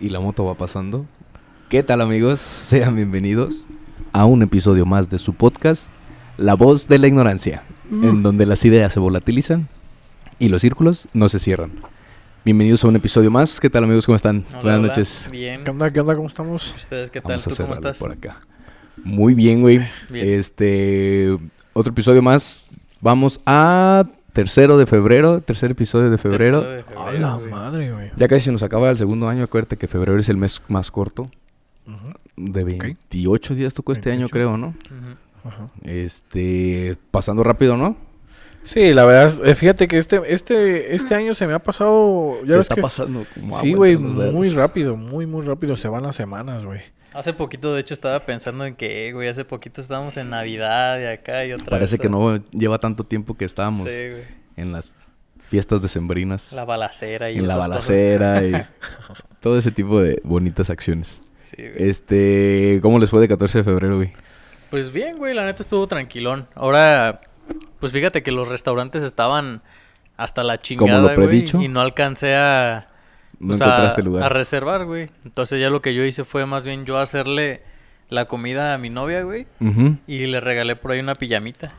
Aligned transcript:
y 0.00 0.08
la 0.08 0.20
moto 0.20 0.44
va 0.44 0.54
pasando. 0.54 1.06
¿Qué 1.68 1.82
tal 1.82 2.00
amigos? 2.00 2.40
Sean 2.40 2.96
bienvenidos 2.96 3.66
a 4.12 4.24
un 4.24 4.42
episodio 4.42 4.86
más 4.86 5.08
de 5.10 5.18
su 5.18 5.34
podcast, 5.34 5.90
La 6.36 6.54
voz 6.54 6.88
de 6.88 6.98
la 6.98 7.06
ignorancia, 7.06 7.62
en 7.90 8.22
donde 8.22 8.46
las 8.46 8.64
ideas 8.64 8.92
se 8.92 9.00
volatilizan 9.00 9.68
y 10.38 10.48
los 10.48 10.62
círculos 10.62 11.06
no 11.12 11.28
se 11.28 11.38
cierran. 11.38 11.72
Bienvenidos 12.44 12.82
a 12.84 12.88
un 12.88 12.96
episodio 12.96 13.30
más. 13.30 13.60
¿Qué 13.60 13.68
tal 13.68 13.84
amigos? 13.84 14.06
¿Cómo 14.06 14.16
están? 14.16 14.44
Hola, 14.48 14.60
Buenas 14.62 14.78
hola. 14.78 14.88
noches. 14.88 15.28
Bien. 15.30 15.62
¿Qué 15.62 15.70
onda? 15.70 15.90
¿Qué 15.90 16.00
onda? 16.00 16.14
¿Cómo 16.14 16.28
estamos? 16.28 16.74
¿Ustedes 16.74 17.10
qué 17.10 17.20
tal? 17.20 17.32
Vamos 17.32 17.46
a 17.46 17.50
¿Tú 17.50 17.56
cómo 17.62 17.74
estás? 17.74 17.98
por 17.98 18.12
acá. 18.12 18.40
Muy 19.04 19.34
bien, 19.34 19.60
güey. 19.60 19.86
Bien. 20.10 20.26
Este, 20.26 21.36
otro 21.74 21.92
episodio 21.92 22.22
más. 22.22 22.64
Vamos 23.02 23.40
a 23.44 24.04
tercero 24.32 24.78
de 24.78 24.86
febrero, 24.86 25.40
tercer 25.40 25.70
episodio 25.72 26.10
de 26.10 26.18
febrero. 26.18 26.60
Tercero 26.60 26.76
de 26.76 26.82
febrero, 26.84 27.06
A 27.08 27.12
la 27.12 27.34
güey. 27.36 27.50
madre, 27.50 27.92
güey. 27.92 28.10
Ya 28.16 28.28
casi 28.28 28.42
se 28.42 28.52
nos 28.52 28.62
acaba 28.62 28.90
el 28.90 28.98
segundo 28.98 29.28
año. 29.28 29.44
Acuérdate 29.44 29.76
que 29.76 29.86
febrero 29.88 30.18
es 30.18 30.28
el 30.28 30.36
mes 30.36 30.60
más 30.68 30.90
corto. 30.90 31.30
Ujú, 31.86 32.12
De 32.36 32.64
28 32.64 33.54
días 33.54 33.74
tocó 33.74 33.92
este 33.92 34.10
año, 34.10 34.28
28. 34.28 34.32
creo, 34.32 34.56
¿no? 34.56 34.68
Ujú. 34.68 35.48
ajá. 35.48 35.68
Este, 35.82 36.96
pasando 37.10 37.42
rápido, 37.42 37.76
¿no? 37.76 37.96
Sí, 38.62 38.92
la 38.92 39.06
verdad, 39.06 39.28
es- 39.28 39.40
eh, 39.42 39.54
fíjate 39.54 39.88
que 39.88 39.96
este, 39.96 40.20
este, 40.34 40.94
este 40.94 41.14
año 41.14 41.34
se 41.34 41.46
me 41.46 41.54
ha 41.54 41.58
pasado. 41.60 42.34
Ya 42.42 42.48
se 42.48 42.56
ves 42.56 42.58
está 42.66 42.74
que- 42.74 42.82
pasando 42.82 43.24
como 43.34 43.58
Sí, 43.60 43.72
güey, 43.72 43.96
muy 43.96 44.50
rápido, 44.50 44.96
muy, 44.96 45.24
muy 45.26 45.44
rápido. 45.46 45.76
Se 45.78 45.88
van 45.88 46.02
las 46.02 46.16
semanas, 46.16 46.64
güey. 46.64 46.80
Hace 47.12 47.32
poquito, 47.32 47.74
de 47.74 47.80
hecho, 47.80 47.94
estaba 47.94 48.20
pensando 48.20 48.64
en 48.64 48.76
que, 48.76 49.12
güey, 49.12 49.28
hace 49.28 49.44
poquito 49.44 49.80
estábamos 49.80 50.16
en 50.16 50.30
Navidad 50.30 51.00
y 51.00 51.06
acá 51.06 51.44
y 51.44 51.52
otra 51.52 51.66
Parece 51.66 51.96
vez, 51.96 52.00
que 52.02 52.08
no 52.08 52.36
lleva 52.52 52.78
tanto 52.78 53.04
tiempo 53.04 53.36
que 53.36 53.44
estábamos 53.44 53.88
Sí, 53.88 54.12
en 54.56 54.72
las 54.72 54.92
fiestas 55.48 55.82
decembrinas, 55.82 56.52
La 56.52 56.64
balacera 56.64 57.30
y 57.30 57.38
en 57.38 57.48
la 57.48 57.56
balacera 57.56 58.42
y 58.46 58.52
todo 59.40 59.58
ese 59.58 59.72
tipo 59.72 60.00
de 60.00 60.20
bonitas 60.22 60.70
acciones. 60.70 61.22
Sí, 61.40 61.56
güey. 61.56 61.90
Este, 61.90 62.78
¿cómo 62.82 62.98
les 63.00 63.10
fue 63.10 63.20
de 63.20 63.28
14 63.28 63.58
de 63.58 63.64
febrero, 63.64 63.96
güey? 63.96 64.12
Pues 64.70 64.92
bien, 64.92 65.18
güey, 65.18 65.34
la 65.34 65.44
neta 65.44 65.64
estuvo 65.64 65.88
tranquilón. 65.88 66.46
Ahora, 66.54 67.22
pues 67.80 67.90
fíjate 67.90 68.22
que 68.22 68.30
los 68.30 68.46
restaurantes 68.46 69.02
estaban 69.02 69.62
hasta 70.16 70.44
la 70.44 70.58
chingada, 70.58 71.14
güey, 71.14 71.16
predicho. 71.16 71.60
y 71.60 71.66
no 71.66 71.80
alcancé 71.80 72.36
a... 72.36 72.86
No 73.40 73.48
pues, 73.48 73.60
encontraste 73.60 74.00
a, 74.00 74.04
lugar. 74.04 74.22
a 74.24 74.28
reservar, 74.28 74.84
güey. 74.84 75.08
Entonces 75.24 75.60
ya 75.60 75.70
lo 75.70 75.80
que 75.82 75.94
yo 75.94 76.04
hice 76.04 76.24
fue 76.24 76.46
más 76.46 76.64
bien 76.64 76.84
yo 76.84 76.98
hacerle 76.98 77.62
la 78.08 78.26
comida 78.26 78.74
a 78.74 78.78
mi 78.78 78.90
novia, 78.90 79.22
güey. 79.22 79.46
Ujú. 79.60 79.96
Y 80.06 80.26
le 80.26 80.40
regalé 80.40 80.76
por 80.76 80.92
ahí 80.92 81.00
una 81.00 81.14
pijamita. 81.14 81.72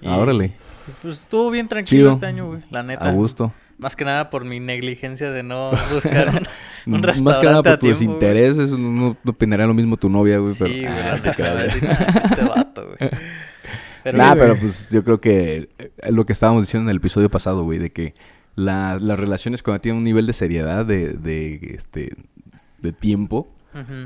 Y, 0.00 0.08
Ah, 0.08 0.18
órale. 0.18 0.52
Pues 1.02 1.22
estuvo 1.22 1.50
bien 1.50 1.66
tranquilo 1.68 2.02
Chido. 2.04 2.10
este 2.12 2.26
año, 2.26 2.46
güey. 2.46 2.60
La 2.70 2.82
neta. 2.82 3.08
A 3.08 3.12
gusto. 3.12 3.52
Más 3.78 3.96
que 3.96 4.04
nada 4.04 4.30
por 4.30 4.44
mi 4.44 4.60
negligencia 4.60 5.30
de 5.30 5.42
no 5.42 5.70
buscar 5.92 6.28
un, 6.28 6.94
un 6.94 7.02
restaurante 7.02 7.22
Más 7.22 7.38
que 7.38 7.46
nada 7.46 7.62
por 7.62 7.72
a 7.72 7.78
tus 7.78 7.98
tiempo, 7.98 8.16
güey. 8.18 8.30
intereses, 8.30 8.70
no, 8.72 9.16
no 9.22 9.30
opinaría 9.30 9.66
lo 9.66 9.74
mismo 9.74 9.96
tu 9.96 10.08
novia, 10.08 10.38
güey, 10.38 10.54
Sí, 10.54 10.64
pero... 10.64 10.74
güey. 10.74 10.86
Ah, 10.86 11.18
te 11.22 11.30
creas, 11.32 11.54
va 11.56 11.60
a 11.60 11.64
güey. 11.64 11.66
decir, 11.80 11.88
"Ah, 11.90 12.20
este 12.30 12.42
vato, 12.44 12.86
güey. 12.98 13.10
Pero, 14.04 14.18
nah, 14.18 14.34
güey. 14.34 14.40
pero 14.40 14.56
pues 14.60 14.88
yo 14.88 15.02
creo 15.02 15.20
que 15.20 15.68
eh, 15.78 15.90
lo 16.12 16.24
que 16.24 16.32
estábamos 16.32 16.62
diciendo 16.62 16.88
en 16.88 16.90
el 16.92 16.98
episodio 16.98 17.28
pasado, 17.28 17.64
güey, 17.64 17.78
de 17.80 17.90
que 17.90 18.14
la- 18.56 18.98
las 19.00 19.18
relaciones 19.20 19.62
cuando 19.62 19.80
tienen 19.80 19.98
un 19.98 20.04
nivel 20.04 20.26
de 20.26 20.32
seriedad, 20.32 20.84
de, 20.84 21.12
de, 21.12 21.74
este, 21.76 22.14
de 22.78 22.92
tiempo, 22.92 23.48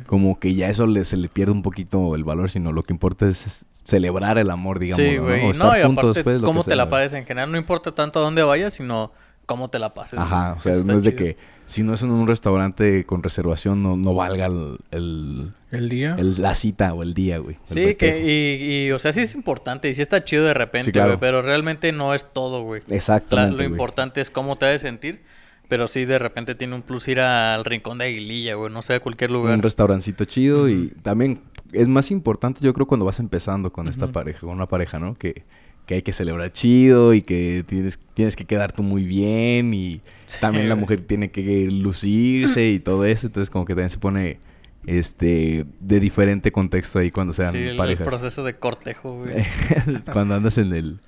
como 0.06 0.40
que 0.40 0.54
ya 0.54 0.68
eso 0.68 0.84
le, 0.88 1.04
se 1.04 1.16
le 1.16 1.28
pierde 1.28 1.52
un 1.52 1.62
poquito 1.62 2.16
el 2.16 2.24
valor, 2.24 2.50
sino 2.50 2.72
lo 2.72 2.82
que 2.82 2.92
importa 2.92 3.28
es, 3.28 3.64
celebrar 3.84 4.36
el 4.36 4.50
amor, 4.50 4.80
digamos, 4.80 5.04
Sí, 5.06 5.16
¿no? 5.16 5.22
güey. 5.22 5.42
No, 5.44 5.50
estar 5.52 5.78
y 5.78 5.82
juntos 5.84 6.04
aparte, 6.04 6.18
después, 6.18 6.40
lo 6.40 6.46
cómo 6.46 6.64
te 6.64 6.74
la 6.76 6.90
pases 6.90 7.14
en 7.14 7.24
general. 7.24 7.50
No 7.52 7.56
importa 7.58 7.92
tanto 7.94 8.18
a 8.18 8.22
dónde 8.22 8.42
vayas, 8.42 8.74
sino 8.74 9.12
cómo 9.46 9.70
te 9.70 9.78
la 9.78 9.94
pases. 9.94 10.18
Ajá, 10.18 10.54
o 10.58 10.60
sea, 10.60 10.74
no 10.84 10.96
es 10.96 11.04
de 11.04 11.14
que 11.14 11.36
si 11.70 11.82
no 11.82 11.94
es 11.94 12.02
en 12.02 12.10
un 12.10 12.26
restaurante 12.26 13.04
con 13.06 13.22
reservación, 13.22 13.82
no, 13.82 13.96
no 13.96 14.14
valga 14.14 14.46
el, 14.46 14.78
el- 14.90 15.52
El 15.70 15.88
día. 15.88 16.16
el- 16.18 16.42
la 16.42 16.54
cita 16.54 16.92
o 16.94 17.02
el 17.02 17.14
día, 17.14 17.38
güey. 17.38 17.56
Sí, 17.64 17.94
que, 17.94 18.20
y, 18.20 18.86
y, 18.88 18.90
o 18.92 18.98
sea, 18.98 19.12
sí 19.12 19.20
es 19.20 19.34
importante 19.34 19.88
y 19.88 19.94
sí 19.94 20.02
está 20.02 20.24
chido 20.24 20.44
de 20.44 20.54
repente, 20.54 20.86
Sí, 20.86 20.92
claro. 20.92 21.10
güey, 21.10 21.20
pero 21.20 21.42
realmente 21.42 21.92
no 21.92 22.12
es 22.14 22.26
todo, 22.32 22.62
güey. 22.64 22.82
La- 22.88 22.96
Exactamente, 22.96 23.52
lo 23.52 23.56
güey. 23.58 23.70
importante 23.70 24.20
es 24.20 24.30
cómo 24.30 24.56
te 24.56 24.66
debes 24.66 24.80
sentir, 24.80 25.20
pero 25.68 25.86
sí 25.86 26.04
de 26.04 26.18
repente 26.18 26.54
tiene 26.56 26.74
un 26.74 26.82
plus 26.82 27.06
ir 27.06 27.20
al 27.20 27.64
rincón 27.64 27.98
de 27.98 28.06
Aguililla, 28.06 28.54
güey, 28.56 28.72
no 28.72 28.82
sé, 28.82 28.94
a 28.94 29.00
cualquier 29.00 29.30
lugar. 29.30 29.54
Un 29.54 29.62
restaurancito 29.62 30.24
chido 30.24 30.68
y 30.68 30.88
también 31.02 31.40
es 31.72 31.86
más 31.86 32.10
importante 32.10 32.60
yo 32.64 32.74
creo 32.74 32.86
cuando 32.88 33.06
vas 33.06 33.20
empezando 33.20 33.72
con 33.72 33.86
esta 33.86 34.08
pareja, 34.08 34.40
con 34.40 34.50
una 34.50 34.66
pareja, 34.66 34.98
¿no? 34.98 35.14
Que, 35.14 35.44
que 35.90 35.96
hay 35.96 36.02
que 36.02 36.12
celebrar 36.12 36.52
chido 36.52 37.14
y 37.14 37.22
que 37.22 37.64
tienes, 37.66 37.98
tienes 38.14 38.36
que 38.36 38.44
quedar 38.44 38.70
tú 38.70 38.84
muy 38.84 39.02
bien 39.02 39.74
y 39.74 40.00
también 40.40 40.68
la 40.68 40.76
mujer 40.76 41.00
tiene 41.00 41.32
que 41.32 41.66
lucirse 41.68 42.68
y 42.68 42.78
todo 42.78 43.04
eso, 43.04 43.26
entonces 43.26 43.50
como 43.50 43.64
que 43.64 43.72
también 43.72 43.90
se 43.90 43.98
pone 43.98 44.38
este 44.86 45.66
de 45.80 45.98
diferente 45.98 46.52
contexto 46.52 47.00
ahí 47.00 47.10
cuando 47.10 47.32
sean 47.32 47.50
Sí, 47.50 47.58
el, 47.58 47.68
el 47.70 47.76
parejas. 47.76 48.06
proceso 48.06 48.44
de 48.44 48.54
cortejo, 48.54 49.16
güey. 49.16 49.44
cuando 50.12 50.36
andas 50.36 50.58
en 50.58 50.72
el 50.72 51.00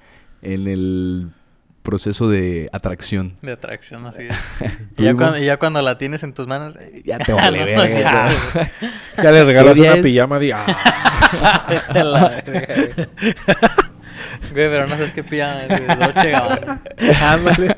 en 0.43 0.67
el 0.67 1.29
proceso 1.85 2.29
de 2.29 2.69
atracción. 2.73 3.37
De 3.41 3.53
atracción, 3.53 4.05
así 4.07 4.23
es. 4.29 4.37
Y, 4.99 5.05
ya 5.05 5.15
cuando, 5.15 5.39
y 5.39 5.45
ya 5.45 5.59
cuando 5.59 5.81
la 5.81 5.97
tienes 5.97 6.25
en 6.25 6.35
tus 6.35 6.49
manos... 6.49 6.75
eh, 6.81 7.03
ya 7.05 7.19
te 7.19 7.33
vale 7.35 7.61
no, 7.61 7.67
verga, 7.67 7.87
ya. 8.01 8.31
güey. 8.53 8.67
Ya 9.17 9.31
le 9.31 9.45
regalas 9.45 9.75
¿Qué 9.75 9.81
día 9.81 9.91
una 9.93 9.99
es? 10.01 10.05
pijama 10.05 10.39
de. 10.41 10.53
Ah, 10.53 10.67
güey. 14.51 14.55
Pero 14.55 14.87
no 14.87 14.97
sabes 14.97 15.13
qué 15.13 15.23
Gabbana. 16.31 16.83
ándale. 17.23 17.75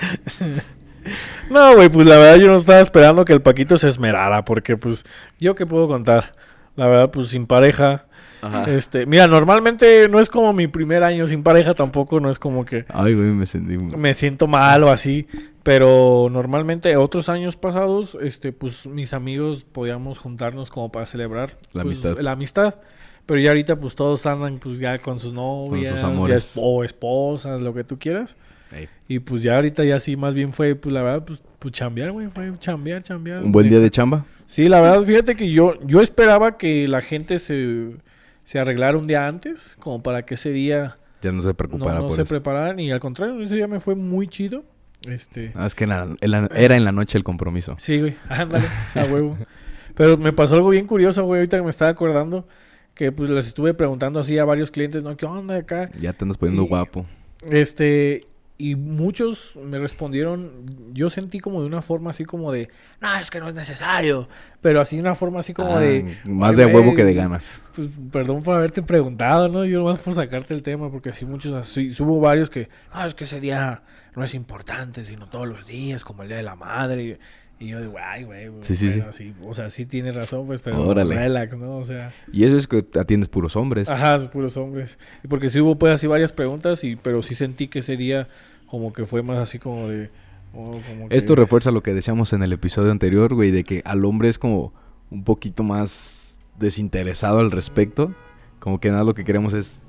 No, 1.50 1.75
güey, 1.75 1.88
pues 1.88 2.06
la 2.06 2.19
verdad 2.19 2.36
yo 2.36 2.48
no 2.48 2.56
estaba 2.56 2.80
esperando 2.80 3.25
que 3.25 3.32
el 3.34 3.42
Paquito 3.42 3.76
se 3.76 3.88
esmerara, 3.88 4.44
porque 4.44 4.76
pues, 4.76 5.04
¿yo 5.38 5.54
qué 5.54 5.66
puedo 5.66 5.86
contar? 5.86 6.32
La 6.76 6.86
verdad, 6.86 7.10
pues 7.10 7.28
sin 7.28 7.47
pareja. 7.47 8.06
Ajá. 8.41 8.64
Este, 8.70 9.06
mira, 9.06 9.26
normalmente 9.26 10.06
no 10.08 10.20
es 10.20 10.28
como 10.28 10.52
mi 10.52 10.66
primer 10.66 11.02
año 11.02 11.26
sin 11.26 11.42
pareja, 11.42 11.72
tampoco 11.75 12.20
no 12.20 12.28
es 12.30 12.38
como 12.38 12.64
que 12.66 12.84
Ay, 12.88 13.14
güey, 13.14 13.28
me 13.28 13.46
sentí 13.46 13.78
me 13.78 14.12
siento 14.12 14.46
mal 14.46 14.84
o 14.84 14.91
así, 14.91 15.26
pero 15.62 16.28
normalmente 16.31 16.94
otros 16.98 17.31
años 17.31 17.56
pasados, 17.56 18.19
este, 18.20 18.52
pues 18.52 18.86
mis 18.86 19.14
amigos 19.14 19.64
podíamos 19.64 20.19
juntarnos 20.19 20.69
como 20.70 20.92
para 20.92 21.06
celebrar 21.06 21.56
La 21.72 21.84
pues, 21.84 22.04
amistad. 22.04 22.19
la 22.22 22.32
amistad, 22.32 22.75
pero 23.26 23.40
ya 23.40 23.50
ahorita 23.50 23.76
pues 23.76 23.94
todos 23.94 24.24
andan 24.26 24.58
pues 24.58 24.78
ya 24.78 24.98
con 24.98 25.18
sus 25.20 25.32
novias, 25.32 26.00
ya 26.00 26.06
amores. 26.06 26.56
esp- 26.56 26.60
o 26.62 26.84
esposas, 26.84 27.60
lo 27.60 27.72
que 27.74 27.84
tú 27.84 27.98
quieras, 27.98 28.36
Ey. 28.72 28.88
y 29.08 29.18
pues 29.20 29.42
ya 29.42 29.54
ahorita 29.56 29.84
ya 29.84 29.98
sí 30.00 30.16
más 30.16 30.34
bien 30.34 30.52
fue 30.52 30.74
pues 30.74 30.92
la 30.92 31.02
verdad 31.02 31.24
pues, 31.24 31.42
pues 31.58 31.72
chambear, 31.72 32.12
güey, 32.12 32.26
fue 32.28 32.52
chambear, 32.58 33.02
chambear. 33.02 33.42
un 33.42 33.52
buen 33.52 33.68
día 33.68 33.78
de 33.80 33.90
chamba. 33.90 34.24
Sí, 34.46 34.68
la 34.68 34.80
verdad, 34.80 35.02
fíjate 35.02 35.34
que 35.36 35.50
yo, 35.50 35.74
yo 35.84 36.00
esperaba 36.02 36.58
que 36.58 36.86
la 36.86 37.00
gente 37.00 37.38
se, 37.38 37.96
se 38.44 38.58
arreglara 38.58 38.98
un 38.98 39.06
día 39.06 39.26
antes, 39.26 39.76
como 39.80 40.02
para 40.02 40.24
que 40.26 40.34
ese 40.34 40.50
día 40.50 40.96
Ya 41.22 41.32
no 41.32 41.40
se 41.40 41.48
no, 41.48 41.54
preocupara 41.54 42.00
no 42.00 42.08
por 42.08 42.16
se 42.16 42.22
eso. 42.22 42.28
prepararan, 42.28 42.78
y 42.78 42.90
al 42.92 43.00
contrario, 43.00 43.40
ese 43.40 43.54
día 43.56 43.66
me 43.66 43.80
fue 43.80 43.94
muy 43.94 44.28
chido. 44.28 44.62
Este, 45.02 45.52
Ah, 45.54 45.66
es 45.66 45.74
que 45.74 45.84
en 45.84 45.90
la- 45.90 46.08
en 46.20 46.30
la- 46.30 46.48
era 46.54 46.76
en 46.76 46.84
la 46.84 46.92
noche 46.92 47.16
el 47.18 47.24
compromiso. 47.24 47.74
sí, 47.78 47.98
güey, 48.00 48.16
ándale, 48.28 48.66
a 48.94 49.04
huevo. 49.04 49.36
Pero 49.94 50.16
me 50.18 50.32
pasó 50.32 50.54
algo 50.56 50.68
bien 50.70 50.86
curioso, 50.86 51.24
güey, 51.24 51.40
ahorita 51.40 51.56
que 51.56 51.62
me 51.62 51.70
estaba 51.70 51.90
acordando, 51.90 52.46
que 52.94 53.10
pues 53.12 53.28
les 53.31 53.47
estuve 53.47 53.75
preguntando 53.75 54.21
así 54.21 54.38
a 54.38 54.44
varios 54.44 54.71
clientes, 54.71 55.03
¿no? 55.03 55.16
¿Qué 55.16 55.27
onda 55.27 55.56
acá? 55.56 55.91
Ya 56.00 56.12
te 56.12 56.25
andas 56.25 56.38
poniendo 56.38 56.62
Y- 56.65 56.69
guapo. 56.69 57.06
Este, 57.50 58.22
y 58.56 58.77
muchos 58.77 59.56
me 59.56 59.78
respondieron, 59.81 60.65
yo 60.93 61.10
sentí 61.10 61.41
como 61.41 61.60
de 61.60 61.66
una 61.66 61.82
forma 61.82 62.10
así 62.10 62.25
como 62.25 62.53
de, 62.53 62.69
no, 63.00 63.15
es 63.16 63.31
que 63.31 63.41
no 63.41 63.49
es 63.49 63.55
necesario, 63.55 64.28
pero 64.62 64.81
así 64.81 64.99
una 64.99 65.15
forma 65.16 65.41
así 65.41 65.53
como 65.53 65.77
Ah, 65.77 65.81
de... 65.81 66.16
más 66.28 66.50
"Ay, 66.50 66.56
de 66.65 66.66
huevo 66.66 66.94
que 66.94 67.05
de 67.05 67.15
ganas. 67.15 67.62
Pues 67.75 67.88
perdón 68.12 68.43
por 68.44 68.55
haberte 68.56 68.81
preguntado, 68.81 69.49
¿no? 69.49 69.65
Yo 69.65 69.81
nomás 69.81 69.99
por 69.99 70.15
sacarte 70.15 70.55
el 70.55 70.62
tema, 70.62 70.91
porque 70.91 71.11
así 71.11 71.25
muchos, 71.25 71.53
así, 71.53 71.91
hubo 71.99 72.21
varios 72.21 72.49
que, 72.49 72.69
no, 72.94 73.05
es 73.05 73.15
que 73.15 73.25
ese 73.25 73.41
día 73.41 73.82
no 74.15 74.22
es 74.22 74.34
importante, 74.34 75.05
sino 75.05 75.28
todos 75.28 75.49
los 75.49 75.67
días, 75.67 76.05
como 76.05 76.23
el 76.23 76.29
Día 76.29 76.37
de 76.38 76.44
la 76.44 76.55
Madre. 76.55 77.02
Y 77.02 77.19
yo 77.69 77.81
digo, 77.81 77.94
ay, 78.02 78.25
güey, 78.25 78.49
güey, 78.49 78.62
Sí, 78.64 78.76
sí, 78.76 78.88
bueno, 78.88 79.12
sí. 79.12 79.34
O 79.44 79.55
sea, 79.55 79.70
sí 79.70 79.87
tiene 79.87 80.12
razón, 80.12 80.46
pues, 80.46 80.61
pero 80.61 80.81
Órale. 80.87 81.14
relax, 81.14 81.56
¿no? 81.56 81.76
O 81.78 81.84
sea, 81.84 82.12
Y 82.32 82.44
eso 82.44 82.56
es 82.56 82.66
que 82.66 82.84
atiendes 82.99 83.28
puros 83.28 83.56
hombres. 83.56 83.88
ajá, 83.88 84.19
puros 84.31 84.56
hombres. 84.56 84.99
Y 85.22 85.28
porque 85.28 85.50
sí 85.50 85.61
hubo, 85.61 85.76
pues, 85.78 85.93
así 85.94 86.06
varias 86.06 86.32
preguntas, 86.32 86.82
y 86.84 86.96
pero 86.96 87.22
sí 87.22 87.34
sentí 87.34 87.69
que 87.69 87.81
ese 87.81 87.96
día 87.96 88.28
como 88.66 88.93
que 88.93 89.06
fue 89.06 89.22
más 89.22 89.38
así 89.38 89.58
como 89.58 89.88
de... 89.88 90.11
oh, 90.55 90.81
como 90.88 91.08
que- 91.08 91.16
Esto 91.16 91.34
refuerza 91.34 91.70
lo 91.70 91.82
que 91.82 91.94
decíamos 91.94 92.32
en 92.32 92.43
el 92.43 92.52
episodio 92.52 92.90
anterior, 92.90 93.32
güey, 93.34 93.50
de 93.50 93.62
que 93.64 93.82
al 93.84 94.05
hombre 94.05 94.28
es 94.28 94.38
como 94.38 94.72
un 95.11 95.22
poquito 95.25 95.62
más 95.62 96.40
desinteresado 96.58 97.38
al 97.40 97.50
respecto. 97.50 98.14
Como 98.58 98.81
que 98.81 98.90
nada 98.90 99.05
lo 99.05 99.14
que 99.14 99.25
queremos 99.25 99.52
es 99.55 99.84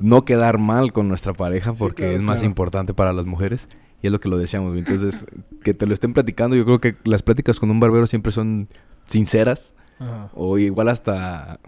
no 0.00 0.24
quedar 0.24 0.58
mal 0.58 0.92
con 0.92 1.08
nuestra 1.08 1.32
pareja 1.34 1.72
Sí, 1.72 1.76
porque 1.78 2.02
claro, 2.04 2.16
es 2.16 2.20
más 2.22 2.36
claro. 2.36 2.46
importante 2.48 2.94
para 2.94 3.12
las 3.12 3.26
mujeres. 3.26 3.68
Y 4.02 4.06
es 4.06 4.12
lo 4.12 4.20
que 4.20 4.28
lo 4.28 4.38
decíamos, 4.38 4.70
güey. 4.70 4.80
Entonces, 4.80 5.26
que 5.64 5.74
te 5.74 5.86
lo 5.86 5.94
estén 5.94 6.12
platicando, 6.12 6.56
yo 6.56 6.64
creo 6.64 6.80
que 6.80 6.96
las 7.04 7.22
pláticas 7.22 7.58
con 7.58 7.70
un 7.70 7.80
barbero 7.80 8.06
siempre 8.06 8.32
son 8.32 8.68
sinceras 9.06 9.74
Ajá. 9.98 10.30
o 10.34 10.58
igual 10.58 10.88
hasta 10.88 11.58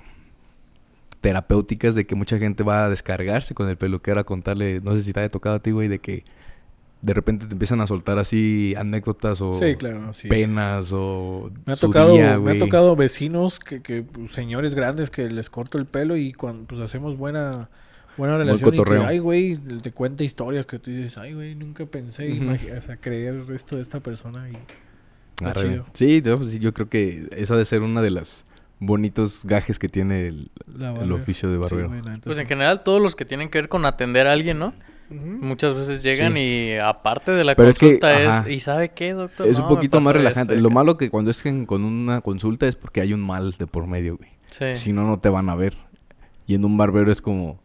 terapéuticas 1.21 1.95
de 1.95 2.07
que 2.07 2.15
mucha 2.15 2.39
gente 2.39 2.63
va 2.63 2.85
a 2.85 2.89
descargarse 2.89 3.55
con 3.55 3.69
el 3.69 3.77
peluquero 3.77 4.21
a 4.21 4.25
contarle, 4.25 4.81
no 4.83 4.95
sé 4.97 5.03
si 5.03 5.13
te 5.13 5.21
haya 5.21 5.29
tocado 5.29 5.57
a 5.57 5.59
ti, 5.59 5.71
güey, 5.71 5.89
de 5.89 5.99
que 5.99 6.25
de 7.03 7.15
repente 7.15 7.47
te 7.47 7.53
empiezan 7.53 7.81
a 7.81 7.87
soltar 7.87 8.19
así 8.19 8.75
anécdotas 8.77 9.41
o 9.41 9.59
Sí, 9.59 9.75
claro, 9.77 10.13
sí. 10.15 10.29
penas 10.29 10.91
o 10.93 11.51
Me 11.67 11.73
ha 11.73 11.77
su 11.77 11.87
tocado, 11.87 12.13
día, 12.13 12.39
me 12.39 12.53
ha 12.53 12.59
tocado 12.59 12.95
vecinos 12.97 13.59
que, 13.59 13.81
que 13.83 14.03
pues, 14.03 14.33
señores 14.33 14.75
grandes 14.75 15.11
que 15.11 15.29
les 15.31 15.49
corto 15.51 15.79
el 15.79 15.87
pelo 15.87 16.17
y 16.17 16.33
cuando 16.33 16.65
pues 16.67 16.81
hacemos 16.81 17.17
buena 17.17 17.69
buena 18.21 18.37
relación 18.39 18.75
y 18.75 18.83
que, 18.85 18.97
ay 19.07 19.19
güey, 19.19 19.57
te 19.83 19.91
cuenta 19.93 20.23
historias 20.25 20.67
que 20.67 20.79
tú 20.79 20.91
dices, 20.91 21.19
ay 21.19 21.35
güey, 21.35 21.55
nunca 21.57 21.85
pensé 21.87 22.31
Ujú. 22.33 22.45
imagi- 22.45 22.77
o 22.77 22.81
sea, 22.81 22.97
creer 22.97 23.43
esto 23.53 23.77
de 23.77 23.83
esta 23.83 24.01
persona 24.01 24.49
y 24.49 24.53
chido. 25.55 25.87
Sí, 25.95 26.21
yo, 26.23 26.39
pues, 26.39 26.59
yo 26.61 26.73
creo 26.75 26.89
que 26.89 27.29
eso 27.37 27.55
ha 27.55 27.57
de 27.59 27.65
ser 27.65 27.83
una 27.83 28.03
de 28.03 28.11
las 28.11 28.45
bonitos 28.79 29.45
gajes 29.45 29.79
que 29.79 29.89
tiene 29.89 30.27
el, 30.29 30.51
oficio 31.13 31.51
de 31.51 31.59
barbero. 31.59 31.91
Pues 32.25 32.39
en 32.39 32.47
general 32.47 32.83
todos 32.83 33.01
los 33.03 33.17
que 33.17 33.25
tienen 33.25 33.49
que 33.51 33.59
ver 33.59 33.69
con 33.69 33.85
atender 33.85 34.27
a 34.27 34.33
alguien, 34.33 34.59
¿no? 34.59 34.73
Muchas 35.11 35.75
veces 35.75 36.05
llegan 36.05 36.35
Sí. 36.35 36.39
y 36.39 36.77
aparte 36.77 37.33
de 37.33 37.43
la 37.43 37.57
Pero 37.57 37.69
es 37.69 37.79
que, 37.81 37.99
consulta 37.99 38.43
es. 38.47 38.49
¿y 38.49 38.61
sabe 38.61 38.91
qué, 38.91 39.13
doctor? 39.13 39.49
es 39.49 39.59
No, 39.59 39.65
un 39.65 39.69
poquito 39.75 40.01
más 40.01 40.15
relajante. 40.15 40.55
Lo 40.57 40.69
acá". 40.69 40.75
malo 40.75 40.97
que 40.97 41.11
cuando 41.11 41.33
es 41.33 41.43
que 41.43 41.67
con 41.67 41.85
una 41.85 42.21
consulta 42.21 42.69
es 42.69 42.77
porque 42.77 43.01
hay 43.01 43.13
un 43.13 43.21
mal 43.21 43.53
de 43.59 43.67
por 43.67 43.89
medio, 43.89 44.17
güey. 44.19 44.31
Sí. 44.51 44.67
Si 44.75 44.93
no, 44.93 45.05
no 45.07 45.19
te 45.19 45.29
van 45.29 45.49
a 45.49 45.57
ver. 45.57 45.75
Y 46.47 46.55
en 46.55 46.65
un 46.65 46.77
barbero 46.77 47.11
es 47.11 47.21
como, 47.21 47.61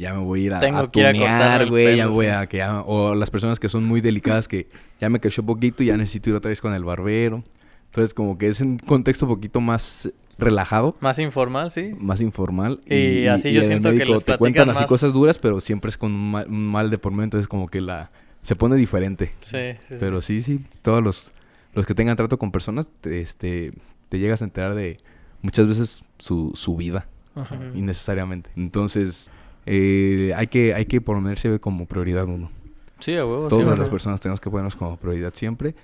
ya 0.00 0.12
me 0.14 0.20
voy 0.20 0.42
a 0.42 0.44
ir 0.46 0.54
a, 0.54 0.58
Tengo 0.60 0.78
a 0.80 0.90
que 0.90 1.00
ir 1.00 1.06
a 1.06 1.12
tunear, 1.12 1.68
güey, 1.68 1.96
ya 1.96 2.06
voy 2.08 2.26
a 2.26 2.46
que 2.46 2.56
ya- 2.58 2.80
o 2.82 3.14
las 3.14 3.30
personas 3.30 3.60
que 3.60 3.68
son 3.68 3.84
muy 3.84 4.00
delicadas 4.00 4.48
que 4.48 4.68
ya 5.00 5.08
me 5.10 5.20
creció 5.20 5.44
poquito 5.44 5.82
y 5.82 5.86
ya 5.86 5.96
necesito 5.96 6.30
ir 6.30 6.36
otra 6.36 6.48
vez 6.48 6.60
con 6.60 6.72
el 6.74 6.84
barbero. 6.84 7.42
Entonces, 7.86 8.14
como 8.14 8.38
que 8.38 8.46
es 8.46 8.60
un 8.60 8.78
contexto 8.78 9.26
un 9.26 9.32
poquito 9.34 9.60
más 9.60 10.08
relajado, 10.38 10.96
Más 11.00 11.18
informal, 11.18 11.70
sí. 11.70 11.90
más 11.98 12.20
informal. 12.20 12.80
Y 12.86 13.26
así 13.26 13.52
yo 13.52 13.62
siento 13.64 13.90
que 13.90 13.96
médico 13.96 14.12
les 14.14 14.24
te 14.24 14.38
cuentan 14.38 14.70
así 14.70 14.84
cosas 14.86 15.12
duras, 15.12 15.38
pero 15.38 15.60
siempre 15.60 15.88
es 15.90 15.96
con 15.98 16.12
un 16.12 16.30
mal, 16.30 16.46
un 16.48 16.66
mal 16.68 16.88
de 16.90 16.98
por 16.98 17.12
medio, 17.12 17.24
entonces 17.24 17.48
como 17.48 17.68
que 17.68 17.80
la 17.80 18.10
se 18.42 18.54
pone 18.56 18.76
diferente. 18.76 19.32
Sí. 19.40 19.58
Pero 19.98 20.22
sí, 20.22 20.40
sí, 20.40 20.60
todos 20.82 21.02
los, 21.02 21.32
los 21.74 21.84
que 21.84 21.94
tengan 21.94 22.16
trato 22.16 22.38
con 22.38 22.52
personas, 22.52 22.88
te, 23.00 23.20
este, 23.20 23.72
te 24.08 24.18
llegas 24.18 24.40
a 24.40 24.44
enterar 24.44 24.74
de 24.74 24.96
muchas 25.42 25.66
veces 25.66 26.02
su, 26.18 26.52
su 26.54 26.76
vida, 26.76 27.06
Ajá. 27.34 27.58
Innecesariamente. 27.74 28.50
Entonces, 28.56 29.30
eh, 29.66 30.32
hay, 30.36 30.46
que, 30.48 30.74
hay 30.74 30.86
que 30.86 31.00
ponerse 31.00 31.58
como 31.60 31.86
prioridad 31.86 32.24
uno. 32.24 32.50
Sí, 32.98 33.16
a 33.16 33.24
huevo. 33.24 33.48
sí, 33.48 33.56
Todas 33.56 33.76
a 33.78 33.80
las 33.80 33.88
personas 33.88 34.20
tenemos 34.20 34.40
que 34.40 34.50
ponernos 34.50 34.76
como 34.76 34.96
prioridad 34.96 35.32
siempre. 35.34 35.74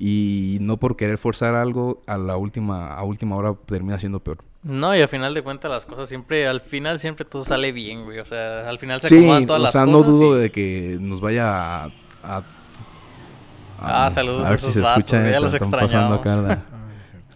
Y 0.00 0.58
no 0.60 0.76
por 0.76 0.96
querer 0.96 1.18
forzar 1.18 1.54
algo, 1.54 2.02
a 2.06 2.16
la 2.18 2.36
última, 2.36 2.94
a 2.94 3.02
última 3.02 3.34
hora 3.36 3.54
termina 3.66 3.98
siendo 3.98 4.20
peor. 4.20 4.38
No, 4.62 4.94
y 4.94 5.00
al 5.00 5.08
final 5.08 5.34
de 5.34 5.42
cuentas 5.42 5.70
las 5.70 5.86
cosas 5.86 6.08
siempre, 6.08 6.46
al 6.46 6.60
final 6.60 7.00
siempre 7.00 7.24
todo 7.24 7.44
sale 7.44 7.72
bien, 7.72 8.04
güey. 8.04 8.18
O 8.20 8.24
sea, 8.24 8.68
al 8.68 8.78
final 8.78 9.00
se 9.00 9.08
Sí, 9.08 9.16
acomodan 9.16 9.46
todas 9.46 9.60
o 9.60 9.62
las 9.64 9.72
sea, 9.72 9.84
cosas. 9.86 9.92
no 9.92 10.02
dudo 10.10 10.38
y- 10.38 10.42
de 10.42 10.50
que 10.50 10.98
nos 11.00 11.20
vaya 11.20 11.84
a... 11.84 11.90
a- 12.22 12.42
Ah, 13.80 14.10
saludos 14.10 14.42
A 14.44 14.48
a 14.48 14.50
ver 14.50 14.58
si 14.58 14.64
esos 14.66 14.74
se 14.74 14.80
vatos, 14.80 14.98
escucha. 14.98 15.30
ya 15.30 15.36
eh, 15.36 15.40
los 15.40 15.54
están 15.54 15.70
pasando 15.70 16.14
extrañamos. 16.16 16.20
acá 16.52 16.64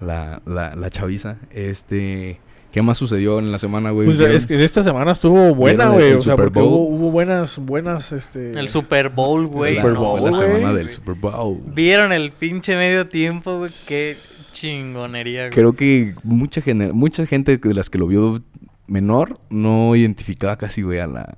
la, 0.00 0.40
la, 0.44 0.70
la, 0.70 0.76
la 0.76 0.90
chaviza. 0.90 1.36
Este... 1.50 2.40
¿Qué 2.72 2.80
más 2.82 2.96
sucedió 2.98 3.38
en 3.38 3.52
la 3.52 3.58
semana, 3.58 3.90
güey? 3.90 4.06
Pues 4.06 4.18
es 4.18 4.46
que 4.46 4.62
esta 4.64 4.82
semana 4.82 5.12
estuvo 5.12 5.54
buena, 5.54 5.90
¿Vieron 5.90 6.00
el- 6.00 6.08
güey. 6.08 6.18
O 6.18 6.22
sea, 6.22 6.36
porque 6.36 6.58
hubo, 6.58 6.86
hubo 6.88 7.10
buenas, 7.10 7.58
buenas, 7.58 8.12
este... 8.12 8.50
El 8.58 8.70
Super 8.70 9.10
Bowl, 9.10 9.46
güey. 9.46 9.74
la, 9.74 9.82
Super 9.82 9.94
no, 9.94 10.00
Bowl, 10.00 10.20
fue 10.20 10.30
la 10.30 10.36
semana 10.54 10.72
del 10.72 10.88
Super 10.88 11.14
Bowl. 11.14 11.60
Vieron 11.74 12.12
el 12.12 12.32
pinche 12.32 12.74
medio 12.74 13.06
tiempo, 13.06 13.58
güey. 13.58 13.70
Qué 13.86 14.16
chingonería, 14.52 15.42
güey. 15.42 15.50
Creo 15.50 15.74
que 15.74 16.14
mucha, 16.24 16.60
gener- 16.62 16.92
mucha 16.92 17.26
gente 17.26 17.58
de 17.58 17.74
las 17.74 17.90
que 17.90 17.98
lo 17.98 18.06
vio 18.06 18.42
menor 18.86 19.34
no 19.50 19.94
identificaba 19.94 20.56
casi, 20.56 20.82
güey, 20.82 20.98
a 20.98 21.06
la... 21.06 21.36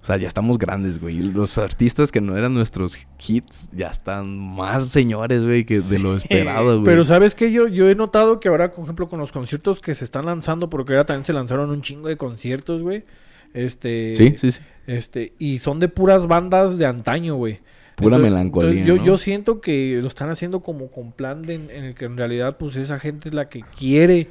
O 0.00 0.06
sea, 0.08 0.16
ya 0.16 0.26
estamos 0.28 0.58
grandes, 0.58 1.00
güey. 1.00 1.20
Los 1.20 1.58
artistas 1.58 2.12
que 2.12 2.20
no 2.20 2.36
eran 2.36 2.54
nuestros 2.54 2.98
hits 3.18 3.68
ya 3.72 3.88
están 3.88 4.38
más 4.38 4.88
señores, 4.88 5.44
güey, 5.44 5.64
que 5.64 5.80
de 5.80 5.98
lo 5.98 6.16
esperado, 6.16 6.80
güey. 6.80 6.84
Pero 6.84 7.04
¿sabes 7.04 7.34
qué? 7.34 7.52
Yo, 7.52 7.68
yo 7.68 7.88
he 7.88 7.94
notado 7.94 8.40
que 8.40 8.48
ahora, 8.48 8.72
por 8.72 8.84
ejemplo, 8.84 9.08
con 9.08 9.18
los 9.18 9.32
conciertos 9.32 9.80
que 9.80 9.94
se 9.94 10.04
están 10.04 10.24
lanzando, 10.24 10.70
porque 10.70 10.92
ahora 10.92 11.04
también 11.04 11.24
se 11.24 11.32
lanzaron 11.32 11.70
un 11.70 11.82
chingo 11.82 12.08
de 12.08 12.16
conciertos, 12.16 12.82
güey. 12.82 13.04
Este... 13.52 14.14
Sí, 14.14 14.34
sí, 14.36 14.52
sí. 14.52 14.60
Este, 14.86 15.34
y 15.38 15.58
son 15.58 15.80
de 15.80 15.88
puras 15.88 16.26
bandas 16.26 16.78
de 16.78 16.86
antaño, 16.86 17.36
güey. 17.36 17.60
Pura 17.96 18.16
melancolía, 18.16 18.84
yo, 18.84 18.96
¿no? 18.96 19.04
yo 19.04 19.18
siento 19.18 19.60
que 19.60 19.98
lo 20.00 20.06
están 20.06 20.30
haciendo 20.30 20.60
como 20.60 20.90
con 20.90 21.12
plan 21.12 21.42
de, 21.42 21.56
en 21.56 21.84
el 21.84 21.94
que 21.94 22.04
en 22.04 22.16
realidad, 22.16 22.56
pues, 22.56 22.76
esa 22.76 22.98
gente 22.98 23.28
es 23.28 23.34
la 23.34 23.48
que 23.48 23.62
quiere. 23.76 24.28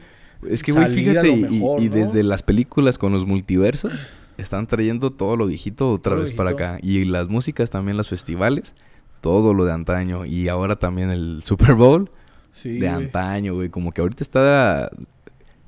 Es 0.50 0.64
que, 0.64 0.72
güey, 0.72 0.88
fíjate, 0.88 1.30
y, 1.30 1.36
mejor, 1.36 1.82
y 1.82 1.90
¿no? 1.90 1.96
desde 1.96 2.24
las 2.24 2.42
películas 2.42 2.98
con 2.98 3.12
los 3.12 3.26
multiversos, 3.26 4.08
están 4.38 4.68
trayendo 4.68 5.12
todo 5.12 5.36
lo 5.38 5.48
viejito 5.48 5.92
otra 5.92 6.14
Todo 6.14 6.22
vez 6.24 6.34
para 6.34 6.52
acá. 6.52 6.78
Y 6.82 7.06
las 7.06 7.28
músicas 7.28 7.70
también, 7.70 7.98
los 7.98 8.10
festivales, 8.10 8.76
todo 9.22 9.54
lo 9.54 9.66
de 9.66 9.74
antaño. 9.74 10.26
Y 10.26 10.48
ahora 10.48 10.76
también 10.78 11.10
el 11.10 11.42
Super 11.44 11.74
Bowl 11.74 12.10
Sí, 12.54 12.80
de 12.80 12.88
güey. 12.88 12.90
antaño, 13.06 13.54
güey. 13.56 13.70
Como 13.70 13.92
que 13.92 14.02
ahorita 14.02 14.24
está... 14.24 14.90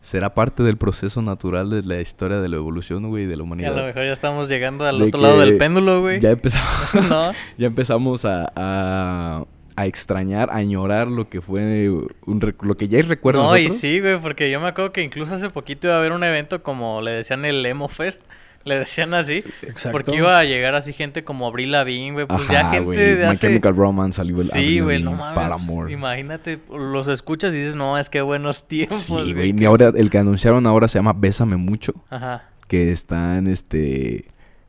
Será 0.02 0.34
parte 0.34 0.64
del 0.64 0.78
proceso 0.78 1.22
natural 1.22 1.70
de 1.70 1.84
la 1.84 2.00
historia 2.00 2.40
de 2.40 2.48
la 2.48 2.56
evolución, 2.56 3.10
güey, 3.10 3.26
de 3.26 3.36
la 3.36 3.42
Y 3.42 3.42
a 3.42 3.44
humanidad. 3.44 3.76
lo 3.76 3.84
mejor 3.84 4.06
ya 4.06 4.14
estamos 4.14 4.48
llegando 4.48 4.86
al 4.86 4.98
De 4.98 5.06
otro 5.06 5.20
lado 5.20 5.40
del 5.42 5.58
péndulo, 5.58 6.00
güey. 6.02 6.22
Ya 6.22 6.30
empezamos, 6.32 6.94
no. 7.10 7.32
ya 7.58 7.68
empezamos 7.68 8.24
a, 8.24 8.50
a, 8.56 9.44
a 9.76 9.86
extrañar, 9.88 10.50
a 10.52 10.56
añorar 10.56 11.10
lo 11.10 11.28
que 11.28 11.42
fue 11.42 11.90
un 11.90 12.40
rec- 12.42 12.64
lo 12.64 12.78
que 12.78 12.88
ya 12.88 12.98
es 13.00 13.10
recuerdo 13.10 13.44
No, 13.44 13.58
y 13.58 13.70
sí, 13.72 14.00
güey, 14.00 14.18
porque 14.22 14.50
yo 14.50 14.62
me 14.62 14.68
acuerdo 14.68 14.94
que 14.94 15.02
incluso 15.02 15.34
hace 15.34 15.50
poquito 15.50 15.88
iba 15.88 15.98
a 15.98 16.00
haber 16.00 16.14
un 16.14 16.24
evento 16.24 16.64
como 16.64 17.02
le 17.02 17.12
decían 17.12 17.44
el 17.44 17.66
Emo 17.66 17.90
Fest. 17.90 18.22
Le 18.66 18.80
decían 18.80 19.14
así. 19.14 19.44
Exacto. 19.62 19.92
Porque 19.92 20.16
iba 20.16 20.38
a 20.38 20.44
llegar 20.44 20.76
así 20.76 20.94
gente 20.94 21.24
como 21.24 21.48
Avril 21.48 21.72
Lavigne, 21.72 22.12
güey. 22.14 22.28
Pues 22.28 22.48
ya 22.48 22.70
gente 22.70 22.86
güey. 22.86 22.98
de 22.98 23.16
My 23.16 23.32
hace... 23.32 23.48
Chemical 23.48 23.76
Romance 23.76 24.18
salió 24.18 24.42
el 24.42 24.48
Sí, 24.48 24.80
güey, 24.80 25.02
no 25.02 25.12
mames. 25.12 25.34
pues, 25.34 25.50
Paramore. 25.50 25.92
imagínate, 25.92 26.60
los 26.70 27.08
escuchas 27.08 27.54
y 27.54 27.58
dices, 27.58 27.76
no, 27.76 27.98
es 27.98 28.10
que 28.10 28.22
buenos 28.22 28.68
tiempos, 28.68 29.00
Sí, 29.00 29.34
güey. 29.34 29.56
Y 29.58 29.66
ahora 29.66 29.92
el 29.96 30.10
que 30.10 30.18
anunciaron 30.18 30.68
ahora 30.68 30.88
se 30.88 31.00
llama 31.00 31.14
Bésame 31.14 31.58
Mucho. 31.58 31.94
Ajá. 32.10 32.50
Que 32.68 32.92
están 32.92 33.48
este 33.48 34.26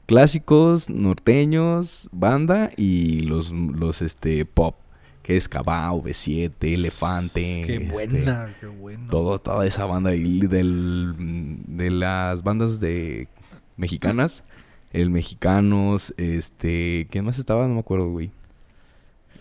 clásicos, 0.07 0.91
norteños, 0.91 2.09
banda 2.11 2.71
y 2.77 3.21
los, 3.21 3.53
los 3.53 4.03
este 4.03 4.45
pop. 4.45 4.77
Que 5.23 5.37
es 5.37 5.49
Cabao, 5.49 6.03
B7, 6.03 6.51
Elefante. 6.63 7.63
Qué 7.65 7.77
este, 7.77 7.93
buena, 7.93 8.57
qué 8.59 8.67
bueno. 8.67 9.07
todo, 9.11 9.39
toda 9.39 9.67
esa 9.67 9.85
banda 9.85 10.15
y 10.15 10.41
del, 10.41 11.15
de 11.67 11.91
las 11.91 12.43
bandas 12.43 12.81
de 12.81 13.29
mexicanas, 13.81 14.44
el 14.93 15.11
mexicanos, 15.11 16.15
este, 16.17 17.06
¿quién 17.11 17.25
más 17.25 17.38
estaba? 17.38 17.67
No 17.67 17.75
me 17.75 17.81
acuerdo, 17.81 18.09
güey. 18.11 18.31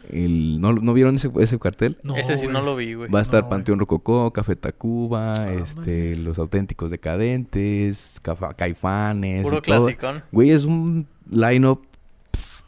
El, 0.10 0.60
¿no, 0.60 0.74
¿No 0.74 0.94
vieron 0.94 1.16
ese, 1.18 1.30
ese 1.40 1.60
cartel? 1.60 1.98
No, 2.02 2.16
Ese 2.16 2.36
sí 2.36 2.48
no 2.48 2.62
lo 2.64 2.76
vi, 2.76 2.96
güey. 2.96 3.12
Va 3.12 3.20
a 3.20 3.22
estar 3.22 3.42
No, 3.42 3.48
güey. 3.48 3.58
Panteón 3.58 3.80
Rococó, 3.80 4.32
Café 4.34 4.56
Tacuba, 4.56 5.34
Ah, 5.34 5.54
este, 5.54 6.16
Los 6.16 6.40
Auténticos 6.40 6.90
Decadentes, 6.90 8.20
Cafa- 8.24 8.56
Caifanes. 8.56 9.44
Puro 9.44 9.62
clasicón. 9.62 10.24
Güey, 10.32 10.50
es 10.50 10.64
un 10.64 11.06
line-up 11.30 11.82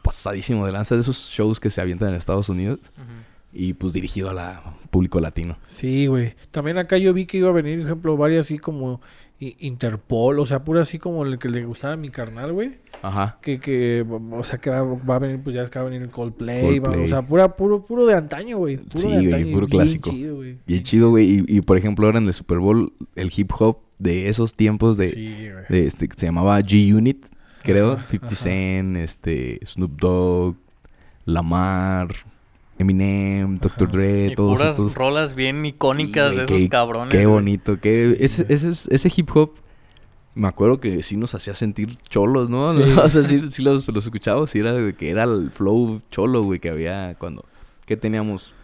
pasadísimo 0.02 0.66
de 0.66 0.72
lanza 0.72 0.94
de 0.94 1.00
esos 1.00 1.30
shows 1.32 1.58
que 1.58 1.70
se 1.70 1.80
avientan 1.80 2.10
en 2.10 2.14
Estados 2.14 2.48
Unidos 2.48 2.78
y 3.52 3.74
pues 3.74 3.92
dirigido 3.92 4.30
a 4.30 4.34
la 4.34 4.62
público 4.90 5.20
latino. 5.20 5.56
Sí, 5.68 6.06
güey. 6.06 6.34
También 6.52 6.78
acá 6.78 6.96
yo 6.98 7.12
vi 7.12 7.26
que 7.26 7.38
iba 7.38 7.48
a 7.48 7.52
venir, 7.52 7.78
por 7.78 7.86
ejemplo, 7.86 8.16
varias 8.16 8.46
así 8.46 8.58
como 8.58 9.00
Interpol, 9.58 10.38
o 10.38 10.46
sea, 10.46 10.62
pura 10.64 10.82
así 10.82 10.98
como 10.98 11.24
el 11.24 11.38
que 11.38 11.48
le 11.48 11.64
gustaba 11.64 11.94
a 11.94 11.96
mi 11.96 12.10
carnal, 12.10 12.52
güey. 12.52 12.78
Ajá. 13.02 13.38
Que, 13.42 13.58
que, 13.58 14.04
o 14.08 14.44
sea, 14.44 14.58
que 14.60 14.70
va, 14.70 14.82
va 14.82 15.16
a 15.16 15.18
venir, 15.18 15.40
pues 15.42 15.54
ya 15.56 15.62
es 15.62 15.70
que 15.70 15.78
va 15.78 15.84
a 15.86 15.88
venir 15.88 16.02
el 16.02 16.10
Coldplay, 16.10 16.78
va- 16.78 16.92
o 16.92 17.06
sea, 17.08 17.22
pura, 17.26 17.56
puro, 17.56 17.84
puro 17.84 18.06
de 18.06 18.14
antaño, 18.14 18.58
güey. 18.58 18.76
Puro 18.76 18.98
Sí, 19.00 19.08
de 19.08 19.14
güey, 19.14 19.24
antaño 19.26 19.52
puro 19.54 19.66
bien 19.66 19.80
clásico. 19.80 20.10
chido, 20.10 20.36
güey. 20.36 20.58
Bien 20.66 20.82
chido, 20.84 21.10
güey. 21.10 21.44
Y, 21.48 21.56
y, 21.58 21.60
por 21.62 21.76
ejemplo, 21.76 22.06
ahora 22.06 22.18
en 22.18 22.26
el 22.26 22.34
Super 22.34 22.58
Bowl, 22.58 22.92
el 23.16 23.30
hip 23.36 23.50
hop 23.58 23.78
de 23.98 24.28
esos 24.28 24.54
tiempos 24.54 24.96
de, 24.96 25.08
Sí, 25.08 25.48
güey. 25.50 25.64
de 25.68 25.86
este, 25.86 26.08
que 26.08 26.18
se 26.18 26.26
llamaba 26.26 26.60
G-Unit, 26.60 27.26
creo. 27.62 27.92
Ajá, 27.92 28.06
50 28.08 28.26
ajá. 28.26 28.36
Cent, 28.36 28.96
este, 28.96 29.58
Snoop 29.66 29.92
Dogg, 30.00 30.56
Lamar, 31.24 32.14
Eminem, 32.82 33.58
Dr. 33.58 33.90
Dre, 33.90 34.26
Y 34.28 34.34
todos 34.34 34.58
puras 34.58 34.74
esos. 34.74 34.94
rolas 34.94 35.34
bien 35.34 35.64
icónicas 35.66 36.32
Sí, 36.32 36.38
de 36.38 36.44
güey, 36.44 36.54
esos 36.56 36.64
qué- 36.64 36.68
cabrones. 36.68 37.10
Qué 37.10 37.26
bonito. 37.26 37.80
Qué, 37.80 38.16
ese, 38.20 38.42
Sí. 38.42 38.52
ese, 38.52 38.68
es- 38.70 38.88
ese 38.88 39.10
hip 39.16 39.30
hop, 39.34 39.52
me 40.34 40.48
acuerdo 40.48 40.80
que 40.80 41.02
sí 41.02 41.16
nos 41.16 41.34
hacía 41.34 41.54
sentir 41.54 41.98
cholos, 42.08 42.48
¿no? 42.50 42.72
Sí. 42.74 42.82
o 43.04 43.08
sea, 43.08 43.22
sí, 43.22 43.42
sí 43.50 43.62
los, 43.62 43.88
los 43.88 44.04
escuchábamos. 44.04 44.50
Sí 44.50 44.58
era 44.58 44.72
de 44.72 44.94
que 44.94 45.10
era 45.10 45.24
el 45.24 45.50
flow 45.50 46.00
cholo, 46.10 46.42
güey, 46.42 46.58
que 46.60 46.68
había 46.70 47.14
cuando... 47.18 47.44
que 47.86 47.96
teníamos? 47.96 48.54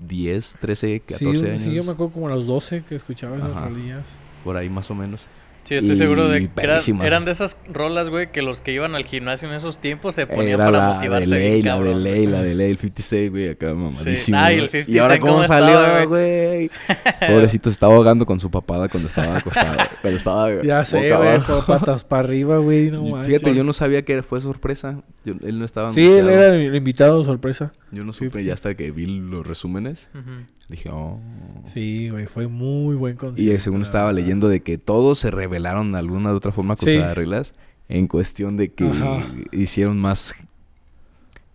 10, 0.00 0.54
13, 0.60 1.00
14 1.00 1.36
sí, 1.36 1.44
años. 1.46 1.60
sí, 1.60 1.72
yo 1.74 1.82
me 1.82 1.90
acuerdo 1.90 2.12
como 2.12 2.28
a 2.28 2.30
los 2.30 2.46
12 2.46 2.84
que 2.88 2.94
escuchaba 2.94 3.36
esas 3.36 3.50
Ajá. 3.50 3.68
rolillas. 3.68 4.06
Por 4.44 4.56
ahí 4.56 4.70
más 4.70 4.88
o 4.92 4.94
menos. 4.94 5.26
Sí, 5.68 5.74
estoy 5.74 5.96
seguro 5.96 6.28
de 6.28 6.40
Y 6.42 6.48
que 6.48 6.62
eran, 6.62 6.82
eran 7.02 7.24
de 7.26 7.32
esas 7.32 7.58
rolas, 7.70 8.08
güey, 8.08 8.30
que 8.32 8.40
los 8.40 8.60
que 8.62 8.72
iban 8.72 8.94
al 8.94 9.04
gimnasio 9.04 9.48
en 9.48 9.54
esos 9.54 9.78
tiempos 9.78 10.14
se 10.14 10.26
ponían 10.26 10.48
Era 10.60 10.64
para 10.64 10.78
la 10.78 10.88
de 10.88 10.94
motivarse. 10.94 11.30
ley, 11.30 11.52
bien, 11.62 11.66
la 11.66 11.80
de 11.80 11.94
ley, 11.94 12.26
la 12.26 12.42
de 12.42 12.54
ley, 12.54 12.70
el 12.70 12.78
56, 12.78 13.30
güey, 13.30 13.48
acá 13.50 13.74
mamadísimo. 13.74 14.38
Ay, 14.40 14.54
el 14.54 14.60
güey. 14.68 14.82
50 14.84 14.90
y 14.90 14.98
ahora 14.98 15.18
cómo 15.20 15.32
¿cómo 15.34 15.44
salió, 15.44 15.80
estaba, 15.80 16.04
güey. 16.06 16.70
Pobrecito, 17.28 17.68
se 17.70 17.74
estaba 17.74 17.94
ahogando 17.94 18.24
con 18.24 18.40
su 18.40 18.50
papada 18.50 18.88
cuando 18.88 19.08
estaba 19.08 19.36
acostado. 19.36 19.76
cuando 20.00 20.16
estaba 20.16 20.48
Ya 20.62 20.84
sé, 20.84 21.10
boca 21.10 21.16
güey, 21.18 21.40
con 21.40 21.66
patas 21.66 22.04
para 22.04 22.20
arriba, 22.24 22.58
güey, 22.58 22.90
no 22.90 23.06
Y 23.06 23.12
manches. 23.12 23.26
Fíjate, 23.40 23.54
yo 23.54 23.62
no 23.64 23.72
sabía 23.72 24.02
que 24.02 24.22
fue 24.22 24.40
sorpresa. 24.40 25.02
Yo- 25.24 25.34
él 25.44 25.58
no 25.58 25.64
estaba 25.64 25.92
Sí, 25.92 26.06
él 26.10 26.28
era 26.30 26.46
el 26.48 26.74
invitado 26.74 27.24
sorpresa. 27.24 27.72
Yo 27.92 28.04
no 28.04 28.12
supe 28.12 28.42
ya 28.42 28.54
hasta 28.54 28.74
que 28.74 28.90
vi 28.90 29.06
los 29.06 29.46
resúmenes. 29.46 30.08
Ujú. 30.14 30.46
Dije, 30.68 30.90
oh. 30.92 31.18
Sí, 31.66 32.10
güey, 32.10 32.26
fue 32.26 32.46
muy 32.46 32.94
buen 32.94 33.16
concierto. 33.16 33.54
Y 33.54 33.58
según 33.58 33.80
estaba 33.80 34.12
leyendo 34.12 34.48
de 34.48 34.60
que 34.60 34.76
todos 34.76 35.18
se 35.18 35.30
rebelaron 35.58 35.92
de 35.92 35.98
alguna 35.98 36.32
u 36.32 36.36
otra 36.36 36.52
forma 36.52 36.76
Sí. 36.76 36.96
las 36.96 37.14
reglas 37.16 37.54
en 37.88 38.06
cuestión 38.06 38.56
de 38.56 38.68
que 38.72 38.84
Ajá. 38.88 39.24
hicieron 39.52 39.98
más 40.00 40.34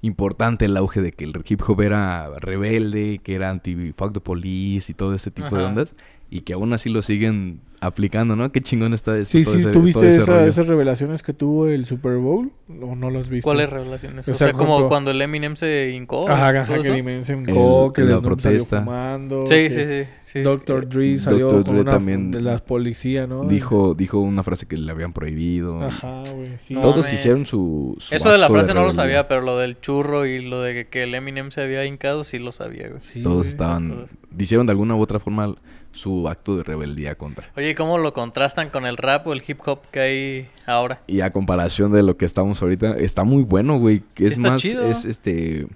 importante 0.02 0.66
el 0.66 0.76
auge 0.76 1.02
de 1.02 1.12
que 1.14 1.24
el 1.24 1.34
hip 1.48 1.62
hop 1.66 1.82
era 1.82 2.30
rebelde, 2.40 3.20
que 3.24 3.36
era 3.36 3.50
anti 3.50 3.94
fuck 3.94 4.14
the 4.14 4.20
police 4.20 4.92
y 4.92 4.96
todo 4.96 5.14
este 5.16 5.32
tipo 5.32 5.56
de 5.56 5.64
ondas 5.64 5.96
y 6.36 6.42
que 6.42 6.54
aún 6.54 6.74
así 6.74 6.90
lo 6.90 7.02
siguen 7.02 7.60
aplicando, 7.80 8.38
¿no? 8.38 8.50
Qué 8.50 8.62
chingón 8.62 8.94
está 8.94 9.18
esto, 9.18 9.38
Sí, 9.38 9.44
todo 9.44 9.56
sí, 9.56 9.60
ese- 9.60 9.68
¿tú 9.68 9.74
todo 9.74 9.84
viste 9.84 10.08
ese 10.08 10.22
esa- 10.22 10.32
rollo. 10.38 10.48
esas 10.48 10.68
revelaciones 10.68 11.22
que 11.22 11.34
tuvo 11.34 11.68
el 11.68 11.86
Super 11.86 12.16
Bowl? 12.16 12.50
¿O 12.82 12.96
no 12.96 13.10
las 13.10 13.28
viste? 13.28 13.44
¿Cuáles 13.44 13.70
revelaciones? 13.70 14.26
O 14.28 14.32
O 14.32 14.36
sea, 14.36 14.48
sea, 14.48 14.54
como 14.58 14.88
cuando 14.88 15.12
el 15.12 15.22
Eminem 15.22 15.58
se 15.58 15.92
hincó. 15.94 16.30
Ajá, 16.30 16.52
¿todo 16.54 16.62
ajá, 16.62 16.74
que 16.76 16.80
eso? 16.80 16.94
Eminem 16.94 17.24
se 17.26 17.34
El- 17.34 17.40
hincó, 17.50 17.92
que 17.92 18.02
la 18.04 18.14
el 18.14 18.20
Snoop 18.20 18.40
salió 18.40 18.50
protesta. 18.54 18.80
fumando. 18.80 19.46
Sí, 19.46 19.54
que 19.56 19.72
sí, 19.72 19.86
sí, 19.86 20.10
sí. 20.24 20.42
Dr. 20.42 20.88
Dre 20.88 21.18
salió 21.18 21.50
Dr. 21.50 21.64
con 21.66 21.74
Dre 21.74 21.82
una 21.82 21.92
también 21.92 22.32
de 22.32 22.42
las 22.42 22.62
policías, 22.62 23.28
¿no? 23.28 23.44
Dijo, 23.44 23.94
dijo 23.96 24.18
una 24.20 24.44
frase 24.44 24.66
que 24.66 24.78
le 24.78 24.90
habían 24.90 25.12
prohibido. 25.12 25.84
Ajá, 25.84 26.24
güey, 26.34 26.52
sí. 26.60 26.76
No 26.76 26.80
Todos 26.82 27.00
mames. 27.06 27.14
hicieron 27.14 27.46
su, 27.46 27.96
su 28.00 28.16
Eso 28.16 28.32
de 28.32 28.38
la 28.38 28.48
frase 28.48 28.74
no 28.74 28.86
lo 28.86 28.92
sabía, 28.92 29.28
pero 29.28 29.42
lo 29.42 29.58
del 29.58 29.80
churro 29.82 30.26
y 30.26 30.42
lo 30.42 30.62
de 30.62 30.88
que 30.88 31.04
el 31.04 31.14
Eminem 31.16 31.52
se 31.52 31.60
había 31.62 31.86
hincado 31.86 32.24
sí 32.24 32.40
lo 32.40 32.54
sabía, 32.54 32.88
güey. 32.88 33.02
Sí, 33.02 33.22
Todos 33.22 33.38
güey. 33.40 33.50
estaban... 33.50 33.90
todos. 33.90 34.10
Hicieron 34.40 34.66
de 34.68 34.72
alguna 34.72 34.96
u 34.96 35.02
otra 35.02 35.20
forma 35.20 35.54
su 35.94 36.28
acto 36.28 36.58
de 36.58 36.64
rebeldía 36.64 37.16
contra. 37.16 37.50
Oye, 37.56 37.72
¿y 37.72 37.76
cómo 37.76 37.98
lo 37.98 38.14
contrastan 38.14 38.70
con 38.70 38.86
el 38.86 38.98
rap 38.98 39.26
o 39.28 39.34
el 39.34 39.44
hip 39.48 39.60
hop 39.66 39.80
que 39.92 40.00
hay 40.00 40.50
ahora? 40.66 41.02
Y 41.08 41.22
a 41.22 41.32
comparación 41.32 41.92
de 41.92 42.04
lo 42.04 42.18
que 42.18 42.26
estamos 42.26 42.62
ahorita, 42.62 42.98
está 42.98 43.24
muy 43.24 43.44
bueno, 43.44 43.78
güey. 43.78 44.04
Sí 44.18 44.26
es 44.26 44.32
está 44.34 44.50
más, 44.50 44.62
chido. 44.62 44.84
es 44.84 45.06
este... 45.06 45.68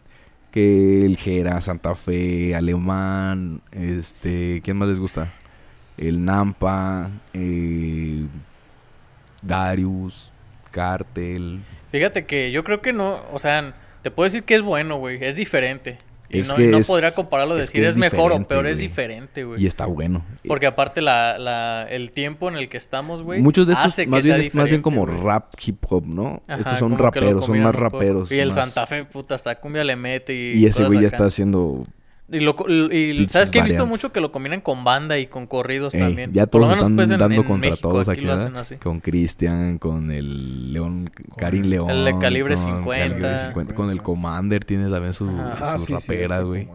Que 0.51 1.05
el 1.05 1.17
Jera, 1.17 1.61
Santa 1.61 1.93
Fe, 1.93 2.55
Alemán, 2.55 3.61
este... 3.71 4.61
¿Quién 4.63 4.77
más 4.77 4.87
les 4.87 4.99
gusta? 4.99 5.31
El 5.97 6.23
Nampa, 6.25 7.11
eh, 7.33 8.25
Darius, 9.41 10.31
Cartel. 10.71 11.59
Fíjate 11.91 12.25
que 12.25 12.51
yo 12.51 12.63
creo 12.63 12.81
que 12.81 12.93
no, 12.93 13.21
o 13.31 13.39
sea, 13.39 13.75
te 14.01 14.11
puedo 14.11 14.25
decir 14.25 14.43
que 14.43 14.55
es 14.55 14.61
bueno, 14.61 14.97
güey, 14.97 15.23
es 15.23 15.35
diferente. 15.35 15.97
Y 16.29 16.39
Es 16.39 16.49
no, 16.49 16.55
que 16.55 16.63
y 16.63 16.67
no 16.67 16.77
es- 16.79 16.87
podría 16.87 17.11
compararlo, 17.11 17.55
es 17.55 17.61
decir 17.67 17.81
que 17.81 17.87
es, 17.87 17.93
es 17.93 17.95
mejor 17.97 18.33
o 18.33 18.43
peor, 18.45 18.67
es 18.67 18.77
diferente, 18.77 19.43
güey. 19.45 19.63
Y 19.63 19.67
está 19.67 19.85
bueno. 19.85 20.25
Porque 20.47 20.65
aparte 20.67 21.01
la, 21.01 21.37
la, 21.37 21.87
el 21.89 22.11
tiempo 22.11 22.49
en 22.49 22.55
el 22.55 22.67
que 22.69 22.77
estamos, 22.77 23.21
güey, 23.23 23.41
Muchos 23.41 23.65
de 23.67 23.73
estos 23.73 23.85
hace 23.93 24.03
que 24.05 24.09
más 24.11 24.23
bien, 24.25 24.37
sea 24.37 24.45
es 24.47 24.53
más 24.55 24.69
bien 24.69 24.81
como 24.81 25.05
güey. 25.05 25.17
rap 25.17 25.53
hip 25.65 25.77
hop, 25.89 26.05
¿no? 26.05 26.41
Ajá, 26.47 26.59
estos 26.59 26.79
son 26.79 26.97
que 26.97 27.03
raperos, 27.03 27.45
son 27.45 27.59
más 27.61 27.73
raperos. 27.75 28.31
Y 28.31 28.39
el 28.39 28.49
más- 28.49 28.55
Santa 28.55 28.85
Fe, 28.85 29.05
puta, 29.05 29.35
hasta 29.35 29.55
cumbia 29.55 29.83
le 29.83 29.95
mete 29.95 30.33
y 30.33 30.57
Y 30.59 30.65
ese 30.65 30.83
güey 30.85 31.01
ya 31.01 31.07
está 31.07 31.25
haciendo... 31.25 31.85
Y, 32.29 32.41
lo, 32.41 32.55
y- 32.69 33.25
sabes 33.29 33.49
que 33.51 33.59
he 33.59 33.63
visto 33.63 33.85
mucho 33.85 34.11
que 34.11 34.19
lo 34.19 34.33
combinan 34.33 34.59
con 34.59 34.83
banda 34.83 35.17
y 35.17 35.27
con 35.27 35.47
corridos 35.47 35.93
Ey, 35.95 36.01
también. 36.01 36.33
ya 36.33 36.45
Por 36.45 36.59
lo 36.59 36.67
todos 36.67 36.75
menos, 36.77 36.83
están 36.83 36.95
pues, 36.97 37.11
en- 37.11 37.17
dando 37.19 37.41
en 37.41 37.47
contra 37.47 37.69
México 37.71 37.89
todos 37.89 38.09
aquí 38.09 38.19
aquí, 38.19 38.25
lo 38.27 38.31
¿verdad? 38.33 38.45
hacen 38.47 38.57
así. 38.57 38.75
Con 38.75 38.99
Cristian, 38.99 39.77
con 39.77 40.11
el 40.11 40.73
León, 40.73 41.09
Karim 41.37 41.63
León. 41.63 41.89
El 41.89 42.03
de 42.03 42.19
calibre 42.19 42.55
con 42.55 42.63
50. 42.63 43.07
Calibre 43.15 43.45
50, 43.45 43.75
Con 43.75 43.89
el 43.91 44.01
Commander 44.01 44.65
tiene 44.65 44.89
también 44.89 45.13
su, 45.13 45.29
Ajá, 45.29 45.77
sus 45.77 45.87
sí, 45.87 45.93
raperas, 45.93 46.43
güey. 46.43 46.67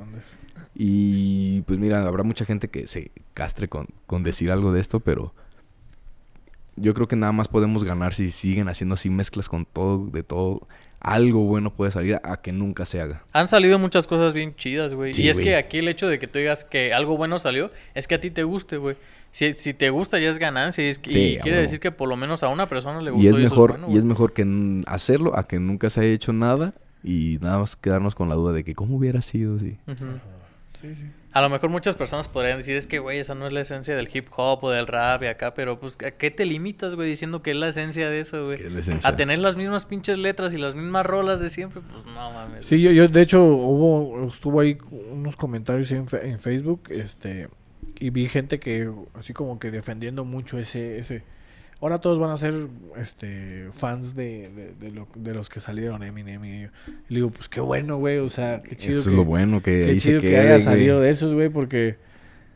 Y 0.74 1.60
pues 1.62 1.78
mira, 1.78 2.06
habrá 2.06 2.22
mucha 2.22 2.46
gente 2.46 2.68
que 2.68 2.86
se 2.86 3.10
castre 3.34 3.68
con, 3.68 3.88
con 4.06 4.22
decir 4.22 4.50
algo 4.50 4.72
de 4.72 4.80
esto, 4.80 5.00
pero 5.00 5.34
yo 6.76 6.94
creo 6.94 7.06
que 7.08 7.16
nada 7.16 7.32
más 7.32 7.48
podemos 7.48 7.84
ganar 7.84 8.14
si 8.14 8.30
siguen 8.30 8.68
haciendo 8.68 8.94
así 8.94 9.10
mezclas 9.10 9.50
con 9.50 9.66
todo, 9.66 10.06
de 10.06 10.22
todo. 10.22 10.66
Algo 11.04 11.40
bueno 11.44 11.70
puede 11.74 11.90
salir 11.90 12.20
a 12.22 12.40
que 12.40 12.52
nunca 12.52 12.84
se 12.86 13.00
haga. 13.00 13.24
Han 13.32 13.48
salido 13.48 13.76
muchas 13.80 14.06
cosas 14.06 14.32
bien 14.32 14.54
chidas, 14.54 14.94
güey. 14.94 15.14
Sí, 15.14 15.22
y 15.24 15.28
es 15.28 15.40
que 15.40 15.56
aquí 15.56 15.78
el 15.78 15.88
hecho 15.88 16.06
de 16.06 16.20
que 16.20 16.28
tú 16.28 16.38
digas 16.38 16.64
que 16.64 16.94
algo 16.94 17.16
bueno 17.16 17.40
salió 17.40 17.72
es 17.94 18.06
que 18.06 18.14
a 18.14 18.20
ti 18.20 18.30
te 18.30 18.44
guste, 18.44 18.76
güey. 18.76 18.96
Si, 19.32 19.52
si 19.54 19.74
te 19.74 19.90
gusta 19.90 20.18
ya 20.20 20.28
es 20.28 20.38
ganancia 20.38 20.84
y, 20.84 20.88
es- 20.90 21.00
y 21.04 21.10
Sí, 21.10 21.38
quiere 21.42 21.56
decir 21.58 21.80
que 21.80 21.90
por 21.90 22.08
lo 22.08 22.16
menos 22.16 22.42
a 22.44 22.48
una 22.48 22.68
persona 22.68 23.00
le 23.02 23.10
gustó. 23.10 23.24
Y 23.24 23.26
es 23.28 23.36
eso 23.36 23.42
mejor, 23.42 23.70
bueno, 23.72 23.88
y 23.92 23.96
es 23.98 24.04
mejor 24.04 24.32
que 24.32 24.82
hacerlo 24.86 25.36
a 25.36 25.48
que 25.48 25.58
nunca 25.58 25.90
se 25.90 26.02
haya 26.02 26.10
hecho 26.12 26.32
nada 26.32 26.72
y 27.02 27.38
nada 27.40 27.58
más 27.58 27.74
quedarnos 27.74 28.14
con 28.14 28.28
la 28.28 28.36
duda 28.36 28.52
de 28.52 28.62
que 28.62 28.74
cómo 28.74 28.96
hubiera 28.96 29.22
sido 29.22 29.58
si. 29.58 29.78
Ujú. 29.88 30.04
Sí, 30.80 30.94
sí. 30.94 31.06
A 31.34 31.40
lo 31.40 31.48
mejor 31.48 31.70
muchas 31.70 31.96
personas 31.96 32.28
podrían 32.28 32.58
decir 32.58 32.76
es 32.76 32.86
que, 32.86 32.98
güey, 32.98 33.18
esa 33.18 33.34
no 33.34 33.46
es 33.46 33.52
la 33.54 33.60
esencia 33.62 33.96
del 33.96 34.08
hip 34.12 34.26
hop 34.36 34.64
o 34.64 34.70
del 34.70 34.86
rap 34.86 35.22
y 35.22 35.26
acá, 35.26 35.54
pero 35.54 35.80
pues, 35.80 35.96
¿a 36.06 36.10
qué 36.10 36.30
te 36.30 36.44
limitas, 36.44 36.94
güey, 36.94 37.08
diciendo 37.08 37.42
que 37.42 37.52
es 37.52 37.56
la 37.56 37.68
esencia 37.68 38.10
de 38.10 38.20
eso, 38.20 38.44
güey? 38.44 38.58
A 39.06 39.16
tener 39.16 39.38
las 39.38 39.56
mismas 39.56 39.86
pinches 39.86 40.18
letras 40.18 40.52
y 40.52 40.58
las 40.58 40.74
mismas 40.74 41.06
rolas 41.06 41.40
de 41.40 41.48
siempre, 41.48 41.80
pues 41.90 42.04
no 42.04 42.30
mames. 42.32 42.66
Sí, 42.66 42.82
yo, 42.82 42.90
yo 42.90 43.08
de 43.08 43.22
hecho 43.22 43.42
hubo, 43.42 44.26
estuvo 44.28 44.60
ahí 44.60 44.76
unos 45.10 45.36
comentarios 45.36 45.90
en, 45.92 46.06
fe- 46.06 46.28
en 46.28 46.38
Facebook, 46.38 46.82
este, 46.90 47.48
y 47.98 48.10
vi 48.10 48.28
gente 48.28 48.60
que 48.60 48.90
así 49.14 49.32
como 49.32 49.58
que 49.58 49.70
defendiendo 49.70 50.24
mucho 50.24 50.58
ese, 50.58 50.98
ese. 50.98 51.22
Ahora 51.82 51.98
todos 51.98 52.18
van 52.18 52.30
a 52.30 52.36
ser, 52.38 52.68
este, 52.96 53.68
fans 53.72 54.14
de, 54.14 54.48
de, 54.50 54.72
de 54.78 54.90
lo- 54.94 55.08
de 55.16 55.34
los 55.34 55.48
que 55.48 55.58
salieron 55.60 56.02
Eminem 56.04 56.44
y, 56.44 56.62
yo- 56.62 56.68
y 56.88 57.12
le 57.12 57.16
digo, 57.16 57.30
pues 57.30 57.48
qué 57.48 57.60
bueno, 57.60 57.96
güey, 57.98 58.18
o 58.18 58.30
sea, 58.30 58.60
qué 58.60 58.76
chido 58.76 59.00
Eso 59.00 59.04
que, 59.06 59.10
es 59.10 59.16
lo 59.16 59.24
bueno, 59.24 59.62
que 59.62 59.86
qué 59.86 59.96
chido 59.96 60.20
se 60.20 60.28
que 60.28 60.38
haya 60.38 60.50
güey. 60.50 60.60
salido 60.60 61.00
de 61.00 61.10
esos, 61.10 61.34
güey, 61.34 61.48
porque 61.48 61.96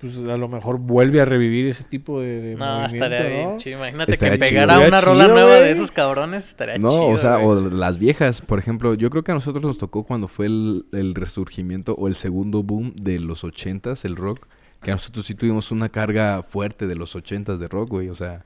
pues 0.01 0.17
a 0.19 0.37
lo 0.37 0.47
mejor 0.47 0.79
vuelve 0.79 1.21
a 1.23 1.25
revivir 1.25 1.67
ese 1.67 1.83
tipo 1.83 2.21
de, 2.21 2.41
de 2.41 2.55
No, 2.55 2.67
movimiento, 2.67 2.95
estaría 2.95 3.27
bien 3.29 3.49
¿no? 3.51 3.59
chido. 3.59 3.79
Imagínate 3.79 4.13
Estaría 4.13 4.39
que 4.39 4.45
pegara 4.45 4.79
una 4.79 5.01
rola 5.01 5.25
chido, 5.25 5.35
nueva 5.35 5.55
de 5.57 5.71
esos 5.73 5.91
cabrones, 5.91 6.47
estaría 6.49 6.79
No, 6.79 6.91
chido. 6.91 7.07
o 7.09 7.19
sea, 7.19 7.37
güey. 7.39 7.67
o 7.67 7.71
las 7.71 7.99
viejas, 7.99 8.43
por 8.43 8.59
ejemplo, 8.59 8.95
yo 8.95 9.09
creo 9.11 9.25
que 9.25 9.33
a 9.33 9.35
nosotros 9.35 9.65
nos 9.65 9.79
tocó 9.79 10.05
cuando 10.05 10.29
fue 10.29 10.47
el, 10.47 10.85
el 10.93 11.15
resurgimiento 11.17 11.95
o 11.95 12.07
el 12.09 12.15
segundo 12.15 12.63
boom 12.63 12.95
de 12.95 13.19
los 13.19 13.43
ochentas, 13.43 14.05
el 14.05 14.15
rock, 14.17 14.47
que 14.83 14.91
nosotros 14.93 15.27
sí 15.27 15.35
tuvimos 15.35 15.73
una 15.73 15.89
carga 15.89 16.43
fuerte 16.45 16.87
de 16.87 16.95
los 16.95 17.17
ochentas 17.17 17.59
de 17.59 17.67
rock, 17.67 17.89
güey, 17.89 18.09
o 18.11 18.15
sea, 18.15 18.45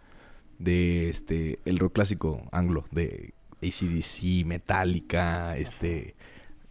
de 0.60 1.08
este, 1.08 1.58
el 1.64 1.78
rock 1.78 1.94
clásico 1.94 2.46
anglo, 2.52 2.84
de 2.92 3.34
ACDC, 3.62 4.46
Metallica, 4.46 5.56
este, 5.56 6.14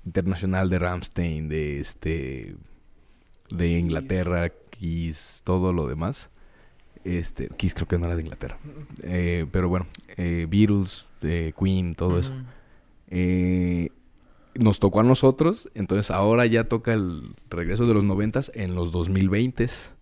Internacional 0.06 0.70
de 0.70 0.80
Ramstein, 0.80 1.50
de 1.50 1.80
este, 1.82 2.56
de 3.50 3.70
Inglaterra, 3.78 4.50
Kiss, 4.50 5.42
todo 5.44 5.74
lo 5.74 5.88
demás. 5.88 6.30
Este, 7.04 7.50
Kiss 7.58 7.74
creo 7.74 7.88
que 7.88 7.98
no 7.98 8.06
era 8.06 8.16
de 8.16 8.22
Inglaterra. 8.22 8.58
Eh, 9.04 9.46
pero 9.52 9.68
bueno, 9.68 9.88
eh, 10.16 10.48
Beatles, 10.50 11.08
eh, 11.22 11.54
Queen, 11.60 11.96
todo 11.96 12.20
eso. 12.20 12.34
Eh, 13.10 13.90
nos 14.56 14.80
tocó 14.80 15.00
a 15.00 15.04
nosotros, 15.04 15.70
entonces 15.74 16.12
ahora 16.12 16.46
ya 16.46 16.66
toca 16.66 16.94
el 16.94 17.36
regreso 17.50 17.88
de 17.88 17.94
los 17.94 18.04
noventas 18.04 18.52
en 18.56 18.76
los 18.76 18.92
2020s, 18.92 19.94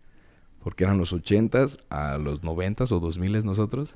porque 0.67 0.83
eran 0.83 0.97
los 0.97 1.13
ochentas 1.13 1.79
a 1.89 2.17
los 2.17 2.43
noventas 2.43 2.91
o 2.91 2.99
2000 2.99 3.45
nosotros. 3.45 3.95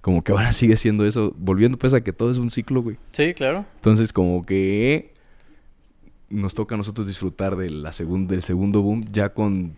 Como 0.00 0.24
que 0.24 0.32
ahora 0.32 0.52
sigue 0.54 0.78
siendo 0.78 1.04
eso, 1.04 1.34
volviendo 1.36 1.76
pues 1.78 1.92
a 1.92 2.00
que 2.00 2.14
todo 2.14 2.30
es 2.30 2.38
un 2.38 2.48
ciclo, 2.50 2.80
güey. 2.82 2.96
Sí, 3.12 3.34
claro. 3.34 3.66
Entonces 3.76 4.14
como 4.14 4.46
que 4.46 5.12
nos 6.30 6.54
toca 6.54 6.76
a 6.76 6.78
nosotros 6.78 7.06
disfrutar 7.06 7.56
de 7.56 7.68
la 7.68 7.90
segun- 7.92 8.26
del 8.26 8.42
segundo 8.42 8.80
boom 8.80 9.04
ya 9.12 9.34
con 9.34 9.74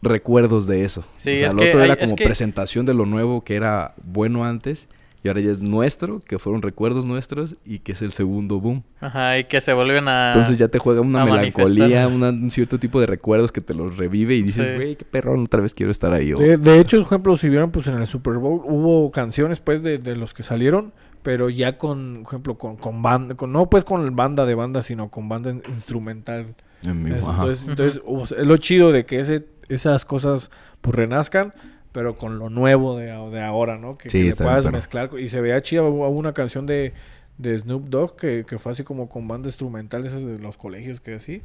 recuerdos 0.00 0.66
de 0.66 0.84
eso. 0.84 1.04
Sí, 1.18 1.34
o 1.34 1.36
sea, 1.36 1.46
es 1.48 1.52
lo 1.52 1.58
que 1.60 1.68
otro 1.68 1.84
era 1.84 1.92
es 1.92 2.00
como 2.00 2.16
que- 2.16 2.24
presentación 2.24 2.86
de 2.86 2.94
lo 2.94 3.04
nuevo 3.04 3.42
que 3.44 3.56
era 3.56 3.92
bueno 4.02 4.46
antes 4.46 4.88
y 5.22 5.28
ahora 5.28 5.40
ya 5.40 5.50
es 5.50 5.60
nuestro, 5.60 6.20
que 6.20 6.38
fueron 6.38 6.62
recuerdos 6.62 7.04
nuestros 7.04 7.56
y 7.64 7.80
que 7.80 7.92
es 7.92 8.02
el 8.02 8.12
segundo 8.12 8.58
boom. 8.60 8.82
Ajá, 9.00 9.38
y 9.38 9.44
que 9.44 9.60
se 9.60 9.72
vuelven 9.72 10.08
a... 10.08 10.28
Entonces 10.28 10.56
ya 10.58 10.68
te 10.68 10.78
juega 10.78 11.00
una 11.02 11.24
melancolía, 11.24 12.08
una- 12.08 12.30
un 12.30 12.50
cierto 12.50 12.78
tipo 12.78 13.00
de 13.00 13.06
recuerdos 13.06 13.52
que 13.52 13.60
te 13.60 13.74
los 13.74 13.96
revive 13.96 14.34
y 14.36 14.42
dices, 14.42 14.68
Sí. 14.68 14.74
güey, 14.74 14.96
qué 14.96 15.04
perrón, 15.04 15.44
otra 15.44 15.60
vez 15.60 15.74
quiero 15.74 15.92
estar 15.92 16.12
ahí. 16.12 16.32
De, 16.32 16.56
de 16.56 16.80
hecho, 16.80 16.96
por 16.98 17.06
ejemplo, 17.06 17.36
si 17.36 17.48
vieron, 17.48 17.70
pues 17.70 17.86
en 17.86 17.96
el 17.98 18.06
Super 18.06 18.34
Bowl 18.38 18.62
hubo 18.64 19.10
canciones, 19.10 19.60
pues, 19.60 19.82
de, 19.82 19.98
de 19.98 20.16
los 20.16 20.32
que 20.34 20.42
salieron, 20.42 20.92
pero 21.22 21.50
ya 21.50 21.76
con, 21.76 22.20
por 22.22 22.32
ejemplo, 22.32 22.56
con, 22.56 22.76
con 22.76 23.02
banda, 23.02 23.34
con, 23.34 23.52
no 23.52 23.68
pues 23.68 23.84
con 23.84 24.16
banda 24.16 24.46
de 24.46 24.54
banda, 24.54 24.82
sino 24.82 25.10
con 25.10 25.28
banda 25.28 25.50
in- 25.50 25.62
instrumental. 25.68 26.54
en 26.84 27.04
vivo, 27.04 27.16
Es- 27.18 27.24
ajá. 27.24 27.42
entonces, 27.42 27.68
entonces, 27.68 28.38
es 28.38 28.46
lo 28.46 28.56
chido 28.56 28.90
de 28.90 29.04
que 29.04 29.20
ese, 29.20 29.44
esas 29.68 30.06
cosas, 30.06 30.50
pues, 30.80 30.96
renazcan, 30.96 31.52
pero 31.92 32.16
con 32.16 32.38
lo 32.38 32.50
nuevo 32.50 32.96
de, 32.96 33.06
de 33.06 33.42
ahora, 33.42 33.76
¿no? 33.78 33.94
Que, 33.94 34.08
Sí, 34.10 34.18
que 34.18 34.24
le 34.24 34.30
bien, 34.30 34.36
puedas 34.36 34.70
mezclar. 34.72 35.10
Y 35.18 35.28
se 35.28 35.40
vea 35.40 35.60
chida, 35.62 35.82
hubo 35.82 36.08
una 36.08 36.32
canción 36.32 36.66
de, 36.66 36.92
de 37.38 37.58
Snoop 37.58 37.88
Dogg 37.88 38.16
que, 38.16 38.44
que 38.48 38.58
fue 38.58 38.72
así 38.72 38.84
como 38.84 39.08
con 39.08 39.26
banda 39.28 39.48
instrumental, 39.48 40.06
esas 40.06 40.24
de 40.24 40.38
los 40.38 40.56
colegios 40.56 41.00
que 41.00 41.14
así. 41.14 41.42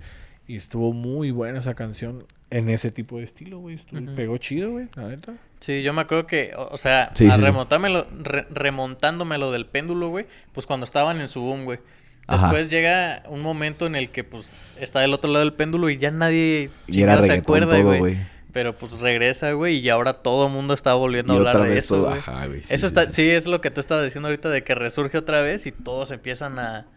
Y 0.48 0.58
estuvo 0.58 0.94
muy 0.94 1.32
buena 1.32 1.58
esa 1.60 1.74
canción 1.74 2.26
en 2.52 2.70
ese 2.70 2.92
tipo 2.92 3.18
de 3.18 3.24
estilo, 3.24 3.58
güey. 3.60 3.76
Estuvo- 3.76 4.00
Ujú. 4.04 4.14
Pegó 4.16 4.38
chido, 4.38 4.72
güey, 4.74 4.88
la 4.96 5.08
neta. 5.08 5.34
Sí, 5.60 5.82
yo 5.82 5.94
me 5.94 6.02
acuerdo 6.02 6.28
que, 6.28 6.52
o, 6.56 6.68
o 6.72 6.78
sea, 6.78 7.10
Sí, 7.16 7.28
a 7.28 7.36
sí, 7.36 7.42
remontármelo- 7.42 8.06
re- 8.22 8.46
remontándomelo 8.52 9.52
del 9.52 9.66
péndulo, 9.66 10.10
güey, 10.10 10.28
pues 10.54 10.68
cuando 10.68 10.84
estaban 10.84 11.20
en 11.20 11.28
su 11.28 11.42
boom, 11.42 11.66
güey. 11.66 11.80
Ajá. 12.28 12.44
Después 12.48 12.70
llega 12.70 13.24
un 13.30 13.42
momento 13.42 13.86
en 13.88 13.96
el 13.96 14.10
que, 14.10 14.24
pues, 14.24 14.56
está 14.80 15.00
del 15.00 15.14
otro 15.14 15.32
lado 15.32 15.44
del 15.46 15.54
péndulo 15.54 15.90
y 15.90 15.98
ya 15.98 16.12
nadie 16.12 16.70
Y 16.88 17.02
era 17.02 17.22
se 17.24 17.32
acuerda, 17.34 17.72
todo, 17.82 17.98
güey. 17.98 18.18
Pero, 18.56 18.78
pues, 18.78 18.94
regresa, 19.02 19.52
güey, 19.52 19.80
y 19.80 19.90
ahora 19.90 20.14
todo 20.24 20.48
el 20.48 20.54
mundo 20.54 20.74
está 20.74 20.94
volviendo 20.94 21.34
Y 21.34 21.36
a 21.36 21.40
hablar 21.40 21.58
otra 21.58 21.66
de 21.66 21.76
vez 21.76 21.84
eso, 21.84 21.98
todo, 21.98 22.08
güey. 22.08 22.20
ajá, 22.20 22.48
güey. 22.48 22.64
sí, 22.64 22.70
Eso 22.70 22.88
sí, 22.88 22.88
está, 22.88 23.06
sí. 23.06 23.12
sí, 23.12 23.30
es 23.30 23.48
lo 23.48 23.60
que 23.60 23.70
tú 23.70 23.82
estabas 23.82 24.06
diciendo 24.06 24.30
ahorita 24.30 24.50
de 24.50 24.64
que 24.64 24.76
resurge 24.76 25.18
otra 25.18 25.42
vez 25.42 25.68
y 25.68 25.74
todos 25.74 26.12
empiezan 26.12 26.58
a, 26.60 26.88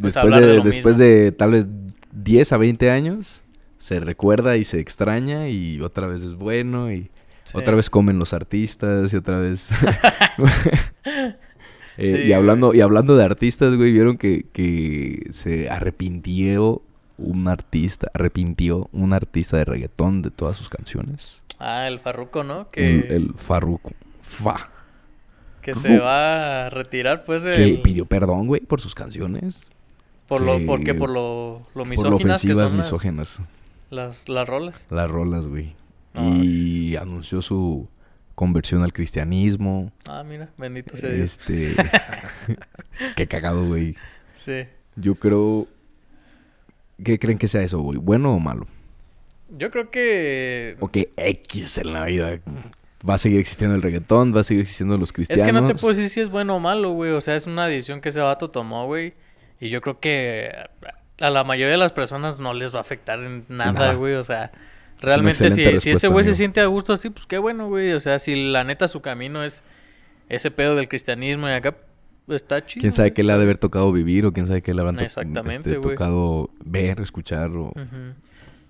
pues, 0.00 0.16
a 0.16 0.20
Después, 0.20 0.34
hablar 0.34 0.46
de, 0.46 0.46
de 0.46 0.58
lo 0.58 0.64
después 0.64 0.98
mismo. 0.98 0.98
de 0.98 1.32
tal 1.32 1.52
vez 1.52 1.66
10 2.12 2.52
a 2.52 2.58
20 2.58 2.90
años, 2.90 3.42
se 3.78 4.00
recuerda 4.00 4.56
y 4.58 4.64
se 4.64 4.80
extraña 4.80 5.48
y 5.48 5.80
otra 5.80 6.06
vez 6.08 6.22
es 6.22 6.34
bueno 6.34 6.92
y 6.92 7.10
otra 7.54 7.74
vez 7.74 7.88
comen 7.90 8.18
los 8.18 8.34
artistas 8.34 9.12
y 9.12 9.16
otra 9.16 9.38
vez... 9.40 9.70
Eh, 12.00 12.26
y, 12.28 12.32
hablando, 12.32 12.74
y 12.74 12.80
hablando 12.80 13.16
de 13.16 13.24
artistas, 13.24 13.74
güey, 13.74 13.90
vieron 13.90 14.18
que, 14.18 14.46
que 14.52 15.26
se 15.30 15.68
arrepintió 15.68 16.82
un 17.18 17.48
artista, 17.48 18.10
arrepintió 18.14 18.88
un 18.92 19.12
artista 19.12 19.56
de 19.58 19.64
reggaetón 19.64 20.22
de 20.22 20.30
todas 20.30 20.56
sus 20.56 20.68
canciones. 20.68 21.42
Ah, 21.58 21.88
el 21.88 21.98
Farruco, 21.98 22.44
¿no? 22.44 22.70
Que, 22.70 22.86
El, 22.88 23.12
el 23.12 23.34
Farruko. 23.34 23.90
Fa. 24.22 24.70
que 25.62 25.74
se 25.74 25.98
va 25.98 26.66
a 26.66 26.70
retirar, 26.70 27.24
pues, 27.24 27.42
Que 27.42 27.48
del... 27.50 27.82
pidió 27.82 28.06
perdón, 28.06 28.46
güey, 28.46 28.60
por 28.60 28.80
sus 28.80 28.94
canciones. 28.94 29.68
Por 30.28 30.40
lo, 30.42 30.58
que- 30.58 30.64
porque 30.66 30.94
por 30.94 31.08
lo, 31.10 31.58
lo 31.58 31.62
Por 31.72 31.76
lo 31.76 31.84
misóginas 31.86 32.20
que 32.20 32.48
ofensivas 32.52 32.68
son 32.68 32.76
las, 32.78 32.86
misógenas. 32.86 33.40
las, 33.90 34.28
las 34.28 34.46
rolas. 34.48 34.86
Las 34.90 35.10
rolas, 35.10 35.46
güey. 35.46 35.74
No, 36.14 36.42
y 36.42 36.96
anunció 36.96 37.40
su 37.42 37.88
conversión 38.34 38.82
al 38.82 38.92
cristianismo. 38.92 39.90
Ah, 40.06 40.22
mira, 40.22 40.50
bendito 40.58 40.96
sea 40.96 41.10
Dios. 41.10 41.38
Este. 41.40 41.74
Qué 43.16 43.26
cagado, 43.26 43.66
güey. 43.66 43.96
Sí. 44.36 44.64
Yo 44.96 45.14
creo. 45.16 45.66
¿Qué 47.02 47.18
creen 47.18 47.38
que 47.38 47.48
sea 47.48 47.62
eso, 47.62 47.80
güey? 47.80 47.98
¿Bueno 47.98 48.34
o 48.34 48.38
malo? 48.38 48.66
Yo 49.50 49.70
creo 49.70 49.90
que... 49.90 50.76
O 50.80 50.88
que 50.88 51.10
X 51.16 51.78
en 51.78 51.92
la 51.92 52.04
vida. 52.04 52.40
Va 53.08 53.14
a 53.14 53.18
seguir 53.18 53.38
existiendo 53.40 53.76
el 53.76 53.82
reggaetón, 53.82 54.34
va 54.34 54.40
a 54.40 54.44
seguir 54.44 54.62
existiendo 54.62 54.98
los 54.98 55.10
Es 55.10 55.12
cristianos. 55.12 55.46
que 55.46 55.52
no 55.52 55.66
te 55.66 55.74
puedo 55.74 55.94
decir 55.94 56.10
si 56.10 56.20
es 56.20 56.30
bueno 56.30 56.56
o 56.56 56.60
malo, 56.60 56.90
güey. 56.90 57.12
O 57.12 57.20
sea, 57.20 57.36
es 57.36 57.46
una 57.46 57.66
decisión 57.66 58.00
que 58.00 58.08
ese 58.08 58.20
vato 58.20 58.50
tomó, 58.50 58.86
güey. 58.86 59.14
Y 59.60 59.70
yo 59.70 59.80
creo 59.80 60.00
que 60.00 60.52
a 61.20 61.30
la 61.30 61.44
mayoría 61.44 61.72
de 61.72 61.78
las 61.78 61.92
personas 61.92 62.38
no 62.38 62.54
les 62.54 62.74
va 62.74 62.78
a 62.78 62.82
afectar 62.82 63.20
en 63.20 63.44
nada, 63.48 63.72
nada. 63.72 63.94
güey. 63.94 64.14
O 64.14 64.24
sea, 64.24 64.50
realmente 65.00 65.50
si, 65.50 65.80
si 65.80 65.90
ese 65.92 66.08
güey 66.08 66.24
se 66.24 66.34
siente 66.34 66.60
a 66.60 66.66
gusto 66.66 66.92
así, 66.92 67.10
pues 67.10 67.26
qué 67.26 67.38
bueno, 67.38 67.68
güey. 67.68 67.92
O 67.92 68.00
sea, 68.00 68.18
si 68.18 68.50
la 68.50 68.64
neta 68.64 68.88
su 68.88 69.00
camino 69.00 69.44
es 69.44 69.62
ese 70.28 70.50
pedo 70.50 70.74
del 70.74 70.88
cristianismo 70.88 71.48
y 71.48 71.52
acá 71.52 71.76
está 72.28 72.64
chido. 72.64 72.80
Quién 72.82 72.92
sabe 72.92 73.12
qué 73.12 73.22
le 73.24 73.32
ha 73.32 73.36
de 73.36 73.44
haber 73.44 73.58
tocado 73.58 73.92
vivir 73.92 74.26
o 74.26 74.32
quién 74.32 74.46
sabe 74.46 74.62
qué 74.62 74.74
le 74.74 74.80
habrán 74.80 74.96
to- 74.96 75.04
este, 75.04 75.74
tocado 75.74 76.50
ver, 76.64 77.00
escuchar 77.00 77.50
o. 77.50 77.72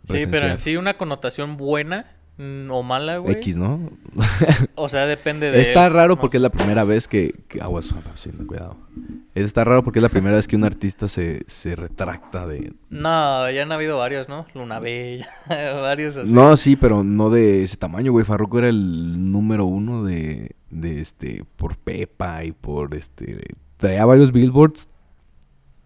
Sí, 0.05 0.27
pero 0.31 0.49
en 0.49 0.59
sí 0.59 0.77
una 0.77 0.97
connotación 0.97 1.57
buena 1.59 2.07
mm, 2.39 2.71
o 2.71 2.83
mala, 2.83 3.19
güey. 3.19 3.35
X, 3.35 3.59
¿no? 3.59 3.91
O 4.75 4.89
sea, 4.89 5.07
depende 5.07 5.51
de... 5.51 5.61
Está 5.61 5.89
raro 5.91 6.19
porque 6.19 6.39
es 6.39 6.43
la 6.43 6.51
primera 6.51 6.85
vez 6.85 7.09
que... 7.09 7.35
que 7.49 7.61
aguas, 7.61 7.95
sí, 8.15 8.31
no, 8.33 8.47
cuidado. 8.47 8.77
Está 9.35 9.65
raro 9.65 9.85
porque 9.85 9.99
es 9.99 10.03
la 10.03 10.09
primera 10.09 10.37
vez 10.37 10.49
que 10.49 10.57
un 10.57 10.65
artista 10.65 11.09
se, 11.09 11.43
se 11.47 11.77
retracta 11.77 12.47
de... 12.47 12.73
No, 12.89 13.51
ya 13.51 13.63
han 13.63 13.73
habido 13.73 13.99
varios, 13.99 14.29
¿no? 14.29 14.47
Luna 14.55 14.81
Bella, 14.81 15.29
varios 15.49 16.17
así. 16.17 16.33
No, 16.33 16.57
sí, 16.57 16.77
pero 16.77 17.05
no 17.05 17.29
de 17.29 17.65
ese 17.65 17.77
tamaño, 17.77 18.13
güey. 18.13 18.25
Farruko 18.25 18.61
era 18.61 18.69
el 18.71 19.31
número 19.31 19.67
uno 19.67 20.05
de, 20.05 20.57
de 20.71 21.01
este... 21.01 21.45
Por 21.57 21.77
Pepa 21.77 22.45
y 22.45 22.53
por 22.53 22.95
este... 22.95 23.39
Traía 23.79 24.05
varios 24.05 24.33
billboards 24.33 24.89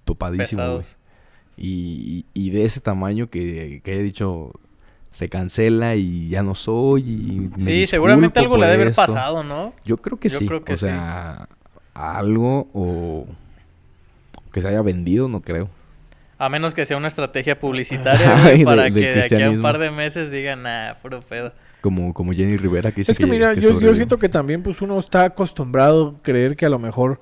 topadísimos. 0.05 0.97
Y, 1.57 2.25
y 2.35 2.51
de 2.51 2.65
ese 2.65 2.81
tamaño 2.81 3.29
que, 3.31 3.81
que 3.85 3.93
haya 3.93 4.03
dicho... 4.03 4.53
Se 5.11 5.29
cancela 5.29 5.95
y 5.95 6.31
ya 6.31 6.43
no 6.43 6.55
soy 6.55 7.03
y 7.03 7.51
me 7.55 7.63
Sí, 7.63 7.85
seguramente 7.87 8.41
algo 8.41 8.57
le 8.57 8.61
por 8.61 8.65
ha 8.65 8.69
de 8.69 8.75
haber 8.83 8.95
pasado, 8.95 9.45
¿no? 9.45 9.75
Yo 9.85 9.99
creo 9.99 10.19
que 10.19 10.31
Yo 10.31 10.39
sí. 10.39 10.47
creo 10.47 10.65
que 10.65 10.73
o 10.73 10.77
sí. 10.79 10.87
sea, 10.87 11.51
algo 11.93 12.71
o 12.73 13.27
que 14.55 14.63
se 14.63 14.69
haya 14.69 14.81
vendido, 14.81 15.29
no 15.29 15.43
creo. 15.43 15.69
A 16.39 16.49
menos 16.49 16.73
que 16.73 16.87
sea 16.87 16.97
una 16.97 17.09
estrategia 17.09 17.61
publicitaria, 17.61 18.43
Ay, 18.43 18.61
de- 18.61 18.65
para 18.65 18.91
que 18.91 19.01
de 19.01 19.21
aquí 19.23 19.43
a 19.43 19.51
un 19.51 19.61
par 19.61 19.77
de 19.77 19.91
meses 19.91 20.31
digan, 20.31 20.63
nah, 20.63 20.95
puro 20.95 21.21
pedo. 21.21 21.53
Como, 21.83 22.15
como 22.15 22.33
Jenny 22.33 22.57
Rivera 22.57 22.93
que 22.93 23.03
dice 23.03 23.13
Es 23.13 23.19
que, 23.19 23.27
mira, 23.27 23.55
que 23.55 23.61
yo, 23.61 23.79
yo 23.79 23.93
siento 23.93 24.17
que 24.17 24.31
también 24.31 24.63
pues 24.63 24.81
uno 24.81 24.99
está 24.99 25.25
acostumbrado 25.25 26.17
a 26.17 26.23
creer 26.23 26.57
que 26.57 26.65
a 26.65 26.71
lo 26.71 26.79
mejor 26.79 27.21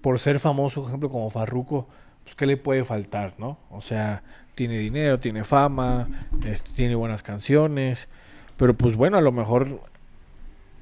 por 0.00 0.18
ser 0.18 0.38
famoso, 0.38 0.82
por 0.82 0.90
ejemplo, 0.90 1.08
como 1.08 1.30
Farruko, 1.30 1.88
pues 2.24 2.36
qué 2.36 2.46
le 2.46 2.56
puede 2.56 2.84
faltar, 2.84 3.34
¿no? 3.38 3.58
O 3.70 3.80
sea, 3.80 4.22
tiene 4.54 4.78
dinero, 4.78 5.18
tiene 5.18 5.44
fama, 5.44 6.28
este, 6.44 6.70
tiene 6.72 6.94
buenas 6.94 7.22
canciones, 7.22 8.08
pero 8.56 8.74
pues 8.74 8.96
bueno, 8.96 9.16
a 9.16 9.20
lo 9.20 9.32
mejor 9.32 9.80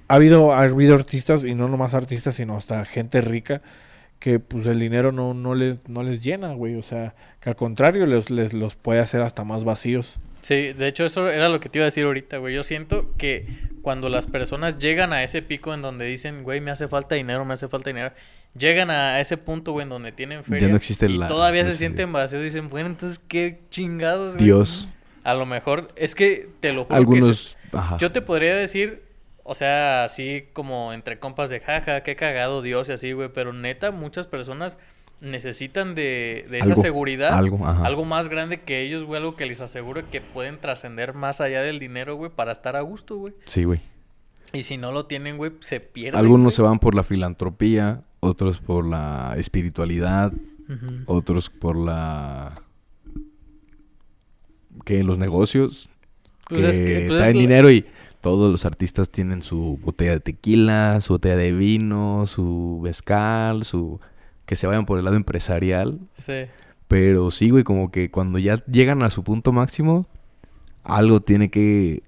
ha 0.09 0.15
habido, 0.15 0.53
ha 0.53 0.63
habido 0.63 0.95
artistas, 0.95 1.45
y 1.45 1.55
no 1.55 1.69
nomás 1.69 1.95
artistas, 1.95 2.35
sino 2.35 2.57
hasta 2.57 2.85
gente 2.85 3.21
rica, 3.21 3.63
que 4.21 4.39
pues 4.39 4.67
el 4.67 4.79
dinero 4.79 5.11
no, 5.11 5.35
no, 5.35 5.55
les, 5.57 5.79
no 5.89 6.03
les 6.05 6.23
llena, 6.23 6.53
güey, 6.55 6.77
o 6.77 6.83
sea, 6.83 7.15
que 7.41 7.49
al 7.51 7.57
contrario 7.57 8.07
les, 8.07 8.31
les 8.31 8.53
los 8.53 8.77
puede 8.77 9.01
hacer 9.01 9.23
hasta 9.23 9.43
más 9.43 9.65
vacíos. 9.65 10.21
Sí, 10.43 10.73
de 10.73 10.87
hecho 10.89 11.05
eso 11.05 11.29
era 11.29 11.49
lo 11.49 11.59
que 11.61 11.69
te 11.69 11.79
iba 11.79 11.85
a 11.85 11.87
decir 11.87 12.05
ahorita, 12.05 12.39
güey. 12.39 12.55
Yo 12.55 12.63
siento 12.63 13.15
que 13.19 13.47
cuando 13.83 14.09
las 14.09 14.27
personas 14.27 14.79
llegan 14.79 15.13
a 15.13 15.23
ese 15.23 15.43
pico 15.43 15.75
en 15.75 15.83
donde 15.83 16.07
dicen, 16.07 16.45
güey, 16.45 16.61
me 16.61 16.71
hace 16.71 16.87
falta 16.89 17.15
dinero, 17.15 17.45
me 17.45 17.55
hace 17.55 17.69
falta 17.69 17.91
dinero, 17.91 18.13
llegan 18.57 18.91
a 18.91 19.21
ese 19.21 19.37
punto, 19.37 19.73
güey, 19.73 19.83
en 19.85 19.91
donde 19.91 20.13
tienen 20.13 20.43
feria 20.45 20.69
no 20.69 20.77
existe 20.77 21.07
y 21.07 21.17
la 21.19 21.27
todavía 21.29 21.65
se 21.65 21.75
sienten 21.75 22.13
vacíos, 22.13 22.43
dicen, 22.43 22.69
bueno, 22.71 22.89
entonces 22.89 23.19
qué 23.19 23.61
chingados, 23.71 24.35
güey. 24.35 24.45
Dios. 24.47 24.89
A 25.25 25.35
lo 25.35 25.45
mejor, 25.45 25.89
es 25.97 26.15
que 26.15 26.49
te 26.61 26.73
lo 26.73 26.85
juro 26.85 26.89
que 26.89 26.95
se- 26.95 26.97
Algunos... 26.97 27.57
Ajá. 27.73 27.97
Yo 27.99 28.11
te 28.11 28.23
podría 28.23 28.55
decir, 28.57 29.03
o 29.45 29.55
sea, 29.55 30.05
así 30.05 30.45
como 30.53 30.93
entre 30.93 31.19
compas 31.19 31.51
de 31.51 31.61
jaja, 31.61 32.03
qué 32.03 32.17
cagado 32.17 32.63
Dios 32.63 32.89
y 32.89 32.93
así, 32.93 33.13
güey, 33.13 33.31
pero 33.33 33.53
neta, 33.53 33.91
muchas 33.91 34.27
personas 34.27 34.77
necesitan 35.21 35.95
de, 35.95 36.47
de 36.49 36.61
esa 36.61 36.77
seguridad. 36.77 37.35
algo, 37.35 37.67
ajá. 37.67 37.85
Algo 37.85 38.05
más 38.05 38.29
grande 38.29 38.61
que 38.61 38.81
ellos, 38.81 39.05
güey, 39.05 39.19
algo 39.21 39.37
que 39.37 39.47
les 39.47 39.61
asegure 39.61 40.05
que 40.05 40.21
pueden 40.21 40.59
trascender 40.59 41.13
más 41.15 41.41
allá 41.41 41.63
del 41.63 41.79
dinero, 41.79 42.15
güey, 42.17 42.31
para 42.31 42.53
estar 42.53 42.75
a 42.77 42.81
gusto, 42.81 43.17
güey. 43.17 43.35
Sí, 43.45 43.65
güey. 43.65 43.81
Y 44.53 44.63
si 44.63 44.79
no 44.79 44.93
lo 44.93 45.07
tienen, 45.07 45.37
güey, 45.37 45.53
se 45.61 45.79
pierden. 45.81 46.19
Algunos 46.19 46.55
se 46.55 46.63
van 46.63 46.79
por 46.79 46.95
la 46.95 47.03
filantropía, 47.05 48.03
otros 48.21 48.59
por 48.61 48.87
la 48.87 49.35
espiritualidad, 49.37 50.33
Ujú. 50.69 51.03
otros 51.07 51.51
por 51.51 51.77
la... 51.77 52.63
que 54.85 55.03
los 55.03 55.19
negocios 55.19 55.91
Pues 56.49 56.63
que, 56.63 56.69
es 56.71 56.81
que, 56.81 57.05
pues 57.09 57.19
traen 57.19 57.37
dinero 57.39 57.71
y 57.71 57.85
todos 58.21 58.51
los 58.53 58.65
artistas 58.65 59.11
tienen 59.11 59.43
su 59.43 59.79
botella 59.83 60.13
de 60.13 60.21
tequila, 60.21 61.01
su 61.01 61.15
botella 61.15 61.37
de 61.37 61.53
vino, 61.53 62.27
su 62.27 62.81
mezcal, 62.83 63.65
su 63.65 64.01
que 64.47 64.57
se 64.57 64.67
vayan 64.67 64.85
por 64.87 64.99
el 64.99 65.05
lado 65.05 65.17
empresarial, 65.17 66.01
Sí. 66.17 66.47
pero 66.89 67.31
sí, 67.31 67.51
güey, 67.51 67.63
como 67.65 67.91
que 67.93 68.11
cuando 68.11 68.39
ya 68.39 68.65
llegan 68.67 69.03
a 69.03 69.11
su 69.11 69.23
punto 69.25 69.53
máximo, 69.53 70.07
algo 70.83 71.21
tiene 71.21 71.51
que 71.51 72.03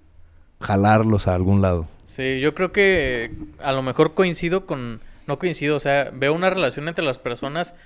jalarlos 0.60 1.28
a 1.28 1.34
algún 1.34 1.62
lado. 1.62 1.88
Sí, 2.04 2.40
yo 2.40 2.54
creo 2.54 2.72
que 2.72 3.32
a 3.60 3.72
lo 3.72 3.82
mejor 3.82 4.14
coincido 4.14 4.66
con... 4.66 5.00
No 5.28 5.38
coincido, 5.38 5.76
o 5.76 5.80
sea, 5.80 6.10
veo 6.12 6.34
una 6.34 6.50
relación 6.50 6.88
entre 6.88 7.04
las 7.04 7.18
personas 7.20 7.76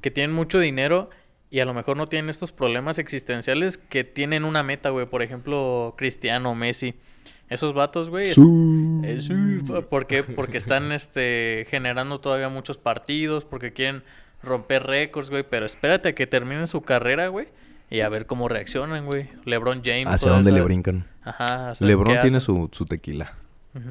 que 0.00 0.12
tienen 0.12 0.34
mucho 0.34 0.60
dinero 0.60 1.10
y 1.50 1.58
a 1.58 1.64
lo 1.64 1.74
mejor 1.74 1.96
no 1.96 2.06
tienen 2.06 2.30
estos 2.30 2.52
problemas 2.52 2.98
existenciales 3.00 3.76
que 3.76 4.04
tienen 4.04 4.44
una 4.44 4.62
meta, 4.62 4.90
güey. 4.90 5.06
Por 5.06 5.22
ejemplo, 5.22 5.94
Cristiano, 5.98 6.54
Messi. 6.54 6.94
Esos 7.48 7.74
vatos, 7.74 8.10
güey. 8.10 8.26
es- 8.26 9.30
pa- 9.68 9.82
¿Por 9.82 10.06
qué? 10.06 10.22
Porque 10.22 10.56
están 10.56 10.90
este, 10.92 11.64
generando 11.68 12.20
todavía 12.20 12.48
muchos 12.48 12.78
partidos, 12.78 13.44
porque 13.44 13.72
quieren 13.72 14.02
romper 14.42 14.84
récords, 14.84 15.30
güey. 15.30 15.44
Pero 15.48 15.66
espérate 15.66 16.10
a 16.10 16.14
que 16.14 16.26
terminen 16.26 16.66
su 16.66 16.82
carrera, 16.82 17.28
güey. 17.28 17.48
Y 17.88 18.00
a 18.00 18.08
ver 18.08 18.26
cómo 18.26 18.48
reaccionan, 18.48 19.06
güey. 19.06 19.28
LeBron 19.44 19.82
James. 19.84 20.08
Hacia 20.08 20.32
dónde 20.32 20.50
le 20.50 20.60
brincan. 20.60 21.06
Ajá. 21.22 21.74
LeBron 21.78 22.14
¿qué 22.16 22.20
tiene 22.22 22.40
su, 22.40 22.68
su 22.72 22.84
tequila. 22.84 23.34
Ujú. 23.74 23.84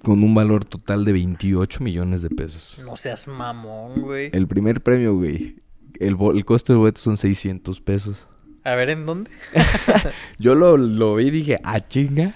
con 0.04 0.24
un 0.24 0.36
valor 0.36 0.66
total 0.66 1.06
de 1.06 1.14
28 1.14 1.84
millones 1.84 2.22
de 2.22 2.30
pesos. 2.30 2.78
No 2.84 2.96
seas 2.96 3.28
mamón, 3.28 4.02
güey. 4.02 4.30
El 4.34 4.48
primer 4.48 4.82
premio, 4.82 5.16
güey, 5.16 5.56
el, 6.00 6.18
el 6.20 6.46
costo 6.46 6.74
del 6.74 6.80
boleto 6.80 7.02
son 7.02 7.18
600 7.18 7.82
pesos. 7.82 8.28
A 8.64 8.76
ver, 8.76 8.90
¿en 8.90 9.06
dónde? 9.06 9.30
Yo 10.40 10.56
lo, 10.56 10.78
lo 10.78 11.16
vi 11.16 11.28
y 11.28 11.32
dije, 11.32 11.60
ah, 11.64 11.88
chinga. 11.88 12.36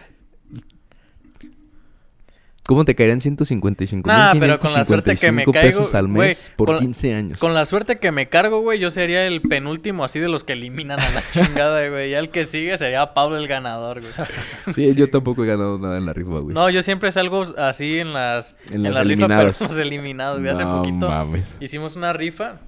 ¿Cómo 2.67 2.85
te 2.85 2.93
caerían 2.95 3.19
155 3.21 4.07
Nah, 4.07 4.33
pero 4.39 4.59
con 4.59 4.71
la 4.71 4.85
suerte 4.85 5.15
que 5.15 5.31
me 5.31 5.43
caigo, 5.45 5.79
pesos 5.79 5.95
al 5.95 6.07
mes 6.07 6.51
por 6.55 6.67
con 6.67 6.75
la- 6.75 6.81
15 6.81 7.13
años? 7.15 7.39
Con 7.39 7.53
la 7.55 7.65
suerte 7.65 7.97
que 7.97 8.11
me 8.11 8.29
cargo, 8.29 8.61
güey, 8.61 8.79
yo 8.79 8.91
sería 8.91 9.25
el 9.25 9.41
penúltimo 9.41 10.03
así 10.03 10.19
de 10.19 10.29
los 10.29 10.43
que 10.43 10.53
eliminan 10.53 10.99
a 10.99 11.09
la 11.09 11.21
chingada, 11.31 11.87
güey. 11.89 12.11
Ya 12.11 12.19
el 12.19 12.29
que 12.29 12.45
sigue 12.45 12.77
sería 12.77 13.13
Pablo 13.13 13.37
el 13.37 13.47
ganador, 13.47 14.01
güey. 14.01 14.13
Sí, 14.75 14.93
yo 14.95 15.09
tampoco 15.09 15.43
he 15.43 15.47
ganado 15.47 15.79
nada 15.79 15.97
en 15.97 16.05
la 16.05 16.13
rifa, 16.13 16.37
güey. 16.39 16.53
No, 16.53 16.69
yo 16.69 16.81
siempre 16.83 17.11
salgo 17.11 17.41
así 17.57 17.97
en 17.97 18.13
las, 18.13 18.55
En 18.69 18.75
en 18.75 18.83
las 18.83 18.93
la 18.93 19.03
rifa, 19.03 19.27
pero 19.27 19.33
eliminadas. 19.49 19.61
los 19.69 19.79
eliminados, 19.79 20.39
güey. 20.39 20.51
Hace 20.51 20.63
No 20.63 20.77
poquito 20.83 21.09
mames. 21.09 21.57
hicimos 21.59 21.95
una 21.95 22.13
rifa 22.13 22.59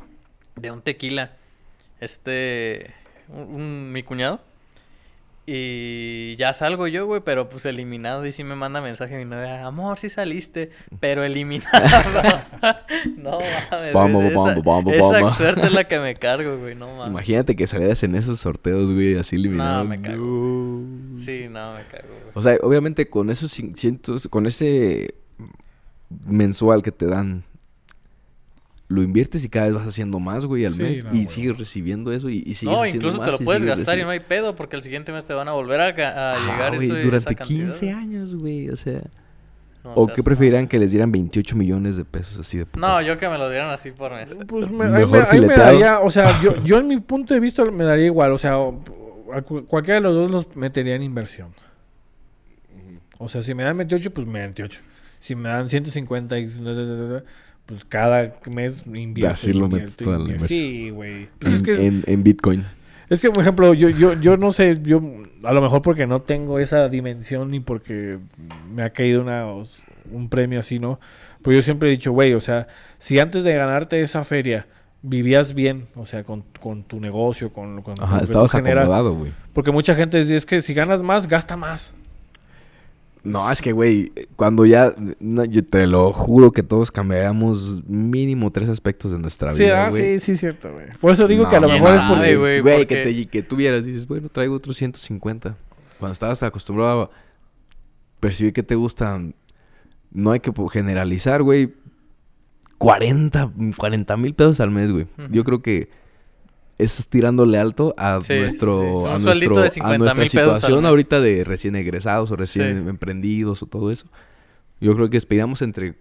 de 0.55 0.71
un 0.71 0.81
tequila. 0.81 1.33
Este, 2.01 2.91
un, 3.29 3.61
un- 3.61 3.91
mi 3.91 4.03
cuñado. 4.03 4.41
Y 5.45 6.37
ya 6.37 6.53
salgo 6.53 6.87
yo, 6.87 7.05
güey, 7.05 7.21
pero 7.21 7.49
pues 7.49 7.65
eliminado. 7.65 8.25
Y 8.25 8.31
sí 8.31 8.45
me 8.45 8.55
manda 8.55 8.79
mensaje 8.79 9.17
mi 9.17 9.25
novia, 9.25 9.65
amor, 9.65 9.99
sí 9.99 10.07
saliste, 10.07 10.71
pero 11.01 11.23
eliminado. 11.23 11.71
no 13.17 13.39
mames. 13.71 13.93
Güey, 14.83 14.97
esa, 14.97 15.31
suerte 15.31 15.65
es 15.65 15.73
la 15.73 15.87
que 15.87 15.99
me 15.99 16.15
cargo, 16.15 16.57
güey, 16.57 16.75
no 16.75 16.87
mames. 16.95 17.09
Imagínate 17.09 17.57
que 17.57 17.67
salieras 17.67 18.03
en 18.03 18.15
esos 18.15 18.39
sorteos, 18.39 18.91
güey, 18.91 19.17
así 19.17 19.35
eliminados. 19.35 19.87
me 19.87 19.97
cago. 19.99 20.23
No. 20.23 21.17
Sí, 21.17 21.47
no, 21.49 21.73
me 21.73 21.83
cago, 21.87 22.07
güey. 22.07 22.31
O 22.35 22.41
sea, 22.41 22.57
obviamente 22.61 23.09
con 23.09 23.29
esos 23.29 23.51
cientos, 23.51 24.29
con 24.29 24.45
ese 24.45 25.15
mensual 26.25 26.83
que 26.83 26.93
te 26.93 27.05
dan, 27.07 27.43
lo 28.93 29.03
inviertes 29.03 29.43
y 29.43 29.49
cada 29.49 29.65
vez 29.65 29.75
vas 29.75 29.87
haciendo 29.87 30.19
más, 30.19 30.45
güey, 30.45 30.65
al 30.65 30.73
Sí, 30.73 30.81
mes. 30.81 31.03
no, 31.03 31.09
y 31.11 31.13
güey. 31.13 31.27
sigues 31.27 31.57
recibiendo 31.57 32.11
eso 32.13 32.29
y, 32.29 32.37
y 32.45 32.53
sigues 32.53 32.75
No, 32.75 32.81
haciendo 32.83 33.07
incluso 33.07 33.23
te 33.25 33.31
lo 33.31 33.37
y 33.41 33.45
puedes 33.45 33.65
gastar 33.65 33.97
y 33.97 34.03
no 34.03 34.09
hay 34.09 34.19
pedo 34.19 34.55
porque 34.55 34.75
el 34.75 34.83
siguiente 34.83 35.11
mes 35.11 35.25
te 35.25 35.33
van 35.33 35.47
a 35.47 35.51
volver 35.53 35.79
a, 35.81 35.95
ga- 35.95 36.13
a 36.15 36.33
Ah, 36.35 36.39
llegar 36.39 36.75
güey, 36.75 36.87
eso, 36.87 36.95
durante 36.97 37.17
esa 37.17 37.35
cantidad, 37.35 37.65
15 37.67 37.85
güey. 37.85 37.95
años, 37.97 38.35
güey, 38.35 38.69
o 38.69 38.75
sea. 38.75 39.01
No 39.83 39.91
¿O 39.95 40.07
qué 40.07 40.23
preferirán 40.23 40.67
que 40.67 40.79
les 40.79 40.91
dieran 40.91 41.11
28 41.11 41.57
millones 41.57 41.97
de 41.97 42.05
pesos 42.05 42.39
así 42.39 42.57
de 42.57 42.63
No, 42.63 42.69
putazo? 42.71 43.01
yo 43.01 43.17
que 43.17 43.27
me 43.27 43.37
lo 43.37 43.49
dieran 43.49 43.69
así 43.69 43.91
por 43.91 44.13
mes. 44.13 44.33
Pues 44.47 44.71
me, 44.71 44.85
ahí 44.85 44.91
Mejor 44.91 45.09
me, 45.09 45.17
ahí 45.17 45.23
me 45.23 45.29
fileteado. 45.31 45.63
daría, 45.73 45.99
o 45.99 46.09
sea, 46.09 46.41
yo, 46.41 46.55
yo 46.63 46.77
en 46.79 46.87
mi 46.87 46.99
punto 47.01 47.33
de 47.33 47.41
vista 47.41 47.65
me 47.65 47.83
daría 47.83 48.05
igual, 48.05 48.31
o 48.31 48.37
sea, 48.37 48.55
cualquiera 49.67 49.95
de 49.95 50.01
los 50.01 50.13
dos 50.15 50.31
los 50.31 50.55
metería 50.55 50.95
en 50.95 51.03
inversión. 51.03 51.49
O 53.17 53.27
sea, 53.27 53.41
si 53.43 53.53
me 53.53 53.63
dan 53.63 53.77
28, 53.77 54.13
pues 54.13 54.25
me 54.27 54.39
dan 54.39 54.49
28. 54.49 54.79
Si 55.19 55.35
me 55.35 55.49
dan 55.49 55.67
150, 55.69 56.39
y- 56.39 56.47
pues 57.65 57.85
cada 57.85 58.35
mes 58.51 58.83
invierto. 58.85 59.33
Así 59.33 59.53
lo 59.53 59.69
metes 59.69 59.97
toda 59.97 60.17
la 60.17 60.31
inversión. 60.31 60.47
Sí, 60.47 60.89
güey. 60.89 61.29
Pues 61.39 61.53
en, 61.53 61.55
es, 61.55 61.63
que, 61.63 61.87
en- 61.87 62.03
en 62.07 62.23
Bitcoin. 62.23 62.65
es 63.09 63.21
que, 63.21 63.29
por 63.29 63.41
ejemplo, 63.41 63.73
yo, 63.73 63.89
yo, 63.89 64.13
yo 64.19 64.37
no 64.37 64.51
sé, 64.51 64.79
yo 64.83 65.01
a 65.43 65.53
lo 65.53 65.61
mejor 65.61 65.81
porque 65.81 66.07
no 66.07 66.21
tengo 66.21 66.59
esa 66.59 66.89
dimensión 66.89 67.51
ni 67.51 67.59
porque 67.59 68.19
me 68.73 68.83
ha 68.83 68.89
caído 68.91 69.21
una, 69.21 69.45
un 70.11 70.29
premio 70.29 70.59
así, 70.59 70.79
¿no? 70.79 70.99
Pero 71.41 71.55
yo 71.57 71.61
siempre 71.61 71.89
he 71.89 71.91
dicho, 71.91 72.11
güey, 72.11 72.33
o 72.33 72.41
sea, 72.41 72.67
si 72.99 73.19
antes 73.19 73.43
de 73.43 73.53
ganarte 73.53 74.01
esa 74.01 74.23
feria 74.23 74.65
vivías 75.01 75.53
bien, 75.53 75.87
o 75.95 76.05
sea, 76.05 76.23
con, 76.23 76.43
con 76.61 76.83
tu 76.83 76.99
negocio, 76.99 77.51
con, 77.51 77.75
lo 77.75 77.83
que 77.83 77.91
estabas 77.91 78.55
acomodado, 78.55 79.13
güey. 79.13 79.31
Porque 79.53 79.71
mucha 79.71 79.95
gente 79.95 80.17
dice, 80.17 80.37
es 80.37 80.45
que 80.45 80.61
si 80.61 80.73
ganas 80.73 81.01
más, 81.03 81.27
gasta 81.27 81.57
más. 81.57 81.93
No, 83.23 83.49
es 83.49 83.61
que, 83.61 83.71
güey, 83.71 84.11
cuando 84.35 84.65
ya... 84.65 84.93
no, 85.19 85.45
yo 85.45 85.63
te 85.65 85.87
lo 85.87 86.11
juro 86.11 86.51
que 86.51 86.61
todos 86.61 86.91
cambiaríamos 86.91 87.83
mínimo 87.87 88.51
tres 88.51 88.67
aspectos 88.67 89.11
de 89.11 89.17
nuestra 89.19 89.53
Sí, 89.53 89.63
vida, 89.63 89.85
ah, 89.85 89.89
güey. 89.89 90.19
sí, 90.19 90.33
sí, 90.33 90.37
cierto, 90.37 90.73
güey. 90.73 90.87
Por 90.99 91.11
eso 91.13 91.25
digo 91.27 91.43
No, 91.43 91.49
que 91.49 91.55
a 91.55 91.61
lo 91.61 91.69
mejor 91.69 91.91
es 91.91 92.03
porque... 92.03 92.35
güey, 92.35 92.59
Güey, 92.61 92.77
porque- 92.79 93.03
que, 93.03 93.03
te, 93.13 93.25
que 93.27 93.41
tú 93.43 93.55
vieras, 93.55 93.85
dices, 93.85 94.07
bueno, 94.07 94.27
traigo 94.29 94.55
otros 94.55 94.75
150. 94.75 95.55
Cuando 95.99 96.11
estabas 96.13 96.43
acostumbrado 96.43 97.03
a 97.03 97.09
percibir 98.19 98.51
que 98.51 98.63
te 98.63 98.75
gustan, 98.75 99.35
no 100.11 100.31
hay 100.31 100.41
que 100.41 100.51
generalizar, 100.71 101.43
güey. 101.43 101.73
40 102.77 104.17
mil 104.17 104.33
pesos 104.33 104.59
al 104.59 104.71
mes, 104.71 104.91
güey. 104.91 105.07
Yo 105.31 105.43
creo 105.45 105.61
que 105.61 105.89
es 106.77 107.07
tirándole 107.07 107.57
alto 107.57 107.93
a 107.97 108.19
Sí, 108.21 108.33
nuestro, 108.35 108.79
sí. 108.81 109.11
A 109.13 109.19
sueldito 109.19 109.53
nuestro, 109.53 109.61
de 109.61 109.67
a 109.67 109.71
50,000 109.71 109.99
nuestra 110.17 110.23
al 110.43 110.51
situación 110.53 110.85
ahorita 110.85 111.21
de 111.21 111.43
recién 111.43 111.75
egresados 111.75 112.31
o 112.31 112.35
recién 112.35 112.83
Sí. 112.83 112.89
emprendidos 112.89 113.61
o 113.63 113.65
todo 113.67 113.91
eso. 113.91 114.07
Yo 114.81 114.95
creo 114.95 115.09
que 115.09 115.17
esperamos 115.17 115.61
entre 115.61 115.95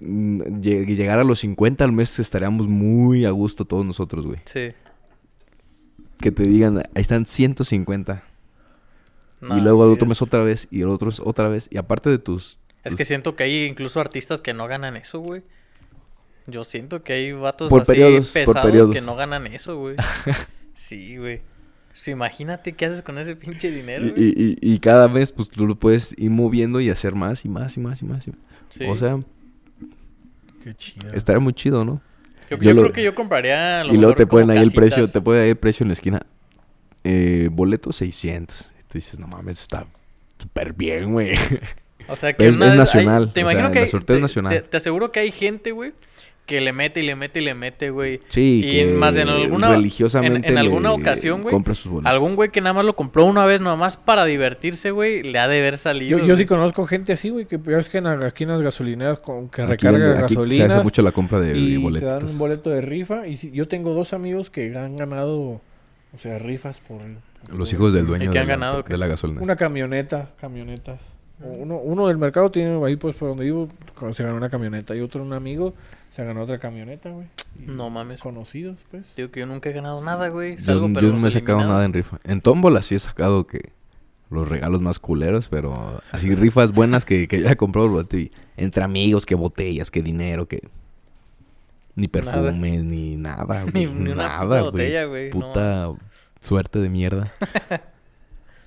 mm, 0.00 0.40
lle- 0.60 0.86
llegar 0.86 1.18
a 1.18 1.24
los 1.24 1.40
50 1.40 1.84
al 1.84 1.92
mes 1.92 2.18
estaríamos 2.18 2.68
muy 2.68 3.24
a 3.24 3.30
gusto 3.30 3.64
todos 3.64 3.84
nosotros, 3.86 4.26
güey. 4.26 4.38
Sí. 4.44 4.72
Que 6.20 6.30
te 6.32 6.42
digan, 6.44 6.78
ahí 6.78 6.84
están 6.94 7.24
150. 7.26 8.22
No, 9.40 9.56
y 9.56 9.60
luego 9.60 9.84
el 9.86 9.92
otro 9.92 10.04
es- 10.04 10.08
mes 10.10 10.22
otra 10.22 10.42
vez. 10.42 10.68
Y 10.70 10.82
el 10.82 10.88
otro 10.88 11.08
es 11.08 11.20
otra 11.20 11.48
vez. 11.48 11.68
Y 11.70 11.78
aparte 11.78 12.10
de 12.10 12.18
tus... 12.18 12.58
Es 12.84 12.92
tus- 12.92 12.96
que 12.98 13.04
siento 13.04 13.36
que 13.36 13.44
hay 13.44 13.64
incluso 13.64 14.00
artistas 14.00 14.42
que 14.42 14.52
no 14.52 14.66
ganan 14.66 14.96
eso, 14.96 15.20
güey. 15.20 15.42
Yo 16.46 16.64
siento 16.64 17.02
que 17.02 17.12
hay 17.12 17.32
vatos 17.32 17.68
Por 17.70 17.82
así 17.82 17.92
periodos, 17.92 18.32
pesados 18.32 18.92
que 18.92 19.00
no 19.02 19.14
ganan 19.16 19.46
eso, 19.46 19.76
güey. 19.78 19.96
sí, 20.74 21.16
güey. 21.16 21.40
Pues 21.90 22.08
imagínate 22.08 22.72
qué 22.72 22.86
haces 22.86 23.02
con 23.02 23.18
ese 23.18 23.36
pinche 23.36 23.70
dinero, 23.70 24.06
y, 24.06 24.10
güey. 24.10 24.24
y- 24.24 24.58
y- 24.60 24.74
y 24.74 24.78
cada 24.78 25.08
mes, 25.08 25.32
pues 25.32 25.48
tú 25.50 25.66
lo 25.66 25.74
puedes 25.76 26.14
ir 26.18 26.30
moviendo 26.30 26.80
y 26.80 26.88
hacer 26.90 27.14
más 27.14 27.44
y 27.44 27.48
más 27.48 27.76
y 27.76 27.80
más 27.80 28.00
y 28.02 28.04
más. 28.06 28.26
y 28.26 28.30
más. 28.30 28.38
Sí. 28.70 28.84
O 28.86 28.96
sea, 28.96 29.18
Qué 30.64 30.74
chido. 30.74 31.12
estaría 31.12 31.40
muy 31.40 31.52
chido, 31.52 31.84
¿no? 31.84 32.00
yo, 32.50 32.56
yo 32.56 32.62
yo 32.62 32.74
lo- 32.74 32.82
creo 32.82 32.92
que 32.92 33.02
yo 33.04 33.14
compraría 33.14 33.84
lo 33.84 33.92
Y 33.94 33.96
luego 33.96 34.14
te 34.14 34.26
ponen 34.26 34.50
ahí 34.50 34.58
el 34.58 34.72
precio, 34.72 34.98
casitas. 35.02 35.12
te 35.12 35.20
puede 35.20 35.42
ahí 35.44 35.50
el 35.50 35.56
precio 35.56 35.84
en 35.84 35.88
la 35.88 35.92
esquina. 35.94 36.20
Eh, 37.04 37.48
boleto 37.52 37.92
600. 37.92 38.60
Y 38.78 38.82
tú 38.84 38.98
dices, 38.98 39.18
no 39.18 39.26
mames, 39.26 39.60
está 39.60 39.86
súper 40.38 40.72
bien, 40.74 41.12
güey. 41.12 41.32
O 42.08 42.16
sea, 42.16 42.32
que 42.36 42.46
Es- 42.48 42.56
una 42.56 42.66
es 42.66 42.70
vez 42.72 42.72
hay- 42.72 42.78
nacional, 42.78 43.32
te 43.32 43.40
o 43.40 43.42
imagino 43.42 43.62
sea, 43.64 43.72
que 43.72 43.78
la 43.80 43.84
hay- 43.84 43.90
sorteo 43.90 44.16
es 44.16 44.18
te- 44.18 44.22
nacional. 44.22 44.52
Te, 44.54 44.60
te 44.62 44.76
aseguro 44.76 45.12
que 45.12 45.20
hay 45.20 45.30
gente, 45.32 45.72
güey, 45.72 45.92
que 46.50 46.60
le 46.60 46.72
mete 46.72 47.00
y 47.00 47.06
le 47.06 47.14
mete 47.14 47.40
y 47.40 47.44
le 47.44 47.54
mete, 47.54 47.90
güey. 47.90 48.18
Sí, 48.28 48.60
y 48.64 48.70
que 48.72 48.86
más 48.94 49.14
en 49.14 49.28
alguna 49.28 49.70
religiosamente 49.70 50.48
en, 50.48 50.52
en 50.54 50.58
alguna 50.58 50.88
le 50.90 50.96
ocasión, 50.96 51.42
güey. 51.42 51.52
compra 51.54 51.74
sus 51.76 51.92
boletos. 51.92 52.10
Algún 52.12 52.34
güey 52.34 52.50
que 52.50 52.60
nada 52.60 52.72
más 52.74 52.84
lo 52.84 52.96
compró 52.96 53.24
una 53.24 53.44
vez 53.46 53.60
nomás 53.60 53.96
para 53.96 54.24
divertirse, 54.24 54.90
güey, 54.90 55.22
le 55.22 55.38
ha 55.38 55.46
de 55.46 55.60
haber 55.60 55.78
salido. 55.78 56.18
Yo, 56.18 56.26
yo 56.26 56.36
sí 56.36 56.44
conozco 56.46 56.84
gente 56.86 57.12
así, 57.12 57.30
güey, 57.30 57.46
que 57.46 57.56
ves 57.56 57.88
que 57.88 57.98
en, 57.98 58.08
aquí 58.08 58.42
en 58.42 58.50
las 58.50 58.62
gasolineras 58.62 59.20
con, 59.20 59.48
que 59.48 59.62
Aquí 59.62 59.70
recarga 59.70 59.98
vende- 59.98 60.24
aquí 60.24 60.34
gasolina. 60.34 60.66
se 60.66 60.72
hace 60.74 60.82
mucho 60.82 61.02
la 61.02 61.12
compra 61.12 61.38
de, 61.40 61.56
y 61.56 61.72
te 61.74 61.78
boletos. 61.78 62.08
dan 62.22 62.28
un 62.28 62.38
boleto 62.38 62.70
de 62.70 62.80
rifa. 62.80 63.28
Y 63.28 63.36
yo 63.52 63.68
tengo 63.68 63.94
dos 63.94 64.12
amigos 64.12 64.50
que 64.50 64.76
han 64.76 64.96
ganado, 64.96 65.38
o 65.40 66.18
sea, 66.18 66.38
rifas 66.38 66.80
por... 66.80 67.00
Los 67.56 67.68
por- 67.70 67.74
hijos 67.74 67.94
del 67.94 68.06
dueño 68.06 68.24
¿Y 68.30 68.34
de, 68.34 68.38
han 68.40 68.46
la, 68.48 68.54
ganado, 68.54 68.82
de 68.82 68.98
la 68.98 69.06
gasolina. 69.06 69.40
Una 69.40 69.54
camioneta, 69.56 70.30
camionetas. 70.40 71.00
Uno, 71.42 71.76
uno 71.78 72.06
del 72.08 72.18
mercado 72.18 72.50
tiene 72.50 72.84
ahí, 72.84 72.96
pues, 72.96 73.16
por 73.16 73.28
donde 73.30 73.44
vivo, 73.44 73.66
se 74.14 74.22
ganó 74.22 74.36
una 74.36 74.50
camioneta. 74.50 74.94
Y 74.96 75.00
otro, 75.00 75.22
un 75.22 75.32
amigo, 75.32 75.74
se 76.12 76.24
ganó 76.24 76.42
otra 76.42 76.58
camioneta, 76.58 77.10
güey. 77.10 77.26
No 77.58 77.90
mames. 77.90 78.20
Conocidos, 78.20 78.78
pues. 78.90 79.14
Digo 79.16 79.30
que 79.30 79.40
yo 79.40 79.46
nunca 79.46 79.70
he 79.70 79.72
ganado 79.72 80.00
nada, 80.02 80.28
güey. 80.28 80.56
Yo, 80.56 80.62
Salgo, 80.62 80.88
yo 80.88 80.94
pero 80.94 81.08
no 81.08 81.18
me 81.18 81.28
he 81.28 81.30
sacado 81.30 81.60
nada 81.60 81.84
en 81.84 81.92
rifa. 81.92 82.18
En 82.24 82.40
tómbola 82.40 82.82
sí 82.82 82.94
he 82.94 82.98
sacado 82.98 83.46
que 83.46 83.72
los 84.30 84.48
regalos 84.48 84.80
más 84.80 84.98
culeros, 84.98 85.48
pero 85.48 86.00
así 86.12 86.34
rifas 86.34 86.72
buenas 86.72 87.04
que, 87.04 87.26
que 87.26 87.42
ya 87.42 87.52
he 87.52 87.56
comprado 87.56 88.06
entre 88.56 88.84
amigos, 88.84 89.26
que 89.26 89.34
botellas, 89.34 89.90
que 89.90 90.02
dinero, 90.02 90.46
que 90.46 90.68
ni 91.96 92.06
Nada. 92.06 92.40
perfumes, 92.42 92.84
ni 92.84 93.16
nada, 93.16 93.64
Ni- 93.64 93.70
güey, 93.86 94.00
ni 94.02 94.12
una 94.12 94.28
nada, 94.28 94.44
puta 94.46 94.62
botella, 94.62 95.04
güey, 95.04 95.30
no 95.30 95.40
Puta 95.40 95.92
suerte 96.40 96.78
de 96.78 96.88
mierda. 96.88 97.30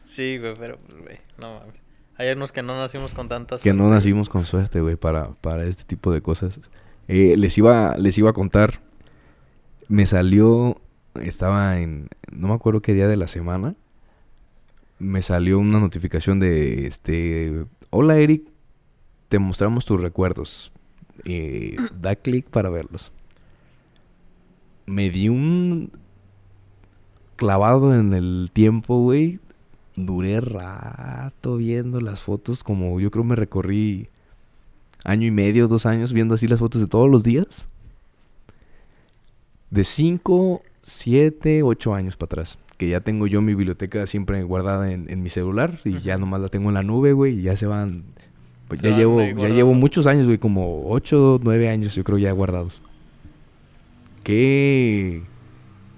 Sí, 0.05 0.37
güey, 0.37 0.53
pero, 0.59 0.77
güey, 1.01 1.17
no 1.37 1.59
mames. 1.59 1.81
Hay 2.15 2.29
unos 2.31 2.51
que 2.51 2.61
no 2.61 2.77
nacimos 2.77 3.13
con 3.13 3.27
tantas. 3.27 3.61
que 3.61 3.73
no 3.73 3.89
nacimos 3.89 4.29
con 4.29 4.45
suerte, 4.45 4.81
güey, 4.81 4.95
para, 4.95 5.31
para 5.41 5.65
este 5.65 5.83
tipo 5.83 6.11
de 6.11 6.21
cosas. 6.21 6.59
Eh, 7.07 7.35
les 7.37 7.57
iba 7.57 7.95
les 7.97 8.17
iba 8.17 8.29
a 8.29 8.33
contar. 8.33 8.81
Me 9.87 10.05
salió 10.05 10.77
estaba 11.15 11.79
en 11.79 12.09
no 12.31 12.47
me 12.47 12.53
acuerdo 12.53 12.81
qué 12.81 12.93
día 12.93 13.07
de 13.07 13.17
la 13.17 13.27
semana. 13.27 13.75
Me 14.99 15.21
salió 15.21 15.59
una 15.59 15.79
notificación 15.79 16.39
de 16.39 16.87
este, 16.87 17.65
"Hola 17.89 18.17
Eric, 18.17 18.43
te 19.27 19.39
mostramos 19.39 19.85
tus 19.85 19.99
recuerdos. 19.99 20.71
Eh, 21.25 21.75
da 21.99 22.15
clic 22.15 22.49
para 22.49 22.69
verlos." 22.69 23.11
Me 24.85 25.09
di 25.09 25.29
un 25.29 25.91
clavado 27.35 27.93
en 27.93 28.13
el 28.13 28.49
tiempo, 28.53 29.01
güey. 29.01 29.39
Duré 29.95 30.41
rato 30.41 31.57
viendo 31.57 32.01
las 32.01 32.21
fotos, 32.21 32.63
como 32.63 32.99
yo 32.99 33.11
creo 33.11 33.23
me 33.23 33.35
recorrí 33.35 34.09
año 35.03 35.27
y 35.27 35.31
medio, 35.31 35.67
dos 35.67 35.85
años 35.85 36.13
viendo 36.13 36.33
así 36.33 36.47
las 36.47 36.59
fotos 36.59 36.81
de 36.81 36.87
todos 36.87 37.09
los 37.09 37.23
días. 37.23 37.67
De 39.69 39.83
5, 39.83 40.61
7, 40.81 41.63
8 41.63 41.93
años 41.93 42.15
para 42.15 42.27
atrás. 42.27 42.57
Que 42.77 42.89
ya 42.89 43.01
tengo 43.01 43.27
yo 43.27 43.41
mi 43.41 43.53
biblioteca 43.53 44.05
siempre 44.07 44.41
guardada 44.43 44.91
en, 44.91 45.09
en 45.09 45.21
mi 45.21 45.29
celular 45.29 45.79
y 45.83 45.99
ya 45.99 46.17
nomás 46.17 46.41
la 46.41 46.49
tengo 46.49 46.69
en 46.69 46.75
la 46.75 46.83
nube, 46.83 47.13
güey, 47.13 47.39
y 47.39 47.43
ya 47.43 47.55
se 47.55 47.65
van... 47.65 48.03
Pues 48.67 48.81
Se 48.81 48.87
ya 48.87 48.91
van 48.91 48.99
llevo, 48.99 49.21
ya 49.21 49.49
llevo 49.49 49.73
muchos 49.73 50.07
años, 50.07 50.25
güey, 50.25 50.37
como 50.37 50.89
8, 50.89 51.41
9 51.43 51.69
años 51.69 51.95
yo 51.95 52.03
creo 52.03 52.17
ya 52.17 52.31
guardados. 52.31 52.81
Qué... 54.23 55.23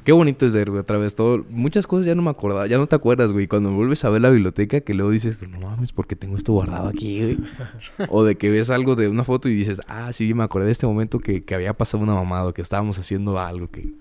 Qué 0.06 0.12
bonito 0.12 0.46
es 0.46 0.52
ver, 0.54 0.70
güey, 0.70 0.82
otra 0.82 1.00
vez 1.00 1.16
todo. 1.16 1.44
Muchas 1.50 1.88
cosas 1.88 2.06
ya 2.06 2.14
no 2.14 2.22
me 2.22 2.30
acordaba, 2.30 2.68
ya 2.68 2.78
no 2.78 2.86
te 2.86 2.96
acuerdas, 2.96 3.32
güey. 3.32 3.48
Cuando 3.48 3.72
vuelves 3.72 4.06
a 4.06 4.12
ver 4.12 4.22
la 4.22 4.30
biblioteca, 4.30 4.82
que 4.82 4.94
luego 4.94 5.10
dices, 5.10 5.42
no 5.42 5.60
mames, 5.60 5.92
¿por 5.94 6.06
qué 6.06 6.16
tengo 6.16 6.38
esto 6.38 6.54
guardado 6.54 6.90
aquí, 6.90 7.22
güey? 7.22 7.38
o 8.12 8.24
de 8.24 8.36
que 8.36 8.52
ves 8.52 8.70
algo 8.70 8.96
de 8.96 9.08
una 9.08 9.24
foto 9.24 9.50
y 9.50 9.56
dices, 9.56 9.82
ah, 9.88 10.14
sí, 10.14 10.32
me 10.36 10.44
acordé 10.44 10.68
de 10.68 10.74
este 10.74 10.86
momento 10.86 11.18
que, 11.18 11.44
que 11.44 11.56
había 11.56 11.74
pasado 11.74 12.04
una 12.04 12.14
mamada, 12.14 12.54
que 12.54 12.62
estábamos 12.62 13.00
haciendo 13.00 13.40
algo, 13.40 13.68
que... 13.68 13.94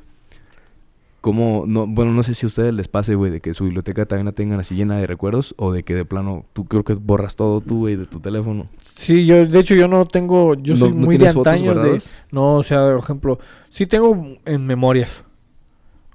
Como, 1.23 1.65
no, 1.67 1.87
bueno, 1.87 2.13
no 2.13 2.23
sé 2.23 2.35
si 2.35 2.45
a 2.45 2.49
ustedes 2.49 2.75
les 2.75 2.87
pase, 2.87 3.15
güey, 3.15 3.31
de 3.31 3.41
que 3.41 3.55
su 3.55 3.65
biblioteca 3.65 4.05
también 4.05 4.27
la 4.27 4.33
tengan 4.33 4.61
así 4.61 4.75
llena 4.75 4.99
de 4.99 5.07
recuerdos, 5.07 5.55
o 5.57 5.73
de 5.73 5.85
que 5.85 5.95
de 5.95 6.05
plano, 6.05 6.45
tú 6.53 6.67
creo 6.67 6.85
que 6.85 6.93
borras 6.93 7.35
todo 7.35 7.63
tú, 7.63 7.79
güey, 7.79 7.97
de 7.97 8.05
tu 8.05 8.21
teléfono. 8.21 8.67
Sí, 8.95 9.25
yo, 9.25 9.47
de 9.47 9.59
hecho, 9.59 9.75
yo 9.75 9.89
no 9.89 10.05
tengo, 10.05 10.55
yo 10.55 10.75
¿No- 10.75 10.81
soy 10.81 10.91
no 10.91 10.97
muy 11.07 11.17
de 11.17 11.29
antaños 11.29 11.83
de, 11.83 11.99
no, 12.31 12.57
o 12.57 12.63
sea, 12.63 12.91
por 12.93 12.99
ejemplo, 12.99 13.39
sí 13.71 13.87
tengo 13.87 14.37
en 14.45 14.67
memorias, 14.67 15.25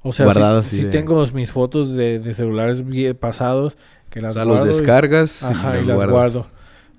o 0.01 0.13
sea, 0.13 0.25
sí- 0.25 0.31
Guardadas, 0.33 0.71
de- 0.71 0.85
tengo 0.89 1.25
mis 1.33 1.51
fotos 1.51 1.93
de, 1.95 2.19
de 2.19 2.33
celulares 2.33 2.83
pasados 3.19 3.75
que 4.09 4.19
O 4.19 4.23
las 4.23 4.33
sea, 4.33 4.45
los 4.45 4.65
y- 4.65 4.67
descargas 4.69 5.43
ajá, 5.43 5.73
y 5.79 5.85
las 5.85 5.95
guardas. 5.95 6.11
guardo, 6.11 6.47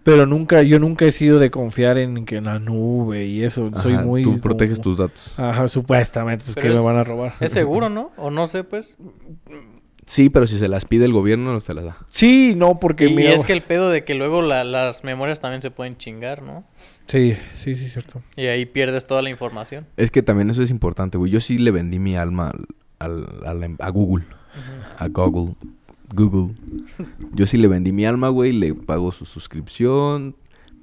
pero 0.03 0.27
nunca, 0.27 0.63
yo 0.63 0.79
nunca 0.79 1.05
he 1.07 1.13
sido 1.13 1.39
de 1.39 1.51
confiar 1.51 1.99
en 1.99 2.25
que 2.25 2.37
en 2.37 2.45
la 2.45 2.59
nube 2.59 3.27
y 3.27 3.43
eso, 3.43 3.71
soy 3.83 3.95
muy, 3.99 4.23
Tú 4.23 4.31
como- 4.31 4.43
proteges 4.43 4.81
tus 4.81 4.97
datos. 4.99 5.39
ajá, 5.39 5.67
supuestamente, 5.69 6.45
pues 6.45 6.55
Pero 6.55 6.65
que 6.65 6.71
me 6.71 6.77
es- 6.77 6.85
van 6.85 6.97
a 6.97 7.05
robar, 7.05 7.33
Es 7.41 7.53
seguro, 7.53 7.89
¿no? 7.91 8.13
O 8.17 8.31
no 8.31 8.47
sé, 8.49 8.65
pues. 8.65 8.97
Sí, 10.07 10.29
pero 10.29 10.47
si 10.49 10.59
se 10.59 10.67
las 10.67 10.87
pide 10.87 11.05
el 11.05 11.13
gobierno, 11.13 11.61
se 11.61 11.73
las 11.75 11.85
da. 11.85 11.97
sí, 12.09 12.55
no, 12.57 12.81
porque 12.81 13.07
y 13.07 13.15
mira, 13.15 13.33
es 13.33 13.45
que 13.45 13.53
el 13.53 13.63
pedo 13.63 13.91
de 13.91 14.03
que 14.05 14.15
luego 14.15 14.43
la- 14.43 14.65
las 14.65 15.05
memorias 15.05 15.41
también 15.41 15.63
se 15.63 15.71
pueden 15.71 15.97
chingar, 15.97 16.43
¿no? 16.43 16.65
sí, 17.07 17.35
sí, 17.55 17.75
sí, 17.77 17.89
cierto, 17.89 18.23
Y 18.37 18.47
ahí 18.47 18.67
pierdes 18.67 19.07
toda 19.07 19.21
la 19.23 19.31
información. 19.31 19.87
Es 19.97 20.11
que 20.11 20.23
también 20.23 20.51
eso 20.51 20.63
es 20.63 20.71
importante, 20.71 21.19
güey. 21.19 21.31
Yo 21.31 21.41
sí 21.41 21.59
le 21.59 21.71
vendí 21.73 21.99
mi 21.99 22.17
alma 22.17 22.53
al, 23.01 23.27
al- 23.45 23.47
a, 23.47 23.55
la- 23.55 23.77
a 23.81 23.91
Google. 23.91 24.25
A 24.99 25.09
Google. 25.09 25.55
Google. 26.15 26.55
Yo 27.35 27.47
sí 27.47 27.57
le 27.57 27.67
vendí 27.69 27.93
mi 27.93 28.05
alma, 28.05 28.29
güey. 28.29 28.53
Le 28.53 28.75
pago 28.75 29.11
su 29.13 29.25
suscripción. 29.25 30.37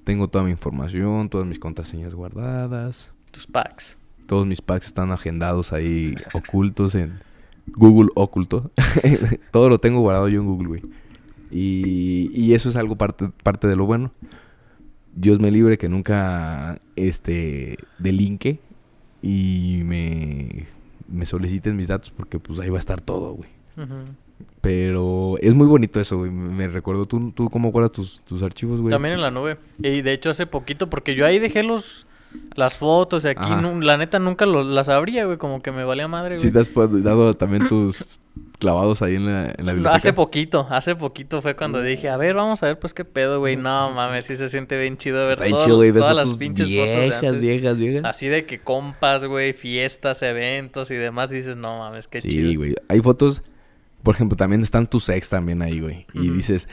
Tengo 0.04 0.28
toda 0.30 0.44
mi 0.46 0.52
información, 0.52 1.30
todas 1.30 1.46
mis 1.48 1.60
contraseñas 1.60 2.14
guardadas. 2.14 3.12
Tus 3.32 3.46
packs. 3.48 3.98
Todos 4.26 4.46
mis 4.46 4.62
packs 4.62 4.86
están 4.88 5.12
agendados 5.12 5.72
ahí, 5.74 6.14
ocultos 6.34 6.96
en 6.96 7.20
Google 7.68 8.10
oculto. 8.16 8.72
Todo 9.52 9.70
lo 9.70 9.80
tengo 9.80 10.00
guardado 10.02 10.28
yo 10.30 10.40
en 10.42 10.48
Google, 10.48 10.68
güey. 10.68 10.82
Y, 11.52 12.30
y 12.34 12.54
eso 12.54 12.70
es 12.70 12.76
algo 12.76 12.96
parte, 12.98 13.30
parte 13.44 13.68
de 13.68 13.76
lo 13.76 13.86
bueno. 13.86 14.12
Dios 15.16 15.40
me 15.40 15.50
libre 15.52 15.78
que 15.78 15.90
nunca 15.90 16.80
este 16.96 17.78
delinque 18.00 18.60
y 19.22 19.82
me, 19.86 20.68
me 21.08 21.26
soliciten 21.26 21.76
mis 21.76 21.88
datos 21.88 22.12
porque 22.12 22.40
pues 22.40 22.60
ahí 22.60 22.70
va 22.70 22.78
a 22.78 22.80
estar 22.80 23.02
todo, 23.02 23.34
güey. 23.34 23.50
Pero 24.62 25.36
es 25.40 25.54
muy 25.56 25.68
bonito 25.68 26.00
eso, 26.00 26.18
güey. 26.18 26.32
Me 26.32 26.68
recuerdo, 26.68 27.06
¿tú, 27.06 27.32
tú 27.32 27.50
cómo 27.50 27.72
guardas 27.72 27.92
tus, 27.92 28.22
tus 28.26 28.44
archivos, 28.44 28.82
güey? 28.82 28.92
También 28.92 29.14
en 29.16 29.22
la 29.22 29.32
nube. 29.32 29.58
Y 29.80 30.02
de 30.02 30.14
hecho 30.14 30.30
hace 30.30 30.46
poquito, 30.46 30.90
porque 30.90 31.16
yo 31.16 31.26
ahí 31.26 31.40
dejé 31.40 31.64
los 31.64 32.06
las 32.56 32.76
fotos 32.78 33.24
y 33.24 33.30
aquí 33.30 33.50
la 33.82 33.96
neta 33.98 34.20
nunca 34.20 34.46
lo- 34.46 34.64
las 34.64 34.90
abría, 34.90 35.26
güey, 35.26 35.38
como 35.38 35.62
que 35.62 35.72
me 35.72 35.86
valía 35.86 36.08
madre, 36.10 36.36
güey. 36.36 36.40
¿Sí 36.42 36.52
te 36.52 36.60
has 36.60 36.70
dado 36.76 37.34
también 37.36 37.68
tus 37.68 38.06
clavados 38.60 39.02
ahí 39.02 39.16
en 39.16 39.26
la, 39.26 39.46
en 39.58 39.66
la 39.66 39.74
biblioteca? 39.74 39.96
hace 39.96 40.14
poquito, 40.14 40.68
hace 40.70 40.96
poquito 40.96 41.42
fue 41.42 41.56
cuando 41.56 41.82
dije, 41.82 42.10
a 42.10 42.18
ver, 42.18 42.34
vamos 42.36 42.64
a 42.64 42.68
ver 42.68 42.80
pues 42.80 42.94
qué 42.94 43.06
pedo, 43.06 43.40
güey. 43.40 43.56
No 43.56 43.92
mames, 43.92 44.26
sí 44.26 44.36
se 44.36 44.50
siente 44.50 44.80
bien 44.80 44.98
chido 44.98 45.28
ver 45.28 45.38
todo- 45.38 45.64
chido, 45.64 45.76
güey. 45.78 45.92
Todas 45.94 46.16
las 46.16 46.38
pinches 46.38 46.68
fotos 46.68 46.86
de 46.88 46.96
viejas, 47.02 47.24
antes. 47.24 47.40
viejas, 47.42 47.78
viejas. 47.80 48.02
Así 48.06 48.28
de 48.28 48.46
que 48.46 48.60
compas, 48.60 49.26
güey, 49.26 49.54
fiestas, 49.54 50.22
eventos 50.22 50.90
y 50.92 50.96
demás, 50.96 51.30
dices, 51.30 51.56
no 51.58 51.78
mames, 51.80 52.08
qué 52.08 52.22
sí, 52.22 52.30
chido. 52.30 52.60
güey. 52.60 52.76
Hay 52.90 53.00
fotos, 53.02 53.44
por 54.04 54.16
ejemplo, 54.16 54.36
también 54.36 54.62
están 54.64 54.88
tus 54.88 55.08
ex 55.10 55.30
también 55.30 55.62
ahí, 55.62 55.80
güey. 55.80 56.08
Y 56.14 56.30
dices, 56.30 56.68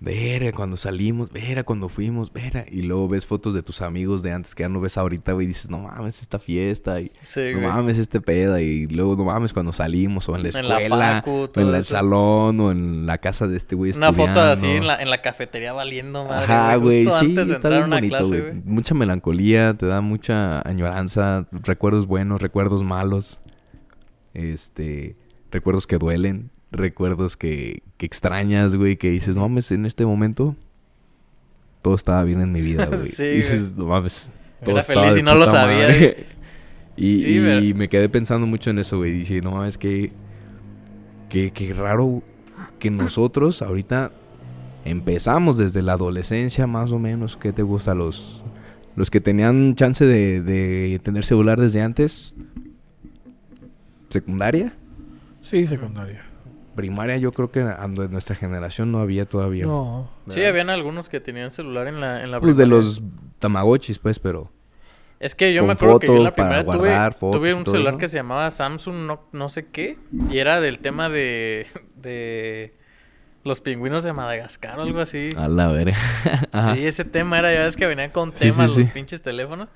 verga, 0.00 0.52
cuando 0.52 0.76
salimos, 0.76 1.32
verga, 1.32 1.64
cuando 1.64 1.88
fuimos, 1.88 2.32
verga. 2.32 2.64
Y 2.70 2.82
luego 2.82 3.08
ves 3.08 3.26
fotos 3.26 3.52
de 3.54 3.62
tus 3.62 3.82
amigos 3.82 4.22
de 4.22 4.32
antes 4.32 4.54
que 4.54 4.62
ya 4.62 4.68
no 4.68 4.80
ves 4.80 4.96
ahorita, 4.96 5.32
güey. 5.32 5.46
Y 5.46 5.48
dices, 5.48 5.70
no 5.70 5.78
mames, 5.80 6.22
esta 6.22 6.38
fiesta. 6.38 7.00
Y 7.00 7.10
Sí, 7.20 7.40
no 7.52 7.58
güey. 7.60 7.66
mames, 7.72 7.98
este 7.98 8.20
peda. 8.20 8.60
Y 8.60 8.86
luego, 8.86 9.16
no 9.16 9.24
mames, 9.24 9.52
cuando 9.52 9.72
salimos 9.72 10.28
o 10.28 10.36
en 10.36 10.44
la 10.44 10.48
En 10.50 10.68
la 10.68 10.80
escuela. 10.80 11.14
facu, 11.16 11.30
o 11.30 11.50
en 11.60 11.72
la- 11.72 11.78
el 11.78 11.84
salón 11.84 12.60
o 12.60 12.70
en 12.70 13.06
la 13.06 13.18
casa 13.18 13.46
de 13.48 13.56
este 13.56 13.74
güey 13.74 13.92
Una 13.96 14.12
foto 14.12 14.40
así 14.40 14.66
en 14.66 14.86
la, 14.86 15.02
en 15.02 15.10
la 15.10 15.20
cafetería 15.20 15.72
valiendo 15.72 16.24
madre, 16.24 16.44
Ajá, 16.44 16.76
güey, 16.76 17.04
justo 17.04 17.18
sí, 17.20 17.26
antes 17.26 17.48
de 17.48 17.54
está 17.54 17.68
entrar 17.68 17.72
a 17.72 17.76
bien 17.78 17.86
una 17.86 17.96
bonito, 17.96 18.16
clase, 18.18 18.40
güey. 18.40 18.62
Mucha 18.64 18.94
melancolía, 18.94 19.74
te 19.74 19.86
da 19.86 20.00
mucha 20.00 20.60
añoranza, 20.68 21.48
recuerdos 21.50 22.06
buenos, 22.06 22.40
recuerdos 22.40 22.82
malos, 22.84 23.40
este, 24.34 25.16
recuerdos 25.50 25.86
que 25.86 25.98
duelen, 25.98 26.50
recuerdos 26.70 27.36
que, 27.36 27.82
que 27.96 28.06
extrañas, 28.06 28.74
güey, 28.74 28.96
que 28.96 29.10
dices, 29.10 29.36
no 29.36 29.42
mames, 29.48 29.70
en 29.72 29.86
este 29.86 30.04
momento 30.06 30.54
todo 31.82 31.94
estaba 31.94 32.22
bien 32.24 32.40
en 32.40 32.52
mi 32.52 32.60
vida, 32.60 32.86
güey. 32.90 33.00
Sí, 33.00 33.22
Y 33.24 33.36
dices, 33.36 33.74
no 33.76 33.86
mames, 33.86 34.32
todo 34.62 34.72
Era 34.72 34.80
estaba 34.80 35.00
feliz 35.02 35.14
de 35.14 35.20
y 35.20 35.22
no 35.22 35.34
lo 35.34 35.46
sabía, 35.46 35.86
madre". 35.88 36.26
y 36.96 37.20
Sí, 37.22 37.36
y 37.36 37.40
pero- 37.40 37.76
me 37.76 37.88
quedé 37.88 38.08
pensando 38.08 38.46
mucho 38.46 38.70
en 38.70 38.78
eso, 38.80 38.98
güey. 38.98 39.12
Dije, 39.12 39.40
no 39.40 39.52
mames, 39.52 39.78
que, 39.78 40.12
que, 41.28 41.50
que 41.52 41.72
raro 41.72 42.22
que 42.78 42.90
nosotros 42.90 43.62
ahorita 43.62 44.10
empezamos 44.84 45.56
desde 45.56 45.82
la 45.82 45.92
adolescencia, 45.94 46.66
más 46.66 46.92
o 46.92 46.98
menos. 46.98 47.36
¿Qué 47.36 47.52
te 47.52 47.62
gusta? 47.62 47.94
Los, 47.94 48.42
los 48.96 49.10
que 49.10 49.20
tenían 49.20 49.74
chance 49.76 50.04
de, 50.04 50.40
de 50.42 50.98
tener 51.02 51.24
celular 51.24 51.60
desde 51.60 51.82
antes. 51.82 52.34
Secundaria, 54.08 54.72
sí, 55.42 55.66
secundaria, 55.66 56.22
primaria, 56.78 57.16
yo 57.18 57.32
creo 57.32 57.50
que 57.50 57.60
ando- 57.62 58.04
en 58.06 58.10
nuestra 58.12 58.34
generación 58.36 58.90
no 58.90 59.00
había 59.00 59.26
todavía. 59.26 59.66
no, 59.66 60.08
Sí, 60.28 60.42
habían 60.44 60.70
algunos 60.70 61.08
que 61.08 61.20
tenían 61.20 61.50
celular 61.50 61.86
en 61.88 62.00
la, 62.00 62.22
en 62.22 62.30
la 62.30 62.40
Pues 62.40 62.56
de 62.56 62.64
primaria. 62.64 62.86
los 62.86 63.02
tamagotchis, 63.38 63.98
pues, 63.98 64.18
pero. 64.18 64.50
Es 65.20 65.34
que 65.34 65.52
yo 65.52 65.66
me 65.66 65.72
acuerdo 65.72 65.98
que 65.98 66.06
yo 66.06 66.16
en 66.16 66.22
la 66.24 66.34
primera 66.34 66.64
tuve, 66.64 66.76
guardar 66.78 67.12
fotos 67.14 67.40
tuve 67.40 67.52
un 67.52 67.66
celular 67.66 67.94
eso. 67.94 67.98
que 67.98 68.08
se 68.08 68.18
llamaba 68.18 68.48
Samsung 68.50 69.06
no, 69.06 69.20
no 69.32 69.48
sé 69.48 69.66
qué. 69.66 69.98
Y 70.30 70.38
era 70.38 70.60
del 70.60 70.78
tema 70.78 71.08
de, 71.08 71.66
de 71.96 72.72
los 73.44 73.60
pingüinos 73.60 74.04
de 74.04 74.12
Madagascar 74.12 74.78
o 74.78 74.82
algo 74.82 75.00
así. 75.00 75.30
A 75.36 75.48
la 75.48 75.68
verga. 75.72 75.96
Sí, 76.74 76.86
ese 76.86 77.04
tema 77.04 77.38
era, 77.40 77.52
ya 77.52 77.62
ves 77.64 77.76
que 77.76 77.86
venían 77.86 78.10
con 78.10 78.30
Sí, 78.32 78.50
sí, 78.50 78.56
temas 78.56 78.72
sí. 78.72 78.82
los 78.84 78.90
pinches 78.92 79.20
teléfonos. 79.22 79.68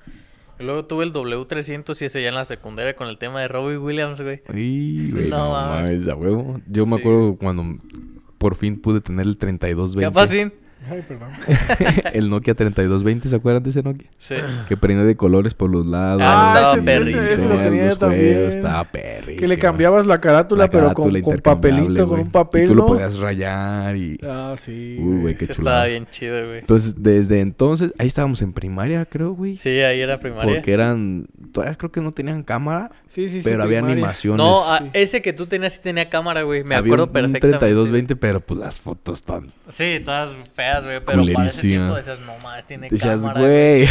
Luego 0.63 0.85
tuve 0.85 1.03
el 1.05 1.13
W300 1.13 2.01
y 2.01 2.05
ese 2.05 2.21
ya 2.21 2.29
en 2.29 2.35
la 2.35 2.45
secundaria 2.45 2.95
con 2.95 3.07
el 3.07 3.17
tema 3.17 3.41
de 3.41 3.47
Robbie 3.47 3.77
Williams, 3.77 4.21
güey. 4.21 4.41
Güey, 4.47 5.29
No 5.29 5.37
no, 5.37 5.51
mames. 5.51 6.07
a 6.07 6.15
huevo. 6.15 6.59
Yo 6.67 6.85
me 6.85 6.95
Sí. 6.95 7.01
acuerdo 7.01 7.35
cuando 7.37 7.63
por 8.37 8.55
fin 8.55 8.81
pude 8.81 9.01
tener 9.01 9.25
el 9.27 9.37
3220. 9.37 10.07
Capaz 10.09 10.27
sí. 10.31 10.51
Ay, 10.89 11.03
perdón. 11.07 11.29
el 12.13 12.29
Nokia 12.29 12.53
3220, 12.55 13.29
¿se 13.29 13.35
acuerdan 13.35 13.63
de 13.63 13.69
ese 13.69 13.83
Nokia? 13.83 14.07
Sí. 14.17 14.35
Que 14.67 14.77
prendía 14.77 15.05
de 15.05 15.15
colores 15.15 15.53
por 15.53 15.69
los 15.69 15.85
lados. 15.85 16.21
Ah, 16.23 16.51
estaba 16.53 16.73
ese- 16.73 16.81
perrísimo. 16.83 17.21
ese, 17.21 17.33
ese 17.33 17.49
lo 17.49 17.59
tenía 17.59 17.85
los 17.85 17.99
también. 17.99 18.33
juegos, 18.33 18.55
Estaba 18.55 18.83
perrísimo. 18.91 19.39
Que 19.39 19.47
le 19.47 19.57
cambiabas 19.57 20.05
la 20.05 20.19
carátula, 20.19 20.63
La 20.65 20.69
pero 20.69 20.93
con, 20.93 21.11
papelito, 21.41 22.07
con 22.07 22.19
un 22.19 22.31
papel, 22.31 22.65
Y 22.65 22.67
tú 22.67 22.75
lo 22.75 22.85
podías 22.85 23.17
rayar 23.17 23.95
y... 23.95 24.19
Ah, 24.23 24.53
sí. 24.57 24.97
Uy, 24.99 25.21
güey, 25.21 25.37
qué 25.37 25.45
Sí, 25.47 25.53
chulada. 25.53 25.77
estaba 25.87 25.89
bien 25.91 26.07
chido, 26.11 26.45
güey. 26.47 26.59
Entonces, 26.59 26.95
desde 27.01 27.39
entonces... 27.39 27.93
Ahí 27.97 28.07
estábamos 28.07 28.41
en 28.41 28.53
primaria, 28.53 29.05
creo, 29.05 29.33
güey. 29.33 29.57
Sí, 29.57 29.69
ahí 29.69 29.99
era 30.01 30.19
primaria. 30.19 30.55
Porque 30.55 30.73
eran... 30.73 31.27
Todavía 31.51 31.75
creo 31.75 31.91
que 31.91 32.01
no 32.01 32.11
tenían 32.13 32.43
cámara, 32.43 32.91
Sí, 33.13 33.29
sí, 33.29 33.37
sí. 33.37 33.41
pero 33.43 33.61
había 33.63 33.77
primaria. 33.77 33.93
animaciones. 33.93 34.37
No, 34.45 34.63
sí. 34.79 34.85
ese 34.93 35.21
que 35.21 35.33
tú 35.33 35.45
tenías 35.45 35.73
sí 35.75 35.81
tenía 35.83 36.09
cámara, 36.09 36.41
güey. 36.43 36.63
Me 36.63 36.73
Había 36.75 36.89
acuerdo 36.89 37.03
un- 37.03 37.09
un 37.09 37.13
perfectamente. 37.13 37.57
3220, 37.59 38.15
pero 38.15 38.39
pues 38.39 38.59
las 38.59 38.79
fotos 38.79 39.19
están... 39.19 39.47
Sí, 39.69 39.99
todas 40.03 40.35
feas, 40.55 40.83
güey. 40.83 40.97
Pero 41.05 41.23
para 41.33 41.45
ese 41.47 41.61
tiempo 41.61 41.93
decías, 41.95 42.19
no 42.21 42.33
más, 42.43 42.65
tiene 42.65 42.89
Decías, 42.89 43.21
cámara. 43.21 43.39
güey. 43.41 43.87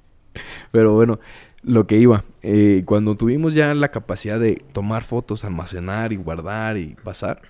Pero 0.72 0.92
bueno, 0.94 1.18
lo 1.62 1.86
que 1.86 1.96
iba. 1.96 2.22
eh, 2.42 2.82
cuando 2.84 3.16
tuvimos 3.16 3.54
ya 3.54 3.74
la 3.74 3.88
capacidad 3.90 4.38
de 4.38 4.62
tomar 4.72 5.04
fotos, 5.04 5.44
almacenar 5.44 6.12
y 6.12 6.16
guardar 6.16 6.76
y 6.76 6.96
pasar, 7.02 7.40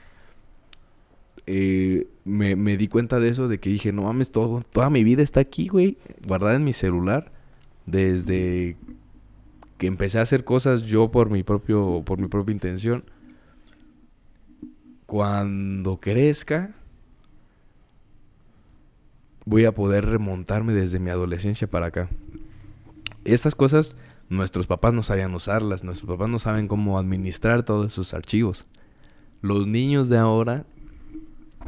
eh, 1.47 2.07
me, 2.25 2.57
me 2.57 2.77
di 2.77 2.89
cuenta 2.89 3.19
de 3.21 3.29
eso, 3.29 3.49
de 3.49 3.59
que 3.59 3.71
dije, 3.71 3.93
no 3.93 4.03
mames, 4.05 4.31
todo, 4.31 4.63
toda 4.73 4.89
mi 4.91 5.05
vida 5.05 5.23
está 5.23 5.41
aquí, 5.41 5.69
güey, 5.69 5.99
guardada 6.27 6.55
en 6.55 6.65
mi 6.65 6.73
celular. 6.73 7.33
Desde 7.87 8.77
que 9.81 9.87
empecé 9.87 10.19
a 10.19 10.23
hacer 10.23 10.45
cosas 10.45 10.83
yo 10.83 11.11
por 11.11 11.31
mi 11.31 11.43
propio, 11.43 12.03
por 12.05 12.19
mi 12.19 12.29
propia 12.29 12.53
intención. 12.53 13.03
Cuando 15.07 15.99
crezca, 15.99 16.75
voy 19.47 19.65
a 19.65 19.73
poder 19.73 20.05
remontarme 20.05 20.75
desde 20.75 20.99
mi 21.01 21.09
adolescencia 21.09 21.67
para 21.67 21.87
acá. 21.87 22.11
Estas 23.25 23.55
cosas 23.55 23.97
nuestros 24.29 24.67
papás 24.67 24.93
no 24.93 25.03
sabían 25.03 25.35
usarlas, 25.35 25.83
nuestros 25.83 26.11
papás 26.11 26.29
no 26.29 26.39
saben 26.39 26.69
cómo 26.69 26.99
administrar 26.99 27.63
todos 27.65 27.87
esos 27.93 28.13
archivos. 28.13 28.67
Los 29.41 29.67
niños 29.67 30.11
de 30.11 30.19
ahora 30.19 30.67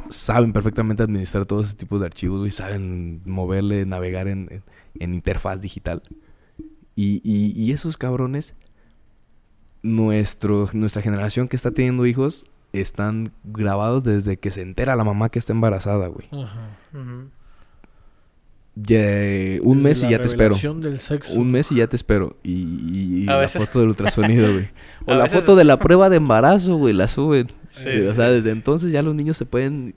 saben 0.09 0.53
perfectamente 0.53 1.01
administrar 1.01 1.45
todos 1.47 1.69
ese 1.69 1.77
tipos 1.77 1.99
de 1.99 2.05
archivos, 2.05 2.41
güey, 2.41 2.51
saben 2.51 3.21
moverle, 3.25 3.87
navegar 3.87 4.27
en, 4.27 4.47
en- 4.51 4.63
en 4.99 5.13
interfaz 5.15 5.59
digital. 5.61 6.03
Y, 6.95 7.21
y- 7.23 7.53
y 7.59 7.71
esos 7.71 7.97
cabrones, 7.97 8.55
nuestro, 9.81 10.67
nuestra 10.73 11.01
generación 11.01 11.47
que 11.47 11.55
está 11.55 11.71
teniendo 11.71 12.05
hijos, 12.05 12.45
están 12.71 13.31
grabados 13.43 14.03
desde 14.03 14.37
que 14.37 14.49
se 14.51 14.61
entera 14.61 14.95
la 14.95 15.03
mamá 15.03 15.29
que 15.29 15.39
está 15.39 15.53
embarazada, 15.53 16.07
güey. 16.07 16.27
Ajá. 16.31 16.69
Un 19.63 19.81
mes 19.83 20.01
La 20.01 20.07
y 20.07 20.11
ya 20.11 20.19
te 20.19 20.25
espero. 20.25 20.55
del 20.55 20.99
sexo. 20.99 21.33
Un 21.33 21.51
mes 21.51 21.71
y 21.71 21.75
ya 21.75 21.87
te 21.87 21.95
espero. 21.95 22.37
Y, 22.43 23.21
y- 23.21 23.25
la 23.25 23.37
veces- 23.37 23.63
foto 23.63 23.79
del 23.79 23.89
ultrasonido, 23.89 24.51
güey. 24.51 24.69
O 25.05 25.11
A 25.11 25.15
la 25.15 25.23
veces- 25.23 25.41
foto 25.41 25.55
de 25.55 25.63
la 25.63 25.77
prueba 25.77 26.09
de 26.09 26.17
embarazo, 26.17 26.77
güey, 26.77 26.93
la 26.93 27.07
suben. 27.07 27.47
Sí, 27.71 27.89
Eh, 27.89 28.07
o 28.09 28.13
sea, 28.15 28.29
desde 28.29 28.51
entonces 28.51 28.91
ya 28.91 29.01
los 29.01 29.13
niños 29.15 29.37
se 29.37 29.45
pueden... 29.45 29.95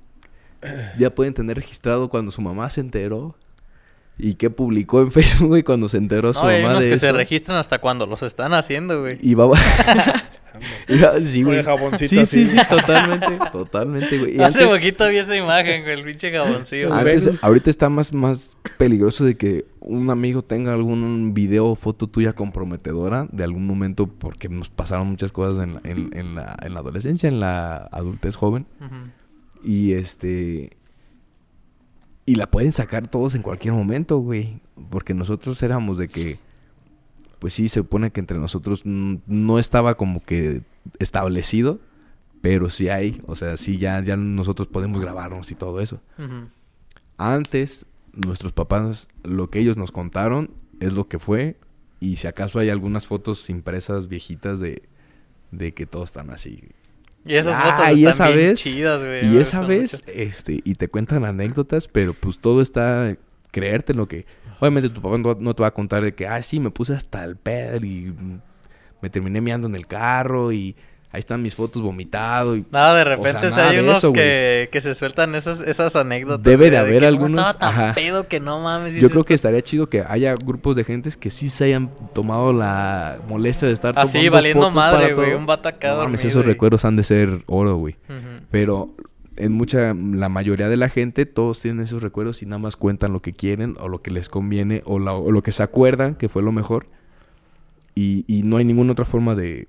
Ya 0.99 1.15
pueden 1.15 1.33
tener 1.33 1.57
registrado 1.57 2.09
cuando 2.09 2.33
su 2.33 2.41
mamá 2.43 2.69
se 2.71 2.81
enteró. 2.81 3.37
Y 4.19 4.35
qué 4.35 4.49
publicó 4.51 5.03
en 5.03 5.13
Facebook, 5.13 5.49
güey, 5.49 5.63
cuando 5.63 5.89
se 5.89 5.99
enteró 5.99 6.33
su 6.33 6.41
No, 6.43 6.49
hay 6.49 6.63
mamá 6.63 6.75
unos 6.75 6.85
de 6.85 6.91
que 6.91 6.97
se 6.97 7.13
registran 7.13 7.59
hasta 7.59 7.79
cuando 7.81 8.07
los 8.07 8.23
están 8.23 8.55
haciendo, 8.55 9.01
güey. 9.01 9.19
Y 9.23 9.35
va... 9.35 9.49
Y 10.89 10.99
va- 10.99 11.21
sí, 11.21 11.41
Con 11.43 11.49
güey. 11.49 11.59
el 11.59 11.65
jaboncito 11.67 12.09
Sí, 12.09 12.17
sí, 12.27 12.45
así. 12.45 12.49
sí, 12.49 12.57
totalmente. 12.67 13.27
Totalmente, 13.53 14.19
güey. 14.19 14.37
Y 14.39 14.41
Hace 14.41 14.63
antes- 14.63 14.75
poquito 14.75 15.07
vi 15.07 15.19
esa 15.19 15.37
imagen, 15.37 15.83
güey, 15.83 15.99
el 15.99 16.03
pinche 16.05 16.33
jaboncillo. 16.33 16.95
Ah. 16.95 17.01
Antes, 17.01 17.45
ahorita 17.45 17.69
está 17.69 17.91
más, 17.91 18.15
más 18.15 18.57
peligroso 18.79 19.27
de 19.27 19.37
que 19.37 19.67
un 19.81 20.09
amigo 20.09 20.41
tenga 20.43 20.73
algún 20.73 21.35
video 21.35 21.67
o 21.67 21.75
foto 21.75 22.07
tuya 22.07 22.33
comprometedora 22.33 23.29
de 23.33 23.45
algún 23.45 23.67
momento 23.67 24.07
porque 24.07 24.49
nos 24.49 24.71
pasaron 24.71 25.09
muchas 25.09 25.31
cosas 25.31 25.63
en 25.63 25.75
la, 25.75 25.81
en, 25.85 26.09
en 26.19 26.35
la, 26.35 26.57
en 26.63 26.73
la 26.73 26.81
adolescencia, 26.81 27.29
en 27.29 27.39
la 27.39 27.77
adultez 27.93 28.35
joven. 28.37 28.65
Y 29.63 29.93
este... 29.93 30.71
Y 32.27 32.35
la 32.35 32.51
pueden 32.51 32.73
sacar 32.73 33.09
todos 33.09 33.37
en 33.37 33.43
cualquier 33.43 33.73
momento, 33.73 34.19
güey. 34.19 34.61
Porque 34.91 35.15
nosotros 35.15 35.63
éramos 35.63 35.97
de 35.97 36.09
que... 36.09 36.39
Pues 37.39 37.55
sí, 37.55 37.69
se 37.69 37.81
supone 37.81 38.11
que 38.11 38.19
entre 38.21 38.39
nosotros 38.39 38.83
no 38.85 39.59
estaba 39.59 39.97
como 39.97 40.23
que 40.23 40.63
establecido. 40.99 41.81
Pero 42.43 42.69
sí 42.69 42.89
hay. 42.89 43.21
O 43.27 43.37
sea, 43.37 43.57
sí 43.57 43.79
ya, 43.79 44.03
ya 44.03 44.17
nosotros 44.17 44.67
podemos 44.67 45.01
grabarnos 45.01 45.51
y 45.53 45.55
todo 45.55 45.81
eso. 45.81 46.01
Antes, 47.17 47.87
nuestros 48.13 48.53
papás, 48.53 49.09
lo 49.23 49.49
que 49.49 49.61
ellos 49.61 49.77
nos 49.77 49.93
contaron 49.93 50.51
es 50.81 50.93
lo 50.93 51.07
que 51.09 51.21
fue. 51.21 51.57
Y 52.01 52.17
si 52.17 52.27
acaso 52.27 52.59
hay 52.59 52.71
algunas 52.71 53.07
fotos 53.07 53.49
impresas 53.49 54.09
viejitas 54.09 54.59
de, 54.59 54.83
de 55.51 55.75
que 55.75 55.87
todos 55.87 56.09
están 56.09 56.31
así. 56.31 56.63
Y 57.27 57.35
esas 57.37 57.57
Ah, 57.59 57.77
fotos 57.79 57.99
y 57.99 58.07
están 58.07 58.11
esa 58.13 58.29
bien 58.29 58.49
vez- 58.51 58.61
chidas, 58.61 59.01
güey. 59.03 59.27
Y 59.35 59.39
esa 59.39 59.61
vez, 59.63 60.05
mucho. 60.07 60.19
este, 60.19 60.61
y 60.65 60.75
te 60.75 60.89
cuentan 60.89 61.25
anécdotas, 61.25 61.89
pero 61.89 62.15
pues 62.15 62.39
todo 62.39 62.61
está 62.63 63.17
creerte 63.51 63.93
en 63.93 63.99
lo 63.99 64.07
que. 64.09 64.27
Obviamente 64.61 64.89
tu 64.89 65.03
papá 65.03 65.19
no, 65.19 65.55
te 65.55 65.63
va 65.63 65.69
a 65.69 65.75
contar 65.75 66.03
de 66.03 66.15
que, 66.15 66.27
ah, 66.27 66.43
sí, 66.43 66.61
me 66.61 66.71
puse 66.71 66.95
hasta 66.95 67.25
el 67.25 67.37
pedo 67.37 67.85
y 67.85 68.15
me 69.03 69.11
terminé 69.11 69.41
meando 69.41 69.67
en 69.67 69.75
el 69.75 69.87
carro 69.87 70.53
y 70.53 70.77
ahí 71.13 71.21
están 71.21 71.43
mis 71.43 71.55
fotos 71.55 71.81
vomitado 71.83 72.57
y 72.57 72.65
Nada, 72.71 72.95
de 72.95 73.01
o 73.03 73.05
sea, 73.05 73.17
repente 73.17 73.61
hay 73.61 73.77
de 73.77 73.83
unos 73.83 73.99
eso, 73.99 74.13
que, 74.13 74.69
que 74.71 74.81
se 74.81 74.95
sueltan 74.95 75.35
esas, 75.35 75.61
esas 75.63 75.97
anécdotas. 75.97 76.43
Debe 76.45 76.71
de 76.71 76.77
haber 76.79 77.03
"No, 77.03 77.09
algunos- 77.09 77.47
Estaba 77.47 77.73
tan 77.73 77.83
ajá. 77.85 77.95
pedo 77.95 78.29
que 78.29 78.41
no 78.41 78.61
mames. 78.61 78.95
Yo 78.95 79.09
creo 79.11 79.25
que 79.25 79.33
estaría 79.35 79.63
chido 79.63 79.89
que 79.89 80.03
haya 80.07 80.35
grupos 80.35 80.77
de 80.77 80.85
gentes 80.85 81.17
que 81.17 81.31
sí 81.31 81.49
se 81.49 81.65
hayan 81.65 81.91
tomado 82.13 82.53
la 82.53 83.19
molestia 83.29 83.69
de 83.69 83.75
estar 83.75 83.95
Así, 83.97 84.13
tomando 84.19 84.31
valiendo 84.33 84.61
fotos 84.63 84.75
madre, 84.75 85.15
güey. 85.15 85.35
Un 85.35 85.51
acá 85.51 85.95
No 85.95 86.03
mames, 86.05 86.25
esos 86.25 86.45
recuerdos 86.45 86.85
han 86.85 86.97
de 86.97 87.03
ser 87.03 87.43
oro, 87.47 87.77
güey. 87.77 87.97
Pero 88.51 88.91
en 89.39 89.53
mucha, 89.53 89.95
la 89.95 90.29
mayoría 90.29 90.69
de 90.69 90.77
la 90.79 90.89
gente, 90.89 91.27
todos 91.27 91.61
tienen 91.61 91.85
esos 91.85 92.03
recuerdos 92.03 92.43
y 92.43 92.47
nada 92.47 92.59
más 92.59 92.77
cuentan 92.77 93.13
lo 93.13 93.21
que 93.21 93.33
quieren 93.35 93.75
o 93.81 93.89
lo 93.89 94.01
que 94.03 94.11
les 94.11 94.29
conviene 94.29 94.83
o, 94.87 94.99
la- 94.99 95.13
o 95.15 95.31
lo 95.31 95.43
que 95.43 95.53
se 95.53 95.63
acuerdan 95.63 96.15
que 96.15 96.29
fue 96.29 96.43
lo 96.43 96.53
mejor. 96.53 96.87
Y, 97.95 98.25
y 98.27 98.43
no 98.43 98.57
hay 98.59 98.65
ninguna 98.65 98.93
otra 98.93 99.05
forma 99.07 99.35
de 99.35 99.69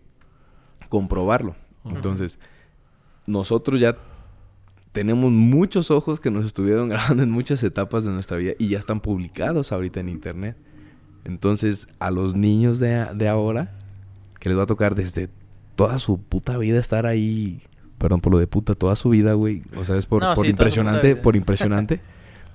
comprobarlo. 0.87 1.55
Entonces, 1.85 2.39
nosotros 3.25 3.79
ya 3.79 3.97
tenemos 4.91 5.31
muchos 5.31 5.91
ojos 5.91 6.19
que 6.19 6.31
nos 6.31 6.45
estuvieron 6.45 6.89
grabando 6.89 7.23
en 7.23 7.31
muchas 7.31 7.63
etapas 7.63 8.03
de 8.03 8.11
nuestra 8.11 8.37
vida 8.37 8.53
y 8.59 8.69
ya 8.69 8.79
están 8.79 8.99
publicados 8.99 9.71
ahorita 9.71 9.99
en 9.99 10.09
internet. 10.09 10.57
Entonces, 11.25 11.87
a 11.99 12.09
los 12.11 12.35
niños 12.35 12.79
de, 12.79 13.05
de 13.15 13.27
ahora, 13.27 13.73
que 14.39 14.49
les 14.49 14.57
va 14.57 14.63
a 14.63 14.67
tocar 14.67 14.95
desde 14.95 15.29
toda 15.75 15.99
su 15.99 16.19
puta 16.21 16.57
vida 16.57 16.79
estar 16.79 17.05
ahí, 17.05 17.61
perdón 17.97 18.21
por 18.21 18.31
lo 18.33 18.39
de 18.39 18.47
puta, 18.47 18.75
toda 18.75 18.95
su 18.95 19.09
vida, 19.09 19.33
güey. 19.33 19.63
O 19.75 19.83
sea, 19.85 19.97
es 19.97 20.05
por, 20.05 20.21
No, 20.23 20.35
sí, 20.35 20.47
impresionante, 20.47 21.15
por 21.15 21.35
impresionante, 21.35 21.99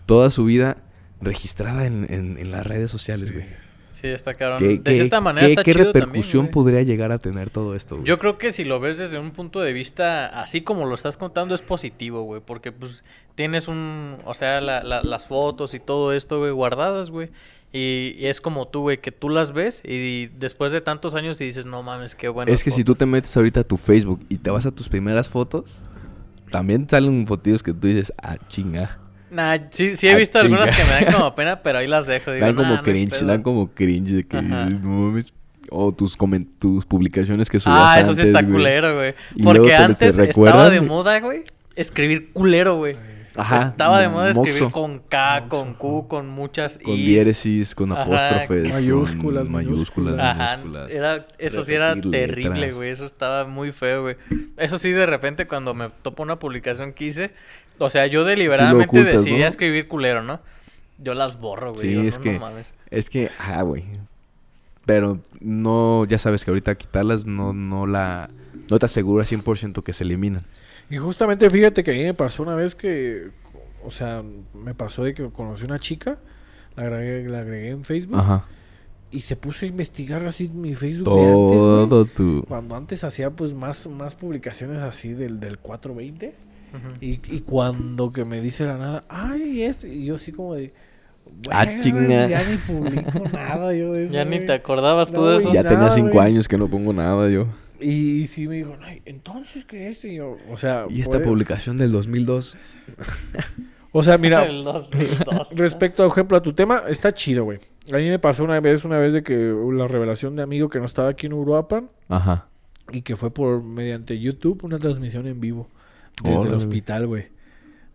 toda 0.07 0.31
su 0.31 0.45
vida 0.45 0.79
registrada 1.21 1.87
en, 1.87 2.07
en- 2.13 2.39
en 2.39 2.51
las 2.51 2.67
redes 2.67 2.91
sociales, 2.91 3.29
Sí. 3.29 3.35
güey. 3.35 3.47
Sí, 4.03 4.09
está 4.09 4.35
cabrón. 4.35 4.59
¿Qué, 4.59 4.69
de 4.69 4.83
qué- 4.83 4.95
cierta 4.95 5.21
manera 5.23 5.47
qué- 5.47 5.53
está 5.53 5.65
qué 5.65 5.73
chido 5.73 5.85
repercusión 5.87 6.43
también, 6.47 6.53
podría 6.53 6.83
llegar 6.83 7.13
a 7.13 7.19
tener 7.19 7.49
todo 7.51 7.75
esto, 7.75 7.95
güey? 7.97 8.07
Yo 8.07 8.19
creo 8.19 8.37
que 8.37 8.53
si 8.53 8.65
lo 8.65 8.81
ves 8.81 8.99
desde 8.99 9.19
un 9.19 9.31
punto 9.31 9.61
de 9.61 9.73
vista 9.73 10.27
así 10.43 10.61
como 10.61 10.85
lo 10.87 10.95
estás 10.95 11.17
contando 11.17 11.55
es 11.55 11.63
positivo, 11.63 12.23
güey, 12.25 12.43
porque 12.45 12.73
pues 12.73 13.05
tienes 13.37 13.69
un, 13.69 14.17
o 14.27 14.35
sea, 14.35 14.61
la- 14.61 14.83
la- 14.83 15.03
las 15.03 15.27
fotos 15.27 15.73
y 15.75 15.81
todo 15.81 16.13
esto, 16.13 16.39
güey, 16.41 16.51
guardadas, 16.51 17.11
güey. 17.11 17.31
Y, 17.75 18.17
y 18.19 18.27
es 18.27 18.43
como 18.43 18.69
tú, 18.69 18.81
güey, 18.83 18.99
que 19.01 19.13
tú 19.13 19.31
las 19.31 19.53
ves 19.53 19.81
y 19.83 20.27
después 20.39 20.73
de 20.73 20.83
tantos 20.83 21.15
años 21.15 21.41
y 21.41 21.45
dices, 21.47 21.65
no 21.65 21.83
mames, 21.83 22.15
qué 22.15 22.29
bueno. 22.29 22.53
es 22.53 22.63
que 22.63 22.71
si 22.71 22.85
tú 22.85 22.95
te 22.95 23.07
metes 23.07 23.35
ahorita 23.35 23.61
a 23.61 23.65
tu 23.65 23.79
Facebook 23.79 24.21
y 24.29 24.37
te 24.37 24.51
vas 24.51 24.67
a 24.67 24.73
tus 24.73 24.91
primeras 24.91 25.29
fotos, 25.31 25.83
también 26.51 26.87
salen 26.87 27.27
fotillos 27.27 27.63
que 27.63 27.73
tú 27.73 27.87
dices, 27.87 28.13
ah, 28.23 28.37
chinga. 28.49 28.99
Nah, 29.33 29.59
sí, 29.71 29.97
sí 29.97 30.09
he 30.09 30.13
Ah, 30.13 30.17
visto 30.17 30.39
algunas 30.39 30.71
que 30.77 30.85
me 30.85 30.91
dan 31.07 31.13
como 31.15 31.35
pena, 31.35 31.63
pero 31.63 31.79
ahí 31.79 31.87
las 31.87 32.07
dejo. 32.07 32.33
Digo, 32.33 32.45
dan 32.45 32.55
como 32.55 32.69
"Nah, 32.69 32.75
no 32.75 32.79
hay 32.81 32.85
cringe, 32.85 33.11
pedo". 33.19 33.27
dan 33.27 33.43
como 33.43 33.71
cringe 33.73 34.13
de 34.13 34.25
que 34.27 34.41
mames. 34.43 35.33
O 35.71 35.91
tus, 35.93 36.19
comen- 36.19 36.49
tus 36.59 36.85
publicaciones 36.85 37.49
que 37.49 37.59
subías 37.59 37.79
Ah, 37.83 38.01
eso 38.01 38.13
sí 38.13 38.21
está 38.23 38.43
güey. 38.43 38.53
culero, 38.53 38.95
güey. 38.97 39.15
Y 39.35 39.43
luego 39.43 39.59
Porque 39.61 39.71
te- 39.71 39.77
te 39.79 39.83
antes 39.85 40.19
estaba 40.19 40.69
de 40.69 40.81
moda, 40.83 41.19
güey, 41.21 41.45
escribir 41.77 42.31
culero, 42.33 42.77
güey. 42.77 42.97
Ajá, 43.35 43.69
Estaba 43.71 43.99
de 43.99 44.11
moda 44.11 44.31
escribir 44.33 44.61
moxo. 44.65 44.73
con 44.73 44.99
K, 44.99 45.41
Moxo, 45.41 45.49
con 45.49 45.75
Q, 45.75 46.07
con 46.09 46.29
muchas 46.29 46.79
Con 46.79 46.93
Is. 46.93 47.07
diéresis, 47.07 47.75
con 47.75 47.91
Ajá. 47.93 48.03
apóstrofes, 48.03 48.75
Mayúsculas, 48.75 49.45
con 49.45 49.53
mayúsculas, 49.53 50.19
Ajá, 50.19 50.57
minúsculas. 50.59 50.91
era, 50.91 51.27
eso 51.39 51.65
sí 51.65 51.73
era 51.73 51.95
terrible, 51.97 52.73
güey. 52.73 52.91
Eso 52.91 53.07
estaba 53.07 53.47
muy 53.47 53.73
feo, 53.73 54.03
güey. 54.03 54.17
Eso 54.59 54.77
sí, 54.77 54.91
de 54.91 55.07
repente, 55.07 55.47
cuando 55.47 55.73
me 55.73 55.89
topo 56.03 56.23
una 56.23 56.39
publicación 56.39 56.93
que 56.93 57.07
hice, 57.07 57.31
o 57.79 57.91
sea, 57.91 58.07
yo 58.07 58.25
deliberadamente 58.25 58.87
ocultas, 58.87 59.13
decidí 59.25 59.39
¿no? 59.41 59.47
escribir 59.47 59.89
culero, 59.89 60.23
¿no? 60.23 60.41
Yo 60.99 61.15
las 61.15 61.41
borro, 61.41 61.73
güey. 61.73 61.89
Sí, 61.89 61.95
yo, 61.95 62.03
es 62.03 62.19
no, 62.19 62.25
que- 62.25 62.33
no 62.35 62.41
mames. 62.41 62.73
Es 62.91 63.11
que, 63.11 63.31
ah, 63.39 63.63
güey. 63.63 63.85
Pero 64.85 65.19
no, 65.41 66.05
ya 66.07 66.19
sabes 66.19 66.45
que 66.45 66.51
ahorita 66.51 66.75
quitarlas 66.75 67.25
no, 67.25 67.53
no 67.53 67.87
la... 67.87 68.31
No 68.71 68.79
te 68.79 68.87
asegura 68.87 69.25
100% 69.25 69.83
que 69.83 69.93
se 69.93 70.05
eliminan. 70.05 70.45
Y 70.91 70.97
justamente 70.99 71.49
fíjate 71.51 71.83
que 71.85 71.91
a 71.91 71.95
mí 71.95 72.05
me 72.05 72.15
pasó 72.15 72.43
una 72.43 72.55
vez 72.55 72.75
que, 72.75 73.29
o 73.85 73.91
sea, 73.91 74.23
me 74.55 74.75
pasó 74.75 75.05
de 75.05 75.15
que 75.15 75.29
conocí 75.31 75.65
una 75.65 75.79
chica, 75.79 76.19
la 76.77 76.85
agregué, 76.85 77.29
la 77.29 77.39
agregué 77.41 77.71
en 77.71 77.85
Facebook 77.85 78.19
Ajá. 78.19 78.45
y 79.11 79.21
se 79.21 79.37
puso 79.37 79.65
a 79.65 79.69
investigar 79.69 80.25
así 80.27 80.49
mi 80.49 80.75
Facebook 80.75 81.07
de 81.09 81.23
antes, 81.23 81.35
güey. 81.35 81.89
Todo 81.89 82.05
tu... 82.07 82.45
Cuando 82.47 82.77
antes 82.77 83.05
hacía 83.05 83.31
pues 83.31 83.55
más, 83.55 83.87
más 83.87 84.15
publicaciones 84.15 84.83
así 84.83 85.13
del, 85.13 85.41
del 85.41 85.59
420 85.59 86.35
Y, 87.01 87.21
y 87.35 87.41
cuando 87.41 88.13
que 88.13 88.25
me 88.25 88.41
dice 88.41 88.65
la 88.65 88.77
nada, 88.79 89.05
ay, 89.09 89.63
este, 89.63 89.93
y 89.93 90.07
yo 90.07 90.17
así 90.17 90.33
como 90.33 90.55
de... 90.55 90.73
Ah, 91.51 91.65
"Bueno, 91.65 91.83
chinga". 91.83 92.27
Ya 92.29 92.43
ni 92.49 92.57
publico 92.57 93.29
nada 93.33 93.73
yo 93.75 93.93
de 93.93 94.05
eso. 94.05 94.13
Ya 94.15 94.25
ni 94.25 94.37
güey". 94.37 94.47
te 94.47 94.53
acordabas 94.53 95.13
tú 95.13 95.21
No, 95.21 95.29
de 95.29 95.37
y 95.37 95.39
eso. 95.41 95.53
Ya 95.53 95.63
tenía 95.65 95.91
cinco 95.91 96.13
güey. 96.15 96.27
años 96.27 96.49
que 96.49 96.59
no 96.59 96.69
pongo 96.69 96.93
nada 96.93 97.29
yo. 97.31 97.47
Y, 97.81 98.27
sí 98.29 98.47
me 98.47 98.57
dijo, 98.57 98.77
"Ay, 98.83 99.03
entonces, 99.07 99.65
¿qué 99.65 99.89
es? 99.89 100.05
Y 100.05 100.15
yo, 100.17 100.37
o 100.51 100.57
sea... 100.57 100.87
Y 100.89 101.01
esta 101.01 101.19
puede- 101.19 101.25
publicación 101.27 101.79
del 101.79 101.91
2002. 101.93 102.57
O 103.93 104.03
sea, 104.03 104.19
mira, 104.19 104.47
El 104.47 104.65
2002. 104.65 105.55
Respecto, 105.57 106.03
por 106.05 106.13
ejemplo, 106.13 106.37
a 106.37 106.43
tu 106.43 106.53
tema, 106.55 106.83
está 106.89 107.13
chido, 107.13 107.45
güey. 107.45 107.59
A 107.93 107.97
mí 107.97 108.09
me 108.09 108.19
pasó 108.19 108.45
una 108.45 108.59
vez, 108.61 108.85
una 108.85 108.99
vez 108.99 109.13
de 109.13 109.23
que 109.23 109.35
la 109.73 109.87
revelación 109.89 110.37
de 110.37 110.43
amigo 110.43 110.69
que 110.69 110.79
no 110.79 110.87
estaba 110.87 111.09
aquí 111.11 111.27
en 111.27 111.33
Uruapan 111.33 111.91
Ajá. 112.09 112.47
y 112.93 113.03
que 113.03 113.17
fue 113.17 113.31
por 113.33 113.63
mediante 113.63 114.19
YouTube 114.19 114.61
una 114.65 114.79
transmisión 114.79 115.27
en 115.27 115.41
vivo 115.41 115.69
desde 116.23 116.43
el 116.43 116.55
hospital, 116.55 117.07
güey. 117.07 117.27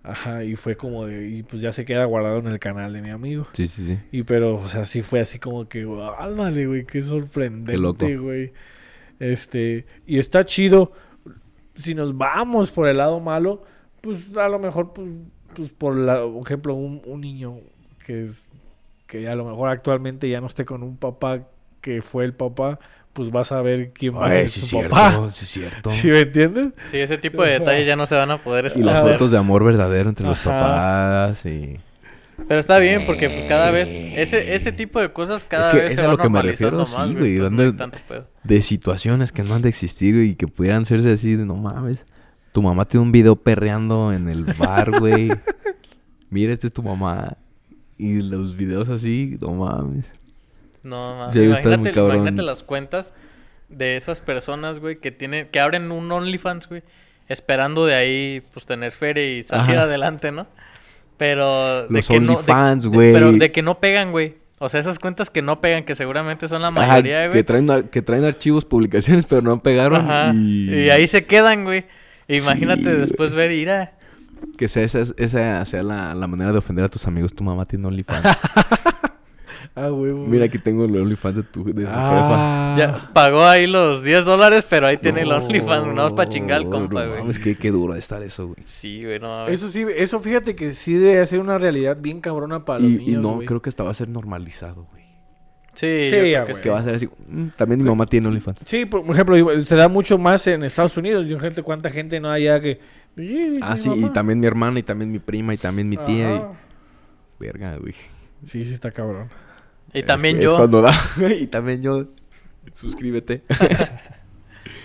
Ajá, 0.03 0.45
y 0.45 0.55
fue 0.55 0.77
como 0.77 1.05
de, 1.05 1.27
y 1.27 1.43
pues 1.43 1.61
ya 1.61 1.73
se 1.73 1.83
queda 1.83 2.05
guardado 2.05 2.39
en 2.39 2.47
el 2.47 2.59
canal 2.59 2.93
de 2.93 3.01
mi 3.01 3.09
amigo. 3.09 3.43
Sí, 3.51 3.67
sí, 3.67 3.85
sí. 3.85 3.99
Y 4.11 4.23
pero, 4.23 4.55
o 4.55 4.67
sea, 4.69 4.85
sí 4.85 5.01
fue 5.01 5.19
así 5.19 5.37
como 5.37 5.67
que, 5.67 5.85
ándale, 6.17 6.65
güey, 6.65 6.85
qué 6.85 7.01
sorprendente, 7.01 8.15
güey. 8.15 8.53
Este, 9.19 9.85
y 10.05 10.19
está 10.19 10.45
chido. 10.45 10.93
Si 11.75 11.93
nos 11.93 12.17
vamos 12.17 12.71
por 12.71 12.87
el 12.87 12.97
lado 12.97 13.19
malo, 13.19 13.63
pues 13.99 14.35
a 14.37 14.47
lo 14.47 14.59
mejor, 14.59 14.93
pues, 14.93 15.09
pues 15.53 15.69
por 15.71 15.95
la, 15.95 16.21
por 16.21 16.41
ejemplo, 16.45 16.73
un, 16.73 17.01
un 17.05 17.19
niño 17.19 17.59
que 18.05 18.23
es, 18.23 18.49
que 19.07 19.27
a 19.27 19.35
lo 19.35 19.43
mejor 19.43 19.69
actualmente 19.69 20.29
ya 20.29 20.39
no 20.39 20.47
esté 20.47 20.63
con 20.63 20.83
un 20.83 20.95
papá 20.95 21.47
que 21.81 22.01
fue 22.01 22.25
el 22.25 22.33
papá, 22.33 22.79
pues 23.17 23.31
vas 23.31 23.51
a 23.51 23.61
ver 23.63 23.91
quién 23.93 24.15
va 24.15 24.27
a 24.27 24.31
ser 24.31 24.47
sí, 24.49 24.59
su 24.61 24.65
cierto, 24.67 24.89
papá. 24.95 25.31
sí, 25.31 25.45
cierto. 25.47 25.89
¿Sí 25.89 26.07
me 26.07 26.19
entiendes? 26.19 26.67
Sí, 26.83 26.97
ese 26.97 27.17
tipo 27.17 27.41
de 27.43 27.53
detalles 27.53 27.87
ya 27.87 27.95
no 27.95 28.05
se 28.05 28.13
van 28.15 28.29
a 28.29 28.41
poder 28.41 28.65
Y 28.75 28.83
las 28.83 28.93
esconder. 28.95 29.15
fotos 29.15 29.31
de 29.31 29.37
amor 29.39 29.63
verdadero 29.63 30.09
entre 30.09 30.25
los 30.27 30.37
Ajá. 30.37 30.49
papás 30.51 31.45
y... 31.47 31.77
Pero 32.47 32.59
está 32.59 32.77
bien, 32.77 33.07
porque 33.07 33.27
pues 33.31 33.45
cada 33.45 33.69
Sí. 33.69 33.73
vez 33.73 33.89
ese 34.15 34.53
ese 34.53 34.71
tipo 34.71 34.99
de 35.01 35.11
cosas 35.11 35.43
cada 35.43 35.71
que 35.71 35.77
vez 35.77 35.85
es 35.89 35.95
se 35.95 36.01
a 36.01 36.05
va 36.05 36.11
lo 36.11 36.17
que 36.19 36.29
me 36.29 36.41
refiero, 36.43 36.77
más, 36.77 36.89
sí, 36.89 36.95
güey, 37.15 37.15
pues, 37.15 37.37
no 37.39 37.43
donde- 37.45 37.65
hay 37.65 37.71
tanto 37.73 37.97
pedo. 38.07 38.27
De 38.43 38.61
situaciones 38.61 39.31
que 39.31 39.41
no 39.41 39.55
han 39.55 39.63
de 39.63 39.69
existir 39.69 40.15
y 40.23 40.35
que 40.35 40.47
pudieran 40.47 40.83
hacerse 40.83 41.11
así 41.11 41.35
de 41.35 41.45
no 41.45 41.55
mames. 41.55 42.05
Tu 42.51 42.61
mamá 42.61 42.85
tiene 42.85 43.03
un 43.07 43.11
video 43.11 43.35
perreando 43.35 44.13
en 44.13 44.29
el 44.29 44.43
bar, 44.45 44.99
güey. 44.99 45.31
Mira, 46.29 46.53
esta 46.53 46.67
es 46.67 46.73
tu 46.73 46.83
mamá. 46.83 47.37
Y 47.97 48.21
los 48.21 48.55
videos 48.55 48.87
así, 48.89 49.37
no 49.41 49.53
mames. 49.53 50.11
No, 50.87 51.15
mames. 51.17 51.33
Sí, 51.33 51.43
imagínate, 51.43 51.89
imagínate 51.91 52.41
las 52.41 52.63
cuentas 52.63 53.13
de 53.69 53.97
esas 53.97 54.21
personas, 54.21 54.79
güey, 54.79 54.99
que 54.99 55.11
tienen, 55.11 55.47
que 55.49 55.59
abren 55.59 55.91
un 55.91 56.11
OnlyFans, 56.11 56.67
güey, 56.69 56.83
esperando 57.27 57.85
de 57.85 57.95
ahí, 57.95 58.43
pues, 58.53 58.65
tener 58.65 58.91
feria 58.91 59.25
y 59.37 59.43
salir 59.43 59.75
Ajá. 59.75 59.83
adelante, 59.83 60.31
¿no? 60.31 60.47
Pero 61.17 61.83
de 61.87 61.93
Los 61.93 62.07
que 62.07 62.19
no, 62.19 62.25
de- 62.27 62.33
OnlyFans, 62.37 62.83
de- 62.83 62.89
güey. 62.89 63.11
pero 63.13 63.31
de 63.33 63.51
que 63.51 63.61
no 63.61 63.79
pegan, 63.79 64.11
güey. 64.11 64.35
O 64.59 64.69
sea, 64.69 64.79
esas 64.79 64.97
cuentas 64.97 65.29
que 65.29 65.41
no 65.43 65.61
pegan, 65.61 65.83
que 65.83 65.93
seguramente 65.93 66.47
son 66.47 66.61
la 66.63 66.69
Ajá, 66.69 66.87
mayoría, 66.87 67.23
que 67.23 67.29
güey. 67.29 67.43
traen, 67.43 67.69
ar- 67.69 67.89
que 67.89 68.01
traen 68.01 68.23
archivos, 68.23 68.65
publicaciones, 68.65 69.25
pero 69.25 69.41
no 69.41 69.61
pegaron. 69.61 70.09
Ajá. 70.09 70.31
Y... 70.33 70.73
Y... 70.85 70.89
ahí 70.89 71.07
se 71.07 71.25
quedan, 71.25 71.63
güey. 71.63 71.85
Imagínate 72.27 72.81
Sí, 72.81 72.89
después 72.89 73.33
ver, 73.35 73.51
ira. 73.51 73.93
Que 74.57 74.67
sea 74.67 74.83
esa, 74.83 75.01
esa 75.17 75.63
sea 75.65 75.83
la, 75.83 76.13
la 76.15 76.27
manera 76.27 76.51
de 76.51 76.57
ofender 76.57 76.85
a 76.85 76.89
tus 76.89 77.05
amigos. 77.07 77.33
Tu 77.33 77.43
mamá 77.43 77.65
tiene 77.65 77.87
OnlyFans. 77.87 78.25
Ah, 79.79 79.89
güey. 79.89 80.11
Mira, 80.11 80.45
aquí 80.45 80.57
tengo 80.57 80.85
el 80.85 80.95
OnlyFans 80.97 81.35
de 81.35 81.43
tu 81.43 81.63
de 81.63 81.83
su 81.83 81.89
Ah. 81.91 82.73
Ya 82.77 83.09
pagó 83.13 83.43
ahí 83.45 83.67
los 83.67 84.03
10 84.03 84.25
dólares, 84.25 84.65
pero 84.67 84.87
ahí 84.87 84.97
tiene 84.97 85.21
el 85.21 85.29
No, 85.29 85.35
OnlyFans, 85.37 85.85
no 85.93 86.07
es 86.07 86.13
para 86.13 86.27
chingar 86.29 86.57
al 86.57 86.69
compa, 86.69 87.03
no 87.03 87.09
güey. 87.11 87.21
mames, 87.21 87.37
qué, 87.37 87.55
qué 87.55 87.69
duro 87.69 87.93
de 87.93 87.99
estar 87.99 88.23
eso, 88.23 88.47
güey. 88.47 88.57
Sí, 88.65 89.03
güey, 89.03 89.19
no. 89.19 89.45
Eso 89.47 89.69
sí, 89.69 89.85
eso 89.95 90.19
fíjate 90.19 90.55
que 90.55 90.71
sí 90.71 90.95
debe 90.95 91.23
ser 91.27 91.39
una 91.39 91.59
realidad 91.59 91.95
bien 92.01 92.21
cabrona 92.21 92.65
para 92.65 92.79
los 92.79 92.89
Y, 92.89 92.95
y 92.95 92.97
niños, 93.05 93.21
no, 93.21 93.33
güey. 93.35 93.45
creo 93.47 93.61
que 93.61 93.69
hasta 93.69 93.83
va 93.83 93.91
a 93.91 93.93
ser 93.93 94.09
normalizado, 94.09 94.87
güey. 94.91 95.03
Sí, 95.75 95.85
Sí, 95.85 96.05
yo 96.05 96.09
creo 96.09 96.25
ya, 96.25 96.39
que 96.39 96.51
güey. 96.53 96.55
sí. 96.55 96.63
Que 96.63 96.69
va 96.71 96.79
a 96.79 96.83
ser 96.83 96.95
así. 96.95 97.07
"Mm, 97.27 97.47
también 97.55 97.83
mi 97.83 97.87
mamá 97.87 98.07
tiene 98.07 98.27
OnlyFans. 98.29 98.61
Sí, 98.65 98.85
por 98.87 99.05
ejemplo, 99.11 99.61
se 99.63 99.75
da 99.75 99.87
mucho 99.87 100.17
más 100.17 100.47
en 100.47 100.63
Estados 100.63 100.97
Unidos. 100.97 101.27
Yo, 101.27 101.37
gente, 101.39 101.61
cuánta 101.61 101.91
gente 101.91 102.19
no 102.19 102.31
hay 102.31 102.47
allá 102.47 102.59
que. 102.61 102.79
pues, 103.13 103.27
sí, 103.27 103.59
Ah, 103.61 103.77
sí, 103.77 103.91
y 103.95 104.09
también 104.09 104.39
mi 104.39 104.47
hermana, 104.47 104.79
y 104.79 104.83
también 104.83 105.11
mi 105.11 105.19
prima, 105.19 105.53
y 105.53 105.57
también 105.57 105.87
mi 105.87 105.97
tía. 105.97 106.35
Y... 106.35 106.41
Verga, 107.39 107.77
güey. 107.77 107.93
Sí, 108.43 108.65
sí 108.65 108.73
está 108.73 108.89
cabrón. 108.91 109.29
Y 109.97 110.03
también 110.03 110.37
es 110.37 110.43
yo. 110.43 110.55
cuando 110.55 110.81
da. 110.81 110.93
y 111.39 111.47
también 111.47 111.81
yo. 111.81 112.05
Suscríbete. 112.73 113.43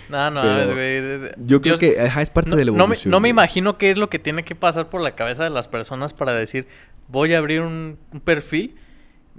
No, 0.09 0.29
no, 0.29 0.41
güey. 0.43 1.31
Yo 1.37 1.59
creo 1.59 1.77
que 1.77 1.99
ajá, 1.99 2.21
es 2.21 2.29
parte 2.29 2.51
no, 2.51 2.55
de 2.55 2.65
la 2.65 2.71
no 2.71 2.77
me, 2.77 2.83
evolución. 2.83 3.09
no 3.09 3.19
me 3.19 3.29
imagino 3.29 3.79
qué 3.79 3.89
es 3.89 3.97
lo 3.97 4.09
que 4.09 4.19
tiene 4.19 4.43
que 4.43 4.53
pasar 4.53 4.89
por 4.89 5.01
la 5.01 5.15
cabeza 5.15 5.43
de 5.43 5.49
las 5.49 5.67
personas 5.67 6.13
para 6.13 6.33
decir, 6.33 6.67
voy 7.07 7.33
a 7.33 7.39
abrir 7.39 7.61
un, 7.61 7.97
un 8.11 8.19
perfil 8.19 8.75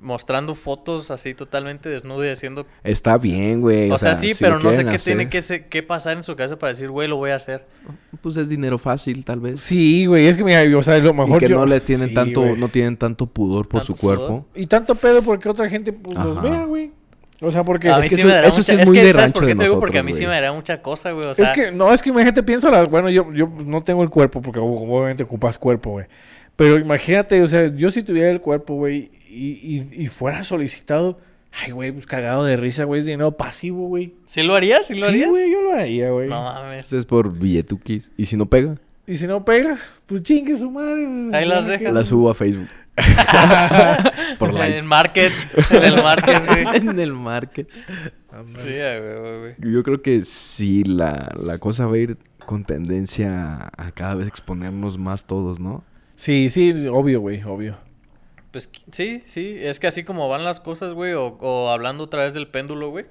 mostrando 0.04 0.54
fotos 0.54 1.10
así 1.10 1.34
totalmente 1.34 1.88
desnudo 1.88 2.24
y 2.24 2.28
haciendo... 2.28 2.66
Está 2.84 3.18
bien, 3.18 3.60
güey. 3.62 3.90
O, 3.90 3.98
sea, 3.98 4.14
sí, 4.14 4.34
si 4.34 4.44
pero 4.44 4.58
no 4.60 4.70
sé 4.70 4.84
qué 4.84 4.90
hacer, 4.90 5.00
tiene 5.16 5.28
que, 5.30 5.42
se- 5.42 5.66
que 5.66 5.82
pasar 5.82 6.16
en 6.16 6.22
su 6.22 6.36
cabeza 6.36 6.56
para 6.58 6.72
decir, 6.72 6.90
güey, 6.90 7.08
lo 7.08 7.16
voy 7.16 7.30
a 7.30 7.36
hacer. 7.36 7.66
Pues 8.20 8.36
es 8.36 8.48
dinero 8.48 8.78
fácil, 8.78 9.24
tal 9.24 9.40
vez. 9.40 9.60
Sí, 9.60 10.06
güey, 10.06 10.26
es 10.26 10.36
que 10.36 10.44
mira, 10.44 10.60
o 10.78 10.82
sea, 10.82 10.98
lo 10.98 11.10
y 11.10 11.12
mejor 11.14 11.40
que 11.40 11.48
yo- 11.48 11.56
no 11.58 11.66
les 11.66 11.82
tienen 11.82 12.10
Sí, 12.10 12.14
tanto, 12.14 12.42
güey. 12.42 12.56
no 12.56 12.68
tienen 12.68 12.96
tanto 12.96 13.26
pudor 13.26 13.66
por 13.66 13.80
¿Tanto 13.80 13.94
su 13.94 13.98
cuerpo. 13.98 14.46
Y 14.54 14.66
tanto 14.66 14.94
pedo 14.94 15.22
porque 15.22 15.48
otra 15.48 15.68
gente 15.68 15.92
pues, 15.92 16.16
los 16.16 16.40
vea, 16.42 16.64
güey. 16.64 16.92
O 17.40 17.50
sea, 17.50 17.64
porque 17.64 17.88
A 17.88 17.96
es 17.98 18.02
mí 18.04 18.08
que 18.08 18.14
sí 18.14 18.20
eso- 18.20 18.28
me 18.28 18.34
dará 18.34 18.48
eso 18.48 18.62
sí 18.62 18.72
es 18.72 18.86
muy 18.86 18.96
que, 18.96 19.04
de 19.04 19.12
¿sabes 19.12 19.24
rancho 19.24 19.32
por 19.34 19.42
qué 19.42 19.48
de 19.54 19.54
te 19.58 19.64
digo? 19.64 19.80
Porque 19.80 19.98
a 19.98 20.02
mí 20.02 20.12
nosotros, 20.12 20.18
sí 20.18 20.26
me 20.26 20.34
dará 20.34 20.52
mucha 20.52 20.80
cosa, 20.82 21.10
güey. 21.12 21.26
O 21.26 21.34
sea, 21.34 21.44
es 21.46 21.50
que 21.50 21.72
no, 21.72 21.92
es 21.92 22.00
que 22.00 22.10
imagínate 22.10 22.42
piensa 22.42 22.70
la, 22.70 22.84
bueno, 22.84 23.10
yo 23.10 23.32
yo 23.32 23.50
no 23.66 23.82
tengo 23.82 24.02
el 24.02 24.08
cuerpo 24.10 24.40
porque 24.40 24.60
obviamente 24.60 25.24
ocupas 25.24 25.58
cuerpo, 25.58 25.90
güey. 25.90 26.06
Pero 26.56 26.78
imagínate, 26.78 27.42
o 27.42 27.48
sea, 27.48 27.74
yo 27.74 27.90
si 27.90 28.02
tuviera 28.02 28.30
el 28.30 28.40
cuerpo, 28.40 28.74
güey, 28.74 29.10
y, 29.28 29.50
y, 29.52 29.88
y 30.04 30.06
fuera 30.08 30.44
solicitado, 30.44 31.18
ay, 31.64 31.72
güey, 31.72 31.90
pues 31.92 32.06
cagado 32.06 32.44
de 32.44 32.56
risa, 32.56 32.84
güey, 32.84 33.00
es 33.00 33.06
dinero 33.06 33.32
pasivo, 33.36 33.88
güey. 33.88 34.14
¿sí 34.26 34.42
lo 34.42 34.54
harías? 34.54 34.86
¿Sí 34.86 34.94
lo 34.94 35.00
Sí, 35.06 35.12
harías? 35.12 35.30
güey, 35.30 35.50
yo 35.50 35.62
lo 35.62 35.72
haría, 35.74 36.10
güey. 36.10 36.28
No 36.28 36.42
mames. 36.42 36.74
Entonces 36.84 36.98
es 37.00 37.06
por 37.06 37.32
billetuquis. 37.36 38.10
Y 38.16 38.26
si 38.26 38.36
no 38.36 38.46
pega, 38.46 38.76
Y 39.06 39.16
si 39.16 39.26
no 39.26 39.44
pega, 39.44 39.78
pues 40.06 40.22
chingue 40.22 40.54
su 40.54 40.70
madre. 40.70 41.06
pues, 41.06 41.34
Ahí 41.34 41.46
las 41.48 41.66
dejas. 41.66 41.88
que- 41.88 41.92
la 41.92 42.04
subo 42.04 42.30
a 42.30 42.34
Facebook. 42.34 42.68
por 44.38 44.50
En 44.50 44.54
likes. 44.58 44.78
el 44.78 44.84
market, 44.84 45.32
en 45.70 45.82
el 45.84 45.94
market, 45.96 46.46
güey. 46.46 46.64
en 46.76 46.98
el 47.00 47.12
market. 47.12 47.68
Sí, 47.68 48.80
a 48.80 49.00
huevo, 49.00 49.40
güey. 49.40 49.54
Yo 49.72 49.82
creo 49.82 50.00
que 50.02 50.24
sí, 50.24 50.84
la, 50.84 51.28
la 51.40 51.58
cosa 51.58 51.86
va 51.86 51.94
a 51.94 51.98
ir 51.98 52.16
con 52.46 52.64
tendencia 52.64 53.70
a 53.76 53.90
cada 53.92 54.14
vez 54.14 54.28
exponernos 54.28 54.98
más 54.98 55.24
todos, 55.24 55.58
¿no? 55.60 55.82
Sí, 56.14 56.50
sí, 56.50 56.86
obvio, 56.88 57.20
güey, 57.20 57.42
obvio. 57.42 57.76
Pues 58.50 58.70
sí, 58.92 59.22
sí, 59.26 59.56
es 59.58 59.80
que 59.80 59.88
así 59.88 60.04
como 60.04 60.28
van 60.28 60.44
las 60.44 60.60
cosas, 60.60 60.94
güey, 60.94 61.12
o, 61.12 61.26
o 61.40 61.70
hablando 61.70 62.04
otra 62.04 62.22
vez 62.22 62.34
del 62.34 62.48
péndulo, 62.48 62.90
güey, 62.90 63.06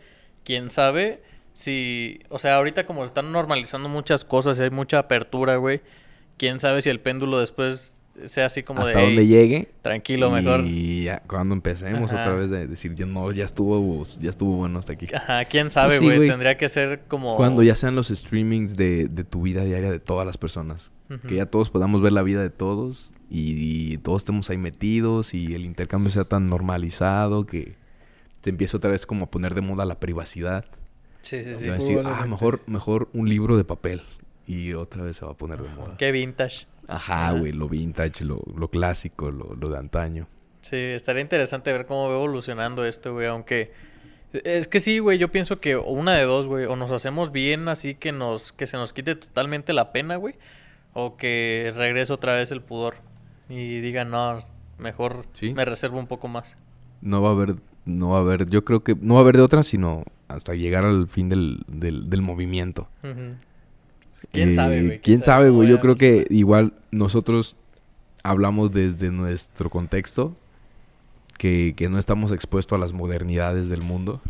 quién 0.46 0.70
sabe 0.70 1.22
si, 1.54 2.22
o 2.30 2.40
sea, 2.40 2.56
ahorita 2.56 2.86
como 2.86 3.02
se 3.02 3.08
están 3.08 3.32
normalizando 3.32 3.90
muchas 3.90 4.24
cosas 4.26 4.60
y 4.60 4.64
hay 4.64 4.70
mucha 4.70 5.00
apertura, 5.00 5.58
güey, 5.58 5.82
quién 6.38 6.60
sabe 6.60 6.82
si 6.82 6.90
el 6.90 7.00
péndulo 7.00 7.40
después 7.40 8.02
sea 8.28 8.46
así 8.46 8.64
como 8.64 8.82
Hasta 8.82 9.00
de, 9.00 9.06
donde 9.06 9.22
"Ey, 9.22 9.28
llegue. 9.28 9.72
tranquilo, 9.82 10.30
mejor. 10.32 10.62
Y 10.66 11.06
ya, 11.06 11.20
cuando 11.28 11.56
empecemos 11.56 12.12
Ajá. 12.12 12.22
otra 12.22 12.34
vez 12.36 12.50
de 12.50 12.68
decir, 12.68 12.94
ya 12.96 13.06
no, 13.06 13.32
ya 13.32 13.46
estuvo, 13.46 14.04
ya 14.20 14.30
estuvo 14.30 14.56
bueno 14.58 14.80
hasta 14.80 14.94
aquí. 14.94 15.08
Ajá, 15.14 15.46
quién 15.46 15.70
sabe, 15.72 15.98
Pues 15.98 16.12
sí, 16.12 16.18
güey, 16.18 16.30
tendría 16.30 16.56
que 16.58 16.70
ser 16.70 17.02
como... 17.08 17.36
Cuando 17.36 17.64
ya 17.64 17.76
sean 17.76 17.96
los 17.96 18.10
streamings 18.10 18.78
de, 18.78 19.08
de 19.08 19.24
tu 19.24 19.42
vida 19.42 19.64
diaria 19.64 19.90
de 19.92 20.00
todas 20.00 20.26
las 20.26 20.38
personas. 20.38 20.92
Que 21.28 21.36
ya 21.36 21.46
todos 21.46 21.70
podamos 21.70 22.02
ver 22.02 22.12
la 22.12 22.24
vida 22.24 22.42
de 22.42 22.50
todos 22.50 23.14
y, 23.30 23.92
y 23.94 23.98
todos 24.00 24.22
estemos 24.24 24.50
ahí 24.50 24.58
metidos 24.58 25.36
y 25.36 25.54
el 25.54 25.64
intercambio 25.64 26.10
sea 26.10 26.24
tan 26.24 26.50
normalizado 26.50 27.46
que 27.46 27.76
se 28.42 28.50
empiece 28.50 28.76
otra 28.76 28.90
vez 28.90 29.06
como 29.06 29.26
a 29.26 29.30
poner 29.30 29.54
de 29.54 29.62
moda 29.62 29.86
la 29.86 30.00
privacidad. 30.00 30.66
Sí, 31.22 31.44
sí, 31.44 31.56
sí. 31.56 31.66
Y 31.66 31.68
va 31.68 31.76
a 31.76 31.78
decir, 31.78 32.02
ah, 32.04 32.26
mejor, 32.28 32.62
mejor 32.66 33.10
un 33.14 33.30
libro 33.30 33.58
de 33.58 33.64
papel. 33.64 34.02
Y 34.48 34.74
otra 34.74 35.04
vez 35.04 35.18
se 35.18 35.26
va 35.26 35.32
a 35.34 35.38
poner 35.38 35.62
de 35.62 35.70
moda. 35.70 35.96
Qué 35.98 36.12
vintage. 36.12 36.66
Ajá, 36.88 37.32
güey, 37.32 37.52
lo 37.52 37.68
vintage, 37.70 38.26
lo, 38.26 38.42
lo 38.56 38.68
clásico, 38.70 39.32
lo, 39.32 39.56
lo 39.56 39.70
de 39.70 39.78
antaño. 39.78 40.28
Sí, 40.62 40.76
estaría 40.78 41.22
interesante 41.22 41.72
ver 41.72 41.86
cómo 41.86 42.08
va 42.10 42.16
evolucionando 42.16 42.86
esto, 42.86 43.14
güey, 43.14 43.28
aunque... 43.28 43.72
Es 44.32 44.68
que 44.68 44.80
sí, 44.80 44.98
güey, 44.98 45.20
yo 45.20 45.30
pienso 45.32 45.60
que 45.60 45.76
una 45.76 46.16
de 46.16 46.24
dos, 46.24 46.48
güey, 46.48 46.66
o 46.66 46.76
nos 46.76 46.92
hacemos 46.92 47.32
bien 47.32 47.68
así 47.68 47.94
que 47.94 48.12
nos 48.12 48.52
que 48.52 48.66
se 48.66 48.78
nos 48.78 48.92
quite 48.92 49.14
totalmente 49.16 49.74
la 49.74 49.92
pena, 49.92 50.16
güey, 50.16 50.34
o 50.94 51.18
que 51.18 51.72
regrese 51.76 52.14
otra 52.14 52.34
vez 52.34 52.52
el 52.52 52.62
pudor 52.62 52.96
y 53.48 53.80
diga, 53.82 54.06
no, 54.06 54.40
mejor 54.80 55.28
Sí. 55.34 55.54
me 55.54 55.66
reservo 55.66 56.00
un 56.00 56.08
poco 56.08 56.28
más. 56.28 56.58
No 57.02 57.22
va 57.22 57.30
a 57.30 57.32
haber, 57.34 57.58
no 57.86 58.10
va 58.12 58.18
a 58.18 58.22
haber, 58.22 58.50
yo 58.50 58.66
creo 58.66 58.84
que 58.84 58.96
no 59.00 59.14
va 59.16 59.20
a 59.20 59.24
haber 59.24 59.38
de 59.38 59.44
otra, 59.44 59.62
sino 59.62 60.04
hasta 60.28 60.56
llegar 60.56 60.84
al 60.84 61.08
fin 61.08 61.30
del, 61.30 61.64
del, 61.68 62.10
del 62.10 62.22
movimiento. 62.24 62.88
Ujú. 63.04 63.36
¿Quién 64.32 64.50
Eh, 64.50 64.52
sabe, 64.54 64.84
güey? 64.84 65.00
¿Quién 65.02 65.22
sabe, 65.24 65.48
cómo 65.48 65.58
güey? 65.58 65.70
Yo 65.70 65.80
creo 65.80 65.96
que 65.98 66.26
igual 66.30 66.74
nosotros 66.92 67.56
hablamos 68.24 68.72
desde 68.72 69.12
nuestro 69.12 69.70
contexto, 69.70 70.36
que, 71.38 71.74
que 71.76 71.90
no 71.90 72.00
estamos 72.00 72.32
expuestos 72.32 72.76
a 72.78 72.80
las 72.80 72.94
modernidades 72.94 73.68
del 73.70 73.82
mundo 73.82 74.22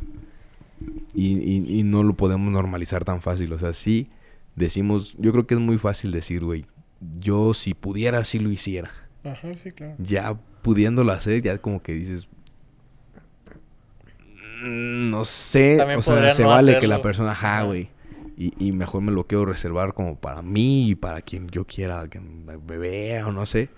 y, 1.14 1.38
y- 1.38 1.80
y 1.80 1.84
no 1.84 2.02
lo 2.04 2.14
podemos 2.16 2.52
normalizar 2.52 3.06
tan 3.06 3.22
fácil. 3.22 3.54
O 3.54 3.60
sea, 3.60 3.74
sí 3.74 4.10
decimos, 4.56 5.16
yo 5.20 5.32
creo 5.32 5.46
que 5.46 5.54
es 5.54 5.60
muy 5.60 5.78
fácil 5.78 6.12
decir, 6.12 6.44
güey, 6.44 6.66
yo 7.20 7.54
si 7.54 7.74
pudiera, 7.74 8.24
sí 8.24 8.40
lo 8.40 8.50
hiciera. 8.52 8.92
Ajá, 9.24 9.50
sí, 9.62 9.72
claro. 9.72 9.96
Ya 10.00 10.34
pudiéndolo 10.62 11.12
hacer, 11.12 11.42
ya 11.42 11.58
como 11.60 11.82
que 11.82 11.94
dices... 11.94 12.28
"Mm, 14.64 15.10
No 15.12 15.26
sé, 15.26 15.76
También 15.78 16.00
o 16.00 16.02
sea, 16.02 16.30
se 16.32 16.42
no 16.44 16.50
vale 16.50 16.80
que 16.80 16.88
la 16.88 17.02
persona, 17.02 17.32
Ajá. 17.32 17.64
güey. 17.64 17.90
Y, 18.36 18.54
y 18.58 18.72
mejor 18.72 19.02
me 19.02 19.12
lo 19.12 19.26
quiero 19.28 19.46
reservar 19.46 19.94
como 19.94 20.18
para 20.18 20.42
mí 20.42 20.90
y 20.90 20.96
para 20.96 21.22
quien 21.22 21.50
yo 21.50 21.66
quiera 21.66 22.08
que 22.08 22.20
me 22.20 22.78
vea 22.78 23.28
o 23.28 23.32
no 23.32 23.46
sé. 23.46 23.70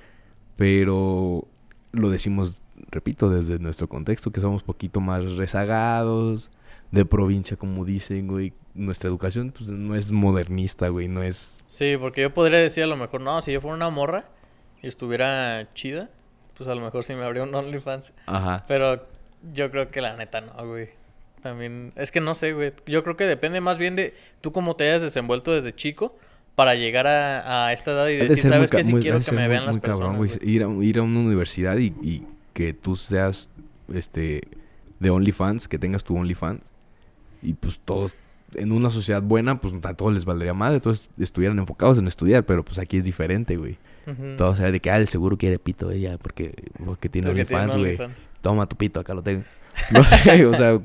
Pero 0.56 1.48
lo 1.92 2.10
decimos, 2.10 2.62
repito, 2.92 3.30
desde 3.30 3.60
nuestro 3.60 3.88
contexto, 3.88 4.32
que 4.32 4.42
somos 4.42 4.64
poquito 4.64 5.02
más 5.02 5.36
rezagados, 5.36 6.52
de 6.92 7.06
provincia, 7.06 7.58
como 7.58 7.86
dicen, 7.86 8.28
güey. 8.28 8.54
Nuestra 8.74 9.10
educación 9.10 9.54
pues, 9.58 9.70
no 9.70 9.96
es 9.96 10.12
modernista, 10.12 10.90
güey, 10.90 11.08
no 11.08 11.24
es... 11.24 11.64
Sí, 11.68 11.96
porque 11.98 12.22
yo 12.22 12.34
podría 12.34 12.60
decir 12.60 12.84
a 12.84 12.88
lo 12.88 12.98
mejor, 12.98 13.22
no, 13.22 13.42
si 13.42 13.54
yo 13.54 13.62
fuera 13.62 13.76
una 13.76 13.90
morra 13.90 14.26
y 14.82 14.88
estuviera 14.88 15.74
chida, 15.74 16.10
pues 16.56 16.68
a 16.68 16.76
lo 16.76 16.82
mejor 16.82 17.06
sí 17.06 17.16
me 17.16 17.24
habría 17.24 17.44
un 17.44 17.56
OnlyFans. 17.56 18.12
Ajá. 18.26 18.66
Pero 18.68 19.08
yo 19.54 19.72
creo 19.72 19.92
que 19.92 20.02
la 20.02 20.18
neta 20.18 20.42
no, 20.42 20.68
güey. 20.68 20.90
También, 21.46 21.94
es 21.96 22.10
que 22.12 22.22
no 22.22 22.34
sé, 22.34 22.54
güey. 22.54 22.74
Yo 22.88 23.04
creo 23.04 23.16
que 23.16 23.26
depende 23.26 23.62
más 23.62 23.78
bien 23.78 23.96
de 23.96 24.16
tú 24.42 24.52
cómo 24.52 24.76
te 24.76 24.86
hayas 24.90 25.04
desenvuelto 25.04 25.52
desde 25.54 25.76
chico 25.76 26.18
para 26.56 26.74
llegar 26.74 27.06
a, 27.06 27.68
a 27.68 27.72
esta 27.74 27.92
edad 27.92 28.08
y 28.08 28.16
de 28.16 28.30
decir, 28.30 28.50
¿sabes 28.50 28.72
qué? 28.72 28.84
Si 28.84 28.92
muy- 28.92 29.02
quiero 29.04 29.20
que 29.20 29.32
me 29.32 29.42
muy- 29.42 29.50
vean 29.50 29.68
las 29.68 29.76
muy 29.76 29.82
cabrón, 29.82 30.18
personas. 30.18 30.18
güey. 30.18 30.30
güey. 30.40 30.50
Ir 30.56 30.64
a, 30.64 30.84
ir 30.84 30.98
a 30.98 31.04
una 31.04 31.20
universidad 31.20 31.78
y, 31.78 31.94
y 32.02 32.24
que 32.54 32.74
tú 32.74 32.96
seas 32.96 33.52
este 33.94 34.42
de 35.00 35.10
OnlyFans, 35.12 35.68
que 35.68 35.78
tengas 35.78 36.04
tu 36.04 36.18
OnlyFans. 36.18 36.62
Y 37.44 37.54
pues 37.54 37.80
todos, 37.86 38.16
en 38.56 38.72
una 38.72 38.90
sociedad 38.90 39.22
buena, 39.22 39.62
pues 39.62 39.72
a 39.84 39.94
todos 39.94 40.12
les 40.14 40.26
valdría 40.26 40.56
madre. 40.56 40.80
Todos 40.80 41.10
estuvieran 41.20 41.60
enfocados 41.60 42.00
en 42.00 42.08
estudiar, 42.08 42.44
pero 42.44 42.66
pues 42.66 42.80
aquí 42.80 42.98
es 42.98 43.04
diferente, 43.06 43.56
güey. 43.56 43.78
Ujú. 44.08 44.36
Todos 44.36 44.58
saben 44.58 44.72
de 44.74 44.80
que, 44.80 44.90
ah, 44.90 44.98
el 44.98 45.08
seguro 45.08 45.38
quiere 45.38 45.60
pito 45.60 45.92
ella, 45.92 46.18
porque, 46.18 46.56
porque 46.84 47.08
tiene 47.08 47.30
OnlyFans, 47.30 47.76
güey. 47.76 48.00
Toma 48.42 48.66
tu 48.66 48.76
pito, 48.76 49.00
acá 49.00 49.14
lo 49.14 49.22
tengo. 49.22 49.44
No 49.92 50.04
sé, 50.06 50.44
o 50.48 50.54
sea, 50.56 50.80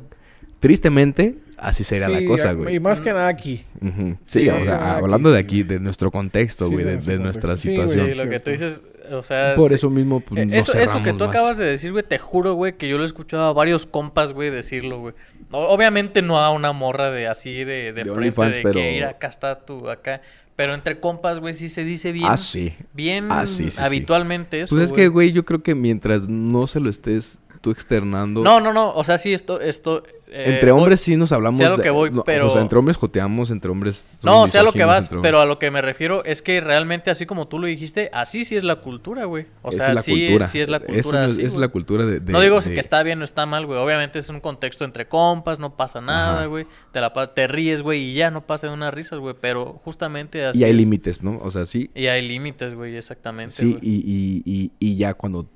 tristemente, 0.60 1.36
así 1.56 1.84
sería 1.84 2.06
Sí, 2.08 2.12
la 2.12 2.26
cosa, 2.28 2.52
güey. 2.52 2.76
Y 2.76 2.80
más 2.80 3.00
que 3.00 3.12
nada 3.12 3.28
aquí. 3.28 3.64
Sí, 3.80 4.16
Sí, 4.26 4.48
o 4.48 4.60
sea, 4.60 4.92
aquí, 4.94 5.02
hablando 5.04 5.32
de 5.32 5.38
aquí, 5.38 5.62
de 5.62 5.80
nuestro 5.80 6.10
contexto, 6.10 6.70
güey, 6.70 6.84
de 6.84 6.92
de, 6.92 6.94
nuestro 6.96 7.12
de 7.12 7.18
nuestra 7.18 7.56
situación. 7.56 8.10
Sí, 8.12 8.14
lo 8.18 8.28
que 8.30 8.40
tú 8.40 8.50
dices, 8.50 8.82
o 9.10 9.22
sea... 9.22 9.54
Por 9.56 9.70
sí. 9.70 9.74
eso 9.76 9.90
mismo, 9.90 10.20
pues, 10.20 10.42
Eh, 10.42 10.46
nos 10.46 10.68
eso, 10.68 10.78
eso 10.78 11.02
que 11.02 11.12
tú 11.12 11.24
más. 11.26 11.30
acabas 11.34 11.56
de 11.58 11.64
decir, 11.64 11.92
güey, 11.92 12.04
te 12.04 12.18
juro, 12.18 12.54
güey, 12.54 12.74
que 12.76 12.88
yo 12.88 12.96
lo 12.98 13.02
he 13.02 13.06
escuchado 13.06 13.44
a 13.44 13.52
varios 13.52 13.86
compas, 13.86 14.32
güey, 14.32 14.50
decirlo, 14.50 15.00
güey. 15.00 15.14
Obviamente 15.52 16.22
no 16.22 16.38
a 16.38 16.50
una 16.52 16.72
morra 16.72 17.10
de 17.10 17.26
así, 17.26 17.64
de, 17.64 17.64
de, 17.64 17.92
De 17.92 18.02
frente, 18.04 18.10
OnlyFans, 18.12 18.56
de 18.56 18.62
pero- 18.62 18.74
que 18.74 18.96
ir 18.96 19.04
acá 19.04 19.26
está 19.28 19.58
tú, 19.60 19.88
acá. 19.90 20.20
Pero 20.56 20.74
entre 20.74 21.00
compas, 21.00 21.40
güey, 21.40 21.54
sí 21.54 21.68
se 21.70 21.84
dice 21.84 22.12
bien, 22.12 22.26
Ah, 22.28 22.36
sí. 22.36 22.74
bien 22.92 23.28
Ah, 23.30 23.46
sí, 23.46 23.64
sí, 23.64 23.70
sí. 23.72 23.82
habitualmente 23.82 24.60
eso, 24.60 24.76
Pues 24.76 24.90
es 24.90 24.92
que, 24.92 25.08
güey, 25.08 25.32
yo 25.32 25.46
creo 25.46 25.62
que 25.62 25.74
mientras 25.74 26.28
no 26.28 26.66
se 26.66 26.80
lo 26.80 26.90
estés 26.90 27.38
tú 27.62 27.70
externando... 27.70 28.42
No, 28.44 28.60
no, 28.60 28.72
no, 28.72 28.94
o 28.94 29.02
sea, 29.02 29.16
sí, 29.18 29.32
esto, 29.32 29.60
esto... 29.60 30.02
eh, 30.32 30.44
entre 30.54 30.70
voy- 30.72 30.80
hombres 30.80 31.00
sí 31.00 31.16
nos 31.16 31.32
hablamos... 31.32 31.60
lo 31.60 31.76
de- 31.76 31.82
que 31.82 31.90
voy, 31.90 32.10
no, 32.10 32.22
pero- 32.24 32.46
O 32.46 32.50
sea, 32.50 32.62
entre 32.62 32.78
hombres 32.78 32.96
joteamos, 32.96 33.50
entre 33.50 33.70
hombres... 33.70 34.18
No, 34.22 34.32
somos 34.32 34.50
sé 34.50 34.58
a 34.58 34.62
lo 34.62 34.72
que 34.72 34.84
vas, 34.84 35.08
pero 35.22 35.40
a 35.40 35.46
lo 35.46 35.58
que 35.58 35.70
me 35.70 35.82
refiero 35.82 36.24
es 36.24 36.42
que 36.42 36.60
realmente, 36.60 37.10
así 37.10 37.26
como 37.26 37.48
tú 37.48 37.58
lo 37.58 37.66
dijiste, 37.66 38.10
así 38.12 38.44
sí 38.44 38.56
es 38.56 38.64
la 38.64 38.76
cultura, 38.76 39.24
güey. 39.24 39.46
O 39.62 39.70
Esa 39.70 39.78
sea, 39.78 39.88
es 39.88 39.94
la 39.96 40.02
sí, 40.02 40.12
cultura. 40.26 40.46
sí 40.48 40.60
es 40.60 40.68
la 40.68 40.80
cultura. 40.80 41.24
así, 41.26 41.42
es 41.42 41.54
la 41.56 41.68
cultura 41.68 42.06
de... 42.06 42.20
de- 42.20 42.32
no 42.32 42.40
digo 42.40 42.60
si 42.60 42.68
de- 42.70 42.74
que 42.76 42.80
está 42.80 43.02
bien 43.02 43.20
o 43.20 43.24
está 43.24 43.46
mal, 43.46 43.66
güey. 43.66 43.78
Obviamente 43.78 44.18
es 44.18 44.28
un 44.28 44.40
contexto 44.40 44.84
entre 44.84 45.06
compas, 45.08 45.58
no 45.58 45.76
pasa 45.76 46.00
nada, 46.00 46.46
güey. 46.46 46.66
Te, 46.92 47.00
la, 47.00 47.12
te 47.34 47.46
ríes, 47.48 47.82
güey, 47.82 48.10
y 48.10 48.14
ya 48.14 48.30
no 48.30 48.46
pasa 48.46 48.66
de 48.68 48.72
unas 48.72 48.92
risas, 48.94 49.18
güey. 49.18 49.34
Pero 49.40 49.80
justamente 49.84 50.44
así 50.46 50.58
Y 50.60 50.64
hay 50.64 50.70
es. 50.70 50.76
límites, 50.76 51.22
¿no? 51.22 51.38
O 51.42 51.50
sea, 51.50 51.66
sí. 51.66 51.90
Y 51.94 52.06
hay 52.06 52.26
límites, 52.26 52.74
güey, 52.74 52.96
exactamente. 52.96 53.52
Sí, 53.52 53.78
y, 53.82 53.96
y, 53.96 54.42
y, 54.44 54.72
y 54.78 54.96
ya 54.96 55.14
cuando 55.14 55.46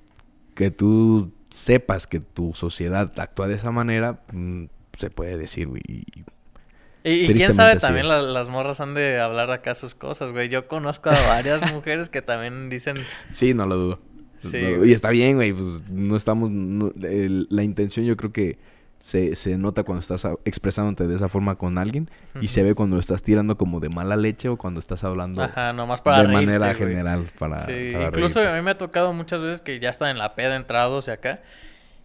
que 0.55 0.71
tú 0.71 1.33
sepas 1.55 2.07
que 2.09 2.19
tu 2.21 2.53
sociedad 2.55 3.13
actúa 3.21 3.47
de 3.47 3.55
esa 3.55 3.71
manera, 3.71 4.21
mm, 4.33 4.65
se 4.99 5.11
puede 5.11 5.37
decir, 5.37 5.69
güey. 5.69 5.83
y- 5.87 7.33
quién 7.35 7.55
sabe, 7.55 7.77
también 7.77 8.09
la- 8.09 8.23
las 8.23 8.49
morras 8.49 8.81
han 8.81 8.95
de 8.95 9.21
hablar 9.21 9.51
acá 9.51 9.75
sus 9.75 9.95
cosas, 9.95 10.33
güey. 10.33 10.49
Yo 10.49 10.67
conozco 10.69 11.11
a 11.11 11.27
varias 11.29 11.61
mujeres 11.73 12.09
que 12.11 12.23
también 12.23 12.71
dicen... 12.71 12.97
Sí, 13.31 13.55
no 13.55 13.67
lo 13.67 13.77
dudo. 13.77 13.99
Sí, 14.41 14.61
No 14.61 14.85
y 14.85 14.93
está 14.93 15.11
bien, 15.11 15.37
güey. 15.37 15.53
Pues 15.53 15.89
no 15.91 16.17
estamos. 16.17 16.51
no- 16.51 16.93
el- 17.03 17.47
la 17.51 17.63
intención, 17.63 18.05
yo 18.05 18.17
creo 18.17 18.33
que 18.33 18.59
se, 19.05 19.37
se 19.37 19.59
nota 19.59 19.83
cuando 19.83 20.01
estás 20.01 20.27
expresándote 20.47 21.07
de 21.07 21.15
esa 21.17 21.29
forma 21.29 21.57
con 21.57 21.77
alguien. 21.77 22.09
Y 22.41 22.49
se 22.49 22.63
ve 22.63 22.75
cuando 22.75 22.99
estás 22.99 23.23
tirando 23.23 23.59
como 23.59 23.79
de 23.79 23.91
mala 23.91 24.17
leche 24.17 24.49
o 24.49 24.57
cuando 24.57 24.81
estás 24.81 25.05
hablando 25.05 25.43
Ajá, 25.43 25.75
nomás 25.75 26.01
para 26.01 26.21
de 26.23 26.29
reírte, 26.29 26.47
manera 26.47 26.67
güey. 26.69 26.77
general. 26.79 27.27
Para, 27.39 27.67
Sí, 27.67 27.91
para 27.93 28.07
incluso 28.07 28.39
reírte. 28.39 28.55
a 28.55 28.57
mí 28.57 28.63
me 28.65 28.71
ha 28.71 28.79
tocado 28.79 29.13
muchas 29.13 29.43
veces 29.43 29.61
que 29.61 29.79
ya 29.79 29.91
están 29.91 30.09
en 30.09 30.17
la 30.17 30.35
peda 30.35 30.57
entrados 30.57 31.07
y 31.09 31.11
acá. 31.11 31.43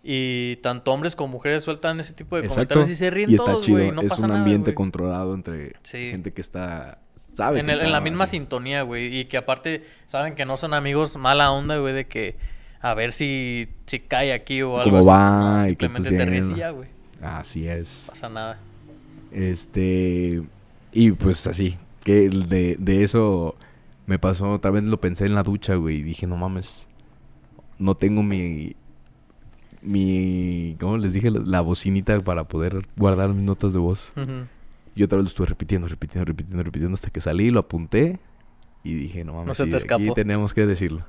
Y 0.04 0.58
tanto 0.58 0.92
hombres 0.92 1.16
como 1.16 1.32
mujeres 1.34 1.64
sueltan 1.64 2.02
ese 2.02 2.12
tipo 2.14 2.36
de 2.36 2.42
Exacto. 2.44 2.76
comentarios 2.76 2.90
y 2.90 2.96
se 2.96 3.10
ríen 3.10 3.30
Y 3.30 3.36
está 3.36 3.46
todos, 3.46 3.66
chido. 3.66 3.78
güey. 3.80 3.92
No 3.92 4.02
es 4.02 4.10
pasa 4.10 4.26
un 4.26 4.32
ambiente 4.32 4.74
controlado 4.74 5.34
entre 5.34 5.74
Sí. 5.84 6.10
gente 6.12 6.34
que 6.34 6.42
está. 6.42 7.00
Sabe 7.16 7.62
En, 7.62 7.66
que 7.68 7.72
el- 7.72 7.80
en 7.80 7.86
está 7.86 7.98
la 7.98 8.02
misma 8.02 8.24
así. 8.26 8.32
sintonía, 8.38 8.82
güey. 8.82 9.20
Y 9.20 9.26
que 9.26 9.38
aparte 9.38 9.86
saben 10.06 10.36
que 10.36 10.44
no 10.46 10.58
son 10.58 10.74
amigos 10.74 11.16
mala 11.16 11.50
onda, 11.52 11.78
güey, 11.78 11.94
de 11.94 12.08
que 12.08 12.38
a 12.82 12.94
ver 12.94 13.12
si, 13.12 13.68
si 13.86 14.00
cae 14.00 14.34
aquí 14.34 14.62
o 14.62 14.78
algo 14.78 14.84
¿Cómo 14.84 14.98
así. 15.00 15.08
va? 15.08 15.58
No, 15.58 15.62
¿Y 15.64 15.66
simplemente 15.68 16.10
te 16.12 16.26
ríes 16.26 16.50
y 16.50 16.56
ya, 16.56 16.70
güey. 16.72 16.88
Así 17.22 17.68
es. 17.68 18.06
No 18.08 18.14
pasa 18.14 18.30
nada. 18.30 18.60
Este. 19.32 20.42
Y 20.92 21.12
pues 21.12 21.46
así. 21.48 21.78
Que 22.04 22.30
de, 22.30 22.78
de 22.80 23.04
eso 23.04 23.56
me 24.08 24.18
pasó. 24.20 24.52
Otra 24.54 24.72
vez 24.72 24.84
lo 24.84 25.00
pensé 25.00 25.26
en 25.26 25.36
la 25.36 25.44
ducha, 25.44 25.76
güey. 25.76 25.98
Y 25.98 26.04
dije, 26.04 26.28
no 26.28 26.38
mames. 26.38 26.88
No 27.78 27.96
tengo 27.96 28.24
mi. 28.24 28.76
Mi. 29.82 30.76
¿Cómo 30.80 30.98
les 30.98 31.14
dije? 31.14 31.30
La, 31.32 31.42
la 31.46 31.62
bocinita 31.62 32.20
para 32.22 32.46
poder 32.46 32.88
guardar 32.96 33.30
mis 33.34 33.44
notas 33.44 33.74
de 33.74 33.80
voz. 33.80 34.14
Ujú. 34.16 34.48
Y 34.96 35.04
otra 35.04 35.18
vez 35.18 35.26
lo 35.26 35.30
estuve 35.30 35.48
repitiendo, 35.48 35.88
repitiendo, 35.88 36.26
repitiendo, 36.26 36.64
repitiendo. 36.64 36.96
Hasta 36.96 37.10
que 37.10 37.22
salí, 37.22 37.52
lo 37.52 37.60
apunté. 37.60 38.20
Y 38.84 38.94
dije, 38.94 39.24
no 39.24 39.34
mames. 39.34 39.48
No 39.48 39.54
se 39.54 39.68
te 39.68 39.78
escapó. 39.78 40.14
tenemos 40.14 40.54
que 40.54 40.66
decirlo. 40.66 41.06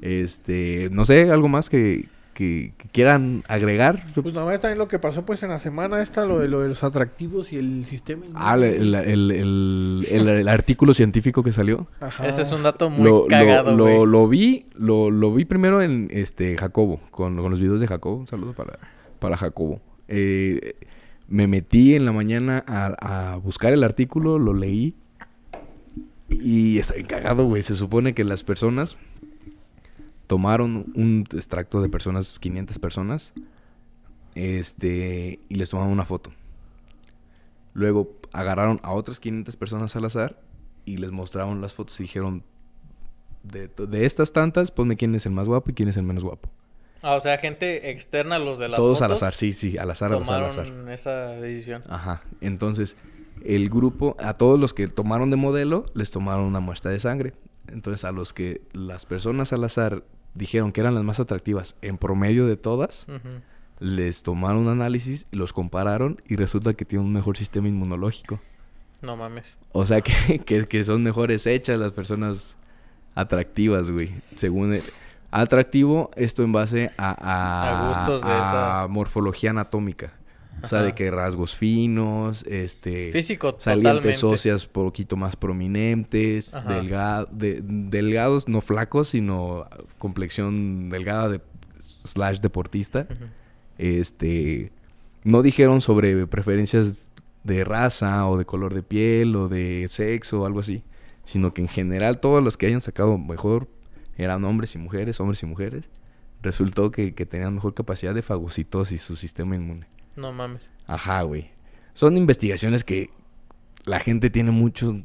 Este. 0.00 0.88
No 0.92 1.04
sé, 1.04 1.30
algo 1.30 1.48
más 1.48 1.68
que, 1.70 2.06
que, 2.34 2.72
que 2.76 2.88
quieran 2.88 3.42
agregar. 3.48 4.04
Pues 4.14 4.34
nada 4.34 4.46
más 4.46 4.60
también 4.60 4.78
lo 4.78 4.88
que 4.88 4.98
pasó 4.98 5.24
pues 5.24 5.42
en 5.42 5.50
la 5.50 5.58
semana 5.58 6.02
esta, 6.02 6.24
lo 6.26 6.38
de, 6.38 6.48
lo 6.48 6.60
de 6.60 6.68
los 6.68 6.84
atractivos 6.84 7.52
y 7.52 7.56
el 7.56 7.84
sistema. 7.86 8.26
Ah, 8.34 8.54
el, 8.56 8.64
el, 8.64 8.94
el, 8.94 9.30
el- 9.30 10.06
el- 10.10 10.28
el 10.28 10.48
artículo 10.48 10.92
científico 10.94 11.42
que 11.42 11.52
salió. 11.52 11.86
Ajá. 12.00 12.26
Ese 12.28 12.42
es 12.42 12.52
un 12.52 12.62
dato 12.62 12.90
muy 12.90 13.04
lo, 13.04 13.26
cagado, 13.26 13.76
lo, 13.76 13.84
güey. 13.84 14.06
lo 14.06 14.28
vi, 14.28 14.64
lo, 14.74 15.10
lo 15.10 15.32
vi 15.34 15.44
primero 15.44 15.82
en 15.82 16.08
este 16.10 16.56
Jacobo, 16.58 17.00
con, 17.10 17.36
con 17.36 17.50
los 17.50 17.60
videos 17.60 17.80
de 17.80 17.86
Jacobo. 17.86 18.16
Un 18.16 18.26
saludo 18.26 18.52
para, 18.52 18.78
para 19.18 19.36
Jacobo. 19.36 19.80
Eh, 20.08 20.74
me 21.28 21.46
metí 21.48 21.94
en 21.96 22.04
la 22.04 22.12
mañana 22.12 22.62
a, 22.68 23.32
a 23.32 23.36
buscar 23.36 23.72
el 23.72 23.82
artículo, 23.82 24.38
lo 24.38 24.52
leí. 24.54 24.94
Y 26.28 26.78
está 26.78 26.94
bien 26.94 27.06
cagado, 27.06 27.44
güey. 27.46 27.62
Se 27.62 27.74
supone 27.76 28.12
que 28.14 28.24
las 28.24 28.42
personas 28.42 28.96
tomaron 30.26 30.86
un 30.94 31.24
extracto 31.32 31.80
de 31.80 31.88
personas, 31.88 32.38
500 32.38 32.78
personas, 32.78 33.32
este, 34.34 35.40
y 35.48 35.54
les 35.54 35.70
tomaron 35.70 35.92
una 35.92 36.04
foto. 36.04 36.32
Luego 37.74 38.16
agarraron 38.32 38.80
a 38.82 38.92
otras 38.92 39.20
500 39.20 39.56
personas 39.56 39.96
al 39.96 40.04
azar 40.04 40.38
y 40.84 40.98
les 40.98 41.12
mostraron 41.12 41.60
las 41.60 41.74
fotos 41.74 41.98
y 42.00 42.04
dijeron, 42.04 42.42
de, 43.42 43.68
de 43.68 44.06
estas 44.06 44.32
tantas, 44.32 44.70
ponme 44.70 44.96
quién 44.96 45.14
es 45.14 45.26
el 45.26 45.32
más 45.32 45.46
guapo 45.46 45.70
y 45.70 45.74
quién 45.74 45.88
es 45.88 45.96
el 45.96 46.02
menos 46.02 46.24
guapo. 46.24 46.50
Ah, 47.02 47.14
o 47.14 47.20
sea, 47.20 47.38
gente 47.38 47.90
externa 47.90 48.36
a 48.36 48.38
los 48.38 48.58
de 48.58 48.68
las 48.68 48.78
Todos 48.78 49.02
al 49.02 49.12
azar, 49.12 49.34
sí, 49.34 49.52
sí, 49.52 49.78
al 49.78 49.90
azar, 49.90 50.12
al 50.12 50.22
azar, 50.22 50.42
al 50.42 50.46
azar. 50.46 50.66
esa 50.90 51.28
decisión. 51.36 51.82
Ajá. 51.88 52.22
Entonces, 52.40 52.96
el 53.44 53.68
grupo, 53.68 54.16
a 54.18 54.34
todos 54.34 54.58
los 54.58 54.74
que 54.74 54.88
tomaron 54.88 55.30
de 55.30 55.36
modelo, 55.36 55.86
les 55.94 56.10
tomaron 56.10 56.44
una 56.46 56.60
muestra 56.60 56.90
de 56.90 56.98
sangre. 56.98 57.34
Entonces, 57.68 58.04
a 58.04 58.12
los 58.12 58.32
que 58.32 58.62
las 58.72 59.06
personas 59.06 59.52
al 59.52 59.64
azar 59.64 60.02
dijeron 60.36 60.72
que 60.72 60.80
eran 60.80 60.94
las 60.94 61.02
más 61.04 61.18
atractivas 61.20 61.76
en 61.82 61.98
promedio 61.98 62.46
de 62.46 62.56
todas, 62.56 63.06
les 63.78 64.22
tomaron 64.22 64.58
un 64.58 64.68
análisis 64.68 65.26
y 65.32 65.36
los 65.36 65.52
compararon 65.52 66.20
y 66.26 66.36
resulta 66.36 66.74
que 66.74 66.84
tienen 66.84 67.06
un 67.06 67.12
mejor 67.12 67.36
sistema 67.36 67.68
inmunológico. 67.68 68.38
No 69.02 69.16
mames. 69.16 69.44
O 69.72 69.84
sea, 69.84 70.00
que, 70.00 70.38
que, 70.46 70.66
que 70.66 70.84
son 70.84 71.02
mejores 71.02 71.46
hechas 71.46 71.78
las 71.78 71.92
personas 71.92 72.56
atractivas, 73.14 73.90
güey. 73.90 74.12
Según... 74.36 74.74
el- 74.74 74.82
atractivo, 75.32 76.10
esto 76.16 76.42
en 76.44 76.52
base 76.52 76.92
a, 76.96 77.10
a, 77.10 77.82
A 77.84 77.88
gustos 77.88 78.22
de 78.22 78.32
a 78.32 78.38
esa- 78.38 78.88
morfología 78.88 79.50
anatómica. 79.50 80.12
O 80.62 80.66
sea, 80.68 80.82
de 80.82 80.94
que 80.94 81.10
rasgos 81.10 81.54
finos, 81.54 82.42
este... 82.48 83.12
Físico, 83.12 83.54
Salientes 83.58 84.20
totalmente. 84.20 84.26
óseas 84.26 84.66
poquito 84.66 85.16
más 85.16 85.36
prominentes, 85.36 86.54
Ajá. 86.54 86.80
delga- 86.80 87.28
de- 87.30 87.60
delgados, 87.62 88.48
no 88.48 88.60
flacos, 88.62 89.10
sino 89.10 89.66
complexión 89.98 90.88
delgada 90.88 91.28
de 91.28 91.40
slash 92.04 92.40
deportista. 92.40 93.06
Este, 93.78 94.72
no 95.24 95.42
dijeron 95.42 95.80
sobre 95.80 96.26
preferencias 96.26 97.10
de 97.44 97.62
raza 97.64 98.26
o 98.26 98.38
de 98.38 98.44
color 98.44 98.74
de 98.74 98.82
piel 98.82 99.36
o 99.36 99.48
de 99.48 99.86
sexo 99.88 100.40
o 100.42 100.46
algo 100.46 100.60
así, 100.60 100.82
sino 101.24 101.52
que 101.54 101.62
en 101.62 101.68
general 101.68 102.18
todos 102.20 102.42
los 102.42 102.56
que 102.56 102.66
hayan 102.66 102.80
sacado 102.80 103.18
mejor 103.18 103.68
eran 104.16 104.44
hombres 104.44 104.74
y 104.74 104.78
mujeres, 104.78 105.20
hombres 105.20 105.42
y 105.42 105.46
mujeres. 105.46 105.90
Resultó 106.42 106.90
que, 106.90 107.14
que 107.14 107.26
tenían 107.26 107.54
mejor 107.54 107.74
capacidad 107.74 108.14
de 108.14 108.22
fagocitosis 108.22 109.02
su 109.02 109.16
sistema 109.16 109.56
inmune. 109.56 109.86
No 110.16 110.32
mames. 110.32 110.62
Ajá, 110.86 111.22
güey. 111.22 111.50
Son 111.94 112.16
investigaciones 112.16 112.84
que 112.84 113.10
la 113.84 114.00
gente 114.00 114.30
tiene 114.30 114.50
mucho 114.50 115.00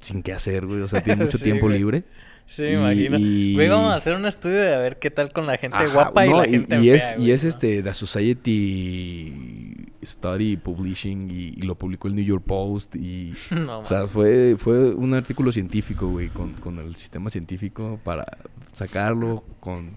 sin 0.00 0.22
qué 0.22 0.32
hacer, 0.32 0.66
güey. 0.66 0.80
O 0.80 0.88
sea, 0.88 1.00
tiene 1.02 1.24
mucho 1.24 1.38
Sí, 1.38 1.44
tiempo 1.44 1.66
güey. 1.66 1.78
libre. 1.78 2.04
Sí, 2.46 2.62
me 2.62 2.70
Y- 2.70 2.74
imagino. 3.06 3.16
y- 3.20 3.54
Güey, 3.54 3.68
vamos 3.68 3.92
a 3.92 3.94
hacer 3.94 4.14
un 4.16 4.26
estudio 4.26 4.56
de 4.60 4.74
a 4.74 4.78
ver 4.78 4.98
qué 4.98 5.10
tal 5.10 5.32
con 5.32 5.46
la 5.46 5.56
gente 5.56 5.76
Ajá, 5.76 5.86
guapa 5.92 6.26
y 6.26 6.30
la 6.30 6.44
gente 6.48 6.76
y 6.80 6.84
fea, 6.84 6.94
es, 6.96 7.12
y 7.12 7.16
güey, 7.18 7.30
es 7.30 7.42
¿no? 7.44 7.48
este 7.48 7.82
The 7.84 7.94
Society 7.94 9.74
Study 10.04 10.56
Publishing 10.56 11.30
y, 11.30 11.34
y 11.56 11.62
lo 11.62 11.74
publicó 11.76 12.08
el 12.08 12.16
New 12.16 12.24
York 12.24 12.42
Post 12.44 12.96
y 12.96 13.34
No, 13.50 13.80
o 13.80 13.84
sea 13.86 14.06
fue 14.08 14.56
fue 14.58 14.92
un 14.94 15.14
artículo 15.14 15.52
científico 15.52 16.08
güey 16.08 16.28
con, 16.28 16.54
con 16.54 16.78
el 16.78 16.96
sistema 16.96 17.30
científico 17.30 18.00
para 18.02 18.26
sacarlo 18.72 19.44
con 19.60 19.90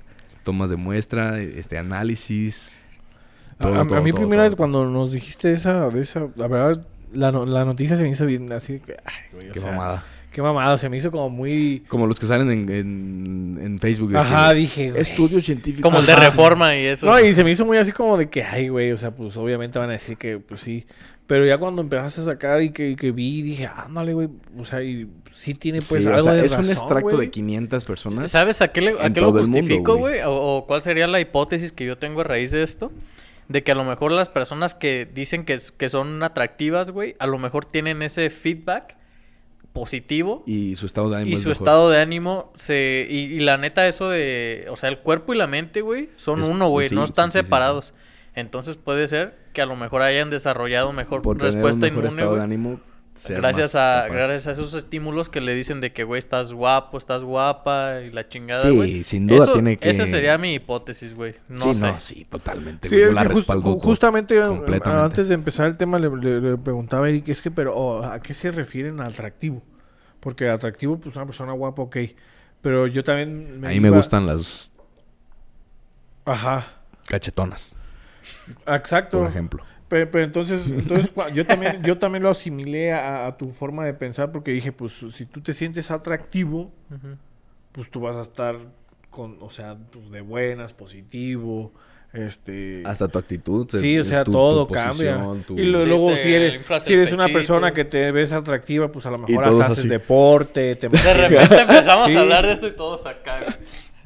tomas 0.43 0.69
de 0.69 0.75
muestra 0.75 1.39
este 1.41 1.77
análisis 1.77 2.82
A- 3.59 3.63
todo, 3.63 3.75
a, 3.79 4.01
mí 4.01 4.11
todo, 4.11 4.19
primera 4.21 4.43
todo. 4.43 4.49
vez 4.49 4.55
cuando 4.55 4.85
nos 4.85 5.11
dijiste 5.11 5.53
esa, 5.53 5.89
de 5.89 6.01
esa, 6.01 6.27
la 6.35 6.47
verdad, 6.47 6.85
la, 7.13 7.31
no- 7.31 7.45
la 7.45 7.65
noticia 7.65 7.95
se 7.95 8.03
me 8.03 8.09
hizo 8.09 8.25
bien 8.25 8.51
así 8.51 8.79
que, 8.79 8.97
ay, 9.05 9.13
güey, 9.33 9.49
o 9.49 9.53
qué 9.53 9.59
sea, 9.59 9.71
mamada 9.71 10.03
Qué 10.31 10.41
mamada, 10.41 10.79
se 10.79 10.89
me 10.89 10.97
hizo 10.97 11.11
como 11.11 11.29
muy... 11.29 11.83
como 11.87 12.07
los 12.07 12.19
que 12.19 12.25
salen 12.25 12.49
en, 12.49 12.67
en, 12.67 13.59
en 13.61 13.77
Facebook 13.79 14.17
Ajá, 14.17 14.49
que, 14.49 14.55
dije, 14.55 14.89
güey. 14.89 14.99
estudios 14.99 15.43
científicos 15.45 15.83
Como 15.83 15.99
el 15.99 16.07
de 16.07 16.15
reforma 16.15 16.75
y 16.75 16.85
eso. 16.87 17.05
No, 17.05 17.19
y 17.19 17.35
se 17.35 17.43
me 17.43 17.51
hizo 17.51 17.67
muy 17.67 17.77
así 17.77 17.91
como 17.91 18.17
de 18.17 18.29
que, 18.29 18.41
ay, 18.43 18.69
güey, 18.69 18.91
o 18.91 18.97
sea, 18.97 19.11
pues 19.11 19.37
obviamente 19.37 19.77
van 19.77 19.89
a 19.89 19.93
decir 19.93 20.17
que, 20.17 20.39
pues 20.39 20.61
sí. 20.61 20.87
Pero 21.27 21.45
ya 21.45 21.59
cuando 21.59 21.83
empezaste 21.83 22.21
a 22.21 22.23
sacar 22.25 22.63
y 22.63 22.71
que, 22.71 22.89
y 22.89 22.95
que 22.95 23.11
vi, 23.11 23.43
dije, 23.43 23.67
ándale, 23.67 24.15
güey, 24.15 24.27
o 24.57 24.65
sea, 24.65 24.81
y 24.81 25.07
sí 25.35 25.53
tiene 25.53 25.77
pues 25.87 26.01
Sí, 26.01 26.07
o 26.07 26.09
algo 26.15 26.23
sea, 26.23 26.33
de 26.33 26.45
es 26.47 26.57
un 26.57 26.65
extracto 26.67 27.15
güey. 27.15 27.27
de 27.27 27.29
500 27.29 27.85
personas 27.85 28.31
¿Sabes 28.31 28.59
a 28.63 28.69
qué, 28.69 28.81
le, 28.81 28.99
a 28.99 29.13
qué 29.13 29.21
lo 29.21 29.27
mundo, 29.31 29.39
justifico, 29.39 29.97
güey. 29.97 30.15
güey? 30.15 30.21
O, 30.25 30.31
o 30.57 30.65
cuál 30.65 30.81
sería 30.81 31.05
la 31.05 31.19
hipótesis 31.19 31.71
que 31.71 31.85
yo 31.85 31.95
tengo 31.99 32.21
a 32.21 32.23
raíz 32.23 32.49
de 32.49 32.63
esto? 32.63 32.91
De 33.49 33.63
que 33.63 33.71
a 33.73 33.75
lo 33.75 33.83
mejor 33.83 34.11
las 34.11 34.29
personas 34.29 34.73
que 34.73 35.07
dicen 35.13 35.43
que, 35.45 35.59
que 35.77 35.89
son 35.89 36.23
atractivas, 36.23 36.91
güey, 36.91 37.15
a 37.19 37.27
lo 37.27 37.37
mejor 37.37 37.65
tienen 37.65 38.01
ese 38.01 38.29
feedback 38.29 38.95
positivo 39.73 40.43
y 40.45 40.75
su 40.75 40.85
estado 40.85 41.09
de 41.09 41.17
ánimo 41.17 41.33
y 41.35 41.37
su 41.37 41.51
estado 41.51 41.89
de 41.89 41.99
ánimo 41.99 42.51
se... 42.55 43.07
Y, 43.09 43.15
y 43.33 43.39
la 43.39 43.57
neta 43.57 43.87
eso 43.87 44.09
de... 44.09 44.67
O 44.69 44.75
sea, 44.75 44.89
el 44.89 44.99
cuerpo 44.99 45.33
y 45.33 45.37
la 45.37 45.47
mente, 45.47 45.81
güey, 45.81 46.09
son 46.15 46.41
Es- 46.41 46.47
uno, 46.47 46.67
güey, 46.69 46.89
sí, 46.89 46.95
no 46.95 47.03
están 47.03 47.29
sí, 47.29 47.33
sí, 47.33 47.39
sí. 47.39 47.45
separados. 47.45 47.93
Entonces 48.35 48.77
puede 48.77 49.07
ser 49.07 49.35
que 49.53 49.61
a 49.61 49.65
lo 49.65 49.75
mejor 49.75 50.01
hayan 50.03 50.29
desarrollado 50.29 50.91
mejor 50.93 51.21
por 51.21 51.37
tener 51.37 51.49
un 51.51 51.55
respuesta 51.55 51.79
mejor 51.85 52.03
inmune, 52.05 52.07
estado 52.21 52.35
de 52.35 52.43
ánimo 52.43 52.79
Gracias 53.29 53.75
a, 53.75 54.03
capaz. 54.07 54.13
gracias 54.15 54.47
a 54.47 54.51
esos 54.51 54.73
estímulos 54.73 55.29
que 55.29 55.39
le 55.39 55.53
dicen 55.53 55.81
de 55.81 55.93
que, 55.93 56.03
güey, 56.03 56.19
estás 56.19 56.51
guapo, 56.51 56.97
estás 56.97 57.23
guapa 57.23 58.01
y 58.01 58.11
la 58.11 58.27
chingada, 58.27 58.63
Sí, 58.63 58.69
güey. 58.75 59.03
sin 59.03 59.27
duda 59.27 59.43
Eso- 59.43 59.53
tiene 59.53 59.77
que- 59.77 59.89
Esa 59.89 60.05
sería 60.07 60.37
mi 60.37 60.55
hipótesis, 60.55 61.13
güey. 61.13 61.35
No 61.47 61.61
sí, 61.61 61.73
sé. 61.75 61.87
no, 61.87 61.99
sí, 61.99 62.25
totalmente. 62.29 62.89
Sí, 62.89 62.95
la 63.11 63.23
just- 63.25 63.35
respaldo 63.35 63.77
justamente 63.79 64.35
eh, 64.37 64.79
antes 64.85 65.27
de 65.27 65.35
empezar 65.35 65.67
el 65.67 65.77
tema 65.77 65.99
le, 65.99 66.09
le- 66.09 66.41
le 66.41 66.57
preguntaba 66.57 67.05
a 67.05 67.09
Eric, 67.09 67.29
es 67.29 67.41
que, 67.41 67.51
pero 67.51 67.75
oh, 67.75 68.03
¿a 68.03 68.19
qué 68.19 68.33
se 68.33 68.49
refieren 68.51 68.99
a 68.99 69.05
atractivo? 69.05 69.61
Porque 70.19 70.49
atractivo, 70.49 70.97
pues 70.99 71.15
una 71.15 71.25
persona 71.25 71.51
guapa, 71.53 71.81
ok. 71.83 71.97
Pero 72.61 72.87
yo 72.87 73.03
también... 73.03 73.59
A 73.63 73.69
mí 73.69 73.79
me 73.79 73.89
gustan 73.89 74.25
las 74.25 74.71
Ajá, 76.25 76.65
cachetonas, 77.07 77.75
exacto. 78.65 79.19
por 79.19 79.27
ejemplo. 79.27 79.63
Pero, 79.93 80.09
pero 80.09 80.25
entonces, 80.25 80.67
entonces 80.69 81.11
yo 81.35 81.45
también, 81.45 81.83
yo 81.83 81.99
también 81.99 82.23
lo 82.23 82.31
asimilé 82.31 82.93
a, 82.93 83.27
a 83.27 83.37
tu 83.37 83.51
forma 83.51 83.85
de 83.85 83.93
pensar 83.93 84.31
porque 84.31 84.49
dije, 84.49 84.71
pues 84.71 84.93
si 85.11 85.27
tú 85.27 85.39
te 85.39 85.53
sientes 85.53 85.91
atractivo, 85.91 86.71
pues 87.71 87.91
tú 87.91 87.99
vas 87.99 88.15
a 88.15 88.21
estar 88.21 88.55
con, 89.11 89.37
o 89.39 89.51
sea, 89.51 89.77
pues, 89.91 90.09
de 90.09 90.21
buenas, 90.21 90.73
positivo, 90.73 91.73
este... 92.13 92.83
Hasta 92.85 93.07
tu 93.07 93.17
actitud. 93.19 93.67
Sí, 93.69 93.97
o 93.97 94.01
es 94.01 94.07
sea, 94.07 94.23
tu- 94.23 94.31
tu 94.31 94.37
todo 94.37 94.67
posición, 94.67 95.17
cambia. 95.19 95.45
tu- 95.45 95.57
Y 95.59 95.65
lo- 95.65 95.81
Sí, 95.81 95.87
luego, 95.87 96.09
te 96.11 96.23
si 96.23 96.33
eres, 96.33 96.61
si 96.83 96.93
eres 96.93 97.11
una 97.11 97.27
persona 97.27 97.73
que 97.73 97.85
te 97.85 98.11
ves 98.11 98.31
atractiva, 98.31 98.91
pues 98.91 99.05
a 99.05 99.11
lo 99.11 99.17
mejor 99.17 99.43
hasta 99.45 99.65
haces 99.65 99.79
así. 99.79 99.87
deporte, 99.89 100.75
te 100.75 100.89
De 100.89 101.13
repente 101.13 101.61
empezamos 101.61 102.11
Sí. 102.11 102.17
a 102.17 102.21
hablar 102.21 102.45
de 102.45 102.53
esto 102.53 102.67
y 102.67 102.71
todos 102.71 103.05
acá. 103.05 103.57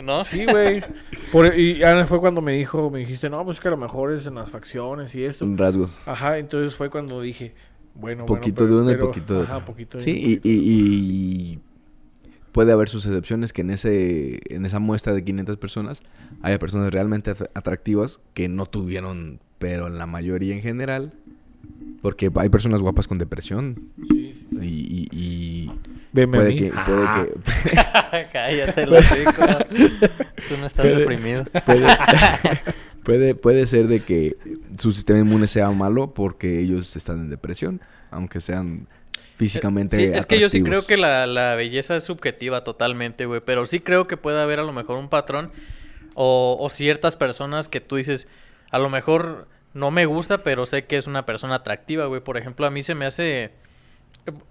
¿no? 0.04 0.24
Sí, 0.24 0.46
güey. 0.46 0.84
Por- 1.32 1.58
Y 1.58 1.84
Ana 1.84 2.06
fue 2.06 2.20
cuando 2.20 2.40
me 2.42 2.54
dijo, 2.54 2.90
me 2.92 3.00
dijiste, 3.00 3.30
no, 3.30 3.44
pues 3.44 3.60
que 3.60 3.68
a 3.68 3.72
lo 3.72 3.78
mejor 3.78 4.14
es 4.14 4.26
en 4.28 4.36
las 4.36 4.50
facciones 4.52 5.14
y 5.16 5.24
esto. 5.26 5.46
rasgos. 5.56 5.98
Ajá, 6.06 6.38
entonces 6.38 6.76
fue 6.76 6.90
cuando 6.90 7.20
dije, 7.20 7.54
bueno, 7.96 8.26
Poquito 8.28 8.62
bueno, 8.64 8.76
de 8.78 8.82
una 8.84 8.92
y 8.92 8.96
pero- 8.96 9.08
poquito 9.08 9.34
de 9.34 9.42
ajá, 9.44 9.54
otra. 9.56 9.66
poquito 9.66 9.98
de 9.98 10.04
Sí, 10.04 10.12
uno, 10.12 10.40
y, 10.44 10.50
y- 10.52 11.54
y 11.54 11.60
puede 12.58 12.72
haber 12.72 12.90
sus 12.90 13.06
excepciones 13.06 13.54
que 13.54 13.62
en 13.62 13.70
ese 13.70 14.40
en 14.50 14.66
esa 14.66 14.80
muestra 14.80 15.14
de 15.14 15.24
500 15.24 15.58
personas 15.58 16.02
haya 16.42 16.58
personas 16.58 16.92
realmente 16.92 17.30
at- 17.30 17.52
atractivas 17.54 18.20
que 18.34 18.50
no 18.50 18.66
tuvieron, 18.66 19.40
pero 19.60 19.86
en 19.86 20.00
la 20.00 20.08
mayoría 20.08 20.56
en 20.56 20.64
general, 20.64 21.14
porque 22.02 22.32
hay 22.36 22.50
personas 22.50 22.82
guapas 22.82 23.08
con 23.08 23.20
depresión. 23.20 23.92
Sí, 24.10 24.34
sí. 24.34 24.58
y, 24.60 25.08
y- 25.12 25.20
y 25.68 25.72
Veme 26.14 26.38
a 26.38 26.42
puede 26.42 26.50
mí. 26.54 26.58
que, 26.58 26.72
Ah. 26.74 27.26
puede 27.30 28.24
que 28.24 28.28
Cállate, 28.34 28.86
lo 28.88 28.98
Tú 30.48 30.58
no 30.60 30.66
estás 30.66 30.84
Puede- 30.84 30.98
deprimido. 30.98 31.46
puede, 31.64 31.86
puede, 33.04 33.36
puede 33.36 33.68
ser 33.68 33.88
de 33.88 34.00
que 34.00 34.36
su 34.80 34.92
sistema 34.94 35.20
inmune 35.20 35.46
sea 35.46 35.70
malo 35.70 36.16
porque 36.16 36.60
ellos 36.60 36.96
están 36.96 37.20
en 37.20 37.30
depresión, 37.30 37.82
aunque 38.10 38.40
sean 38.40 38.88
físicamente 39.38 39.96
Sí, 39.96 40.04
es 40.04 40.26
que 40.26 40.40
yo 40.40 40.50
sí 40.50 40.62
creo 40.62 40.86
que 40.86 40.98
la, 40.98 41.26
la 41.28 41.56
belleza 41.56 41.96
es 41.96 42.04
subjetiva 42.04 42.64
totalmente, 42.64 43.26
güey. 43.26 43.42
Pero 43.46 43.66
sí 43.66 43.80
creo 43.80 44.08
que 44.08 44.18
puede 44.18 44.42
haber 44.42 44.60
a 44.60 44.64
lo 44.64 44.74
mejor 44.74 44.98
un 44.98 45.08
patrón 45.08 45.52
o, 46.16 46.58
o 46.60 46.70
ciertas 46.70 47.16
personas 47.16 47.70
que 47.70 47.80
tú 47.80 47.96
dices, 47.96 48.28
a 48.72 48.80
lo 48.80 48.90
mejor 48.90 49.48
no 49.74 49.92
me 49.92 50.06
gusta, 50.06 50.40
pero 50.40 50.66
sé 50.66 50.86
que 50.86 50.98
es 50.98 51.08
una 51.08 51.26
persona 51.26 51.56
atractiva, 51.56 52.08
güey. 52.08 52.20
Por 52.22 52.38
ejemplo, 52.38 52.66
a 52.66 52.72
mí 52.72 52.82
se 52.82 52.96
me 52.96 53.06
hace 53.06 53.52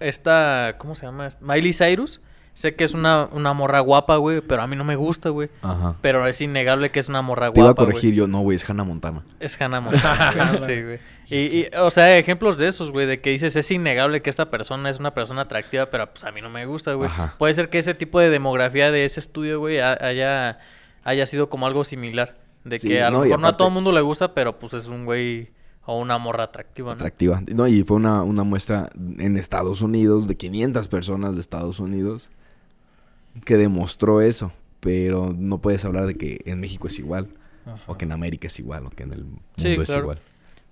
esta, 0.00 0.76
¿cómo 0.78 0.94
se 0.94 1.06
llama? 1.06 1.28
Miley 1.40 1.72
Cyrus. 1.72 2.20
Sé 2.54 2.74
que 2.74 2.84
es 2.84 2.94
una, 2.94 3.28
una 3.32 3.52
morra 3.52 3.80
guapa, 3.80 4.16
güey, 4.16 4.40
pero 4.40 4.62
a 4.62 4.66
mí 4.66 4.76
no 4.76 4.84
me 4.84 4.96
gusta, 4.96 5.28
güey. 5.28 5.50
Ajá. 5.60 5.96
Pero 6.00 6.26
es 6.26 6.40
innegable 6.40 6.90
que 6.90 7.00
es 7.00 7.08
una 7.10 7.20
morra 7.20 7.52
Te 7.52 7.60
iba 7.60 7.68
a 7.68 7.72
guapa, 7.72 7.82
güey. 7.82 7.92
corregir 7.92 8.14
yo, 8.14 8.26
no, 8.26 8.40
güey, 8.40 8.56
es 8.56 8.68
Hannah 8.70 8.84
Montana. 8.84 9.22
Es 9.40 9.60
Hannah 9.60 9.80
Montana. 9.80 10.56
sí, 10.66 10.82
güey. 10.82 10.98
Y, 11.28 11.36
y, 11.36 11.66
o 11.76 11.90
sea, 11.90 12.16
ejemplos 12.18 12.56
de 12.56 12.68
esos, 12.68 12.90
güey, 12.92 13.06
de 13.06 13.20
que 13.20 13.30
dices, 13.30 13.56
es 13.56 13.70
innegable 13.70 14.22
que 14.22 14.30
esta 14.30 14.48
persona 14.50 14.90
es 14.90 15.00
una 15.00 15.12
persona 15.12 15.42
atractiva, 15.42 15.86
pero 15.90 16.06
pues 16.12 16.22
a 16.24 16.30
mí 16.32 16.40
no 16.40 16.48
me 16.50 16.66
gusta, 16.66 16.94
güey. 16.94 17.08
Ajá. 17.10 17.34
Puede 17.38 17.52
ser 17.54 17.68
que 17.68 17.78
ese 17.78 17.94
tipo 17.94 18.20
de 18.20 18.30
demografía 18.30 18.90
de 18.92 19.04
ese 19.04 19.18
estudio, 19.20 19.58
güey, 19.58 19.80
ha- 19.80 19.98
haya, 20.00 20.60
haya 21.02 21.26
sido 21.26 21.48
como 21.48 21.66
algo 21.66 21.82
similar. 21.84 22.36
De 22.64 22.78
Sí, 22.78 22.88
que 22.88 23.02
a 23.02 23.10
lo 23.10 23.18
no, 23.18 23.24
mejor 23.24 23.40
no 23.40 23.48
a 23.48 23.56
todo 23.56 23.68
el 23.68 23.74
mundo 23.74 23.92
le 23.92 24.00
gusta, 24.00 24.34
pero 24.34 24.58
pues 24.58 24.72
es 24.74 24.86
un 24.88 25.04
güey 25.04 25.48
o 25.84 25.98
una 26.00 26.18
morra 26.18 26.44
atractiva, 26.44 26.88
¿no? 26.90 26.94
Atractiva. 26.94 27.40
No, 27.52 27.66
y 27.68 27.82
fue 27.84 27.96
una, 27.96 28.22
una 28.22 28.42
muestra 28.42 28.90
en 29.18 29.36
Estados 29.36 29.82
Unidos 29.82 30.26
de 30.26 30.36
500 30.36 30.88
personas 30.88 31.34
de 31.36 31.40
Estados 31.42 31.78
Unidos 31.80 32.28
que 33.44 33.56
demostró 33.56 34.20
eso. 34.20 34.52
Pero 34.80 35.32
no 35.36 35.58
puedes 35.58 35.84
hablar 35.84 36.06
de 36.06 36.16
que 36.16 36.40
en 36.44 36.60
México 36.60 36.86
es 36.86 36.98
igual, 36.98 37.28
o 37.86 37.96
que 37.96 38.04
en 38.04 38.12
América 38.12 38.46
es 38.46 38.58
igual, 38.60 38.86
o 38.86 38.90
que 38.90 39.02
en 39.04 39.12
el 39.12 39.24
mundo 39.24 39.42
Sí, 39.56 39.68
es 39.72 39.86
claro. 39.86 40.02
igual. 40.02 40.18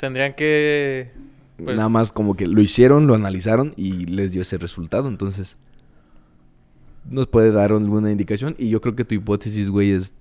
Tendrían 0.05 0.35
que... 0.35 1.11
pues, 1.57 1.77
Nada 1.77 1.89
más 1.89 2.13
como 2.13 2.35
que 2.37 2.47
lo 2.47 2.61
hicieron, 2.61 3.07
lo 3.07 3.15
analizaron 3.15 3.73
y 3.75 4.05
les 4.05 4.33
dio 4.33 4.43
ese 4.43 4.59
resultado. 4.59 5.09
Entonces, 5.09 5.57
nos 7.11 7.27
puede 7.27 7.53
dar 7.53 7.73
alguna 7.73 8.11
indicación. 8.11 8.55
Y 8.59 8.69
yo 8.69 8.83
creo 8.83 8.95
que 8.95 9.07
tu 9.07 9.15
hipótesis, 9.15 9.71
güey, 9.71 9.93
es 9.93 10.13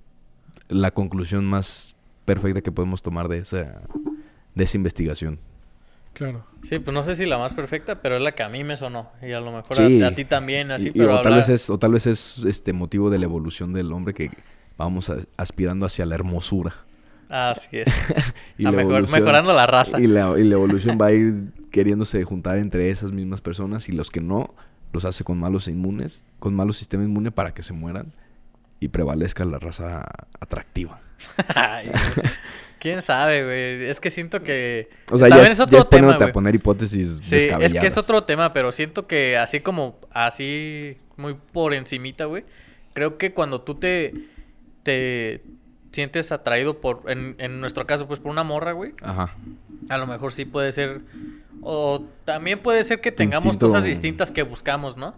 la 0.69 0.91
conclusión 0.91 1.43
más 1.43 1.95
perfecta 2.23 2.61
que 2.61 2.71
podemos 2.71 3.01
tomar 3.01 3.27
de 3.27 3.39
esa, 3.39 3.81
de 4.55 4.63
esa 4.63 4.77
investigación. 4.77 5.37
Claro. 6.13 6.45
Sí, 6.63 6.79
pues 6.79 6.93
no 6.93 7.03
sé 7.03 7.15
si 7.15 7.25
la 7.25 7.37
más 7.37 7.53
perfecta, 7.53 8.01
pero 8.01 8.15
es 8.15 8.21
la 8.23 8.31
que 8.33 8.43
a 8.43 8.47
mí 8.47 8.63
me 8.63 8.77
sonó. 8.77 9.09
Y 9.21 9.33
a 9.33 9.41
lo 9.41 9.47
mejor 9.51 9.71
a- 9.81 9.87
Sí. 9.87 10.01
a, 10.01 10.15
ti 10.15 10.23
también, 10.23 10.71
así, 10.71 10.85
Y- 10.85 10.89
y 10.89 10.91
pero 10.93 11.19
o, 11.19 11.21
tal 11.21 11.33
vez 11.35 11.49
es, 11.49 11.69
o 11.69 11.77
tal 11.77 11.91
vez 11.91 12.07
es 12.07 12.39
este 12.45 12.71
motivo 12.71 13.09
de 13.09 13.19
la 13.19 13.25
evolución 13.25 13.73
del 13.73 13.91
hombre 13.91 14.13
que 14.13 14.29
vamos 14.77 15.09
a- 15.09 15.17
aspirando 15.35 15.85
hacia 15.85 16.05
la 16.05 16.15
hermosura. 16.15 16.73
Así 17.33 17.79
es. 17.79 17.87
Y 18.57 18.63
la 18.63 18.71
mejor- 18.71 19.09
mejorando 19.11 19.53
la 19.53 19.65
raza. 19.65 19.99
Y 19.99 20.05
la, 20.07 20.37
y 20.37 20.43
la 20.43 20.53
evolución 20.53 20.99
va 21.01 21.07
a 21.07 21.11
ir 21.11 21.51
queriéndose 21.71 22.23
juntar 22.23 22.59
entre 22.59 22.91
esas 22.91 23.11
mismas 23.11 23.41
personas 23.41 23.89
y 23.89 23.91
los 23.93 24.11
que 24.11 24.21
no, 24.21 24.53
los 24.91 25.05
hace 25.05 25.23
con 25.23 25.39
malos 25.39 25.67
inmunes, 25.67 26.27
con 26.37 26.53
malos 26.53 26.77
sistemas 26.77 27.07
inmunes 27.07 27.33
para 27.33 27.53
que 27.53 27.63
se 27.63 27.73
mueran 27.73 28.13
y 28.79 28.89
prevalezca 28.89 29.43
la 29.45 29.57
raza 29.57 30.05
atractiva. 30.39 31.01
Ay. 31.55 31.89
¿Quién 32.79 33.01
sabe, 33.01 33.43
güey? 33.45 33.89
Es 33.89 33.99
que 33.99 34.11
siento 34.11 34.43
que... 34.43 34.89
O 35.09 35.17
sea, 35.17 35.29
También 35.29 35.47
ya, 35.47 35.51
es 35.53 35.57
ya 35.57 35.63
otro 35.63 35.85
tema, 35.85 36.13
a 36.15 36.31
poner 36.33 36.53
hipótesis 36.53 37.17
Sí, 37.21 37.37
es 37.37 37.47
que 37.47 37.53
es 37.53 37.59
descabelladas. 37.71 37.97
otro 37.97 38.23
tema, 38.25 38.51
pero 38.53 38.71
siento 38.73 39.07
que 39.07 39.37
así 39.37 39.61
como, 39.61 39.97
así 40.11 40.97
muy 41.17 41.33
por 41.53 41.73
encimita, 41.73 42.25
güey. 42.25 42.43
Creo 42.93 43.17
que 43.17 43.33
cuando 43.33 43.61
tú 43.61 43.75
te, 43.75 44.13
te 44.83 45.41
sientes 45.93 46.31
atraído 46.33 46.81
por, 46.81 47.03
en, 47.09 47.35
en 47.37 47.61
nuestro 47.61 47.87
caso, 47.87 48.05
pues 48.07 48.19
por 48.19 48.31
una 48.31 48.43
morra, 48.43 48.73
güey. 48.73 48.91
Ajá. 49.01 49.33
A 49.89 49.97
lo 49.97 50.05
mejor 50.07 50.33
sí 50.33 50.43
puede 50.43 50.71
ser, 50.73 50.99
o 51.61 52.05
también 52.25 52.59
puede 52.59 52.83
ser 52.83 52.99
que 52.99 53.11
tengamos 53.13 53.53
instinto- 53.55 53.67
cosas 53.67 53.85
distintas 53.85 54.31
que 54.31 54.43
buscamos, 54.43 54.97
¿no? 54.97 55.15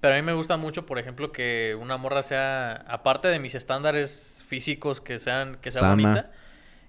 Pero 0.00 0.14
a 0.14 0.16
mí 0.16 0.22
me 0.22 0.32
gusta 0.34 0.56
mucho, 0.56 0.84
por 0.86 0.98
ejemplo, 0.98 1.30
que 1.32 1.76
una 1.80 1.96
morra 1.96 2.22
sea, 2.22 2.84
aparte 2.88 3.28
de 3.28 3.38
mis 3.38 3.54
estándares 3.54 4.42
físicos, 4.46 5.00
que 5.00 5.18
sean, 5.18 5.58
que 5.60 5.70
sea 5.70 5.80
Sana. 5.82 5.90
bonita, 5.94 6.30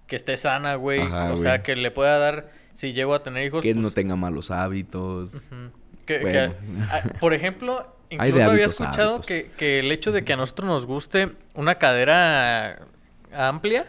que 0.08 0.16
esté 0.16 0.38
sana, 0.38 0.76
güey. 0.76 1.02
Ajá, 1.02 1.34
o 1.34 1.38
sea, 1.38 1.64
que 1.64 1.76
le 1.76 1.90
pueda 1.92 2.18
dar, 2.20 2.50
si 2.74 2.94
llego 2.94 3.14
a 3.14 3.24
tener 3.24 3.46
hijos, 3.46 3.64
Que 3.64 3.74
pues, 3.74 3.82
no 3.84 3.92
tenga 3.92 4.16
malos 4.16 4.52
hábitos. 4.52 5.48
Ujú. 5.52 5.72
Que- 6.06 6.20
Bueno. 6.20 6.54
que, 7.04 7.10
por 7.20 7.34
ejemplo, 7.34 7.88
incluso 8.10 8.50
había 8.52 8.66
escuchado 8.68 9.20
que, 9.22 9.52
que 9.58 9.80
el 9.80 9.92
hecho 9.92 10.12
de 10.12 10.24
que 10.24 10.34
a 10.34 10.38
nosotros 10.38 10.70
nos 10.70 10.86
guste 10.86 11.32
una 11.56 11.76
cadera 11.76 12.80
amplia 13.38 13.86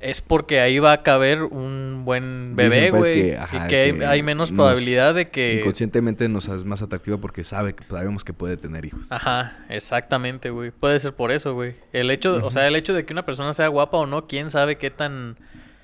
es 0.00 0.20
porque 0.20 0.60
ahí 0.60 0.78
va 0.78 0.92
a 0.92 1.02
caber 1.02 1.42
un 1.42 2.02
buen 2.04 2.54
bebé, 2.54 2.90
pues, 2.90 3.10
güey. 3.10 3.30
y 3.32 3.68
que 3.68 4.06
hay, 4.06 4.22
menos 4.22 4.52
nos- 4.52 4.56
probabilidad 4.56 5.12
de 5.12 5.28
que... 5.28 5.58
Inconscientemente 5.60 6.28
nos 6.28 6.48
hace 6.48 6.64
más 6.64 6.82
atractiva 6.82 7.18
porque 7.18 7.42
sabe 7.42 7.74
que 7.74 7.82
sabemos 7.84 8.22
que 8.22 8.32
puede 8.32 8.56
tener 8.56 8.84
hijos. 8.84 9.10
Ajá, 9.10 9.64
exactamente, 9.68 10.50
güey. 10.50 10.70
Puede 10.70 11.00
ser 11.00 11.14
por 11.14 11.32
eso, 11.32 11.54
güey. 11.54 11.74
El 11.92 12.12
hecho, 12.12 12.46
o 12.46 12.50
sea, 12.52 12.68
el 12.68 12.76
hecho 12.76 12.94
de 12.94 13.04
que 13.04 13.12
una 13.12 13.26
persona 13.26 13.52
sea 13.54 13.66
guapa 13.68 13.98
o 13.98 14.06
no, 14.06 14.28
quién 14.28 14.50
sabe 14.52 14.78
qué 14.78 14.90
tan... 14.90 15.36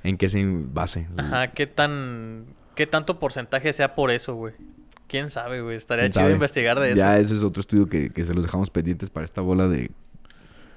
¿En 0.04 0.16
qué 0.16 0.28
se 0.28 0.44
base? 0.46 1.08
Ajá, 1.16 1.48
qué 1.48 1.66
tan... 1.66 2.44
qué 2.76 2.86
tanto 2.86 3.18
porcentaje 3.18 3.72
sea 3.72 3.96
por 3.96 4.12
eso, 4.12 4.36
güey. 4.36 4.54
Quién 5.08 5.28
sabe, 5.30 5.60
güey. 5.60 5.76
Estaría 5.76 6.04
¿Quién 6.04 6.12
chido 6.12 6.22
sabe? 6.24 6.34
investigar 6.34 6.78
de 6.78 6.90
eso. 6.92 6.98
Ya 6.98 7.18
eso 7.18 7.34
es 7.34 7.42
otro 7.42 7.60
estudio 7.62 7.88
que, 7.88 8.10
que 8.10 8.24
se 8.24 8.32
los 8.32 8.44
dejamos 8.44 8.70
pendientes 8.70 9.10
para 9.10 9.24
esta 9.24 9.40
bola 9.40 9.66
De 9.66 9.90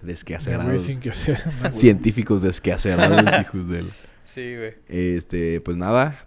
desquacerados. 0.02 0.84
Científicos 1.74 2.42
desquacerados, 2.42 3.24
hijos 3.42 3.68
de 3.68 3.80
él. 3.80 3.90
Sí, 4.24 4.56
güey. 4.56 4.76
Este, 4.88 5.62
pues 5.62 5.78
nada. 5.78 6.24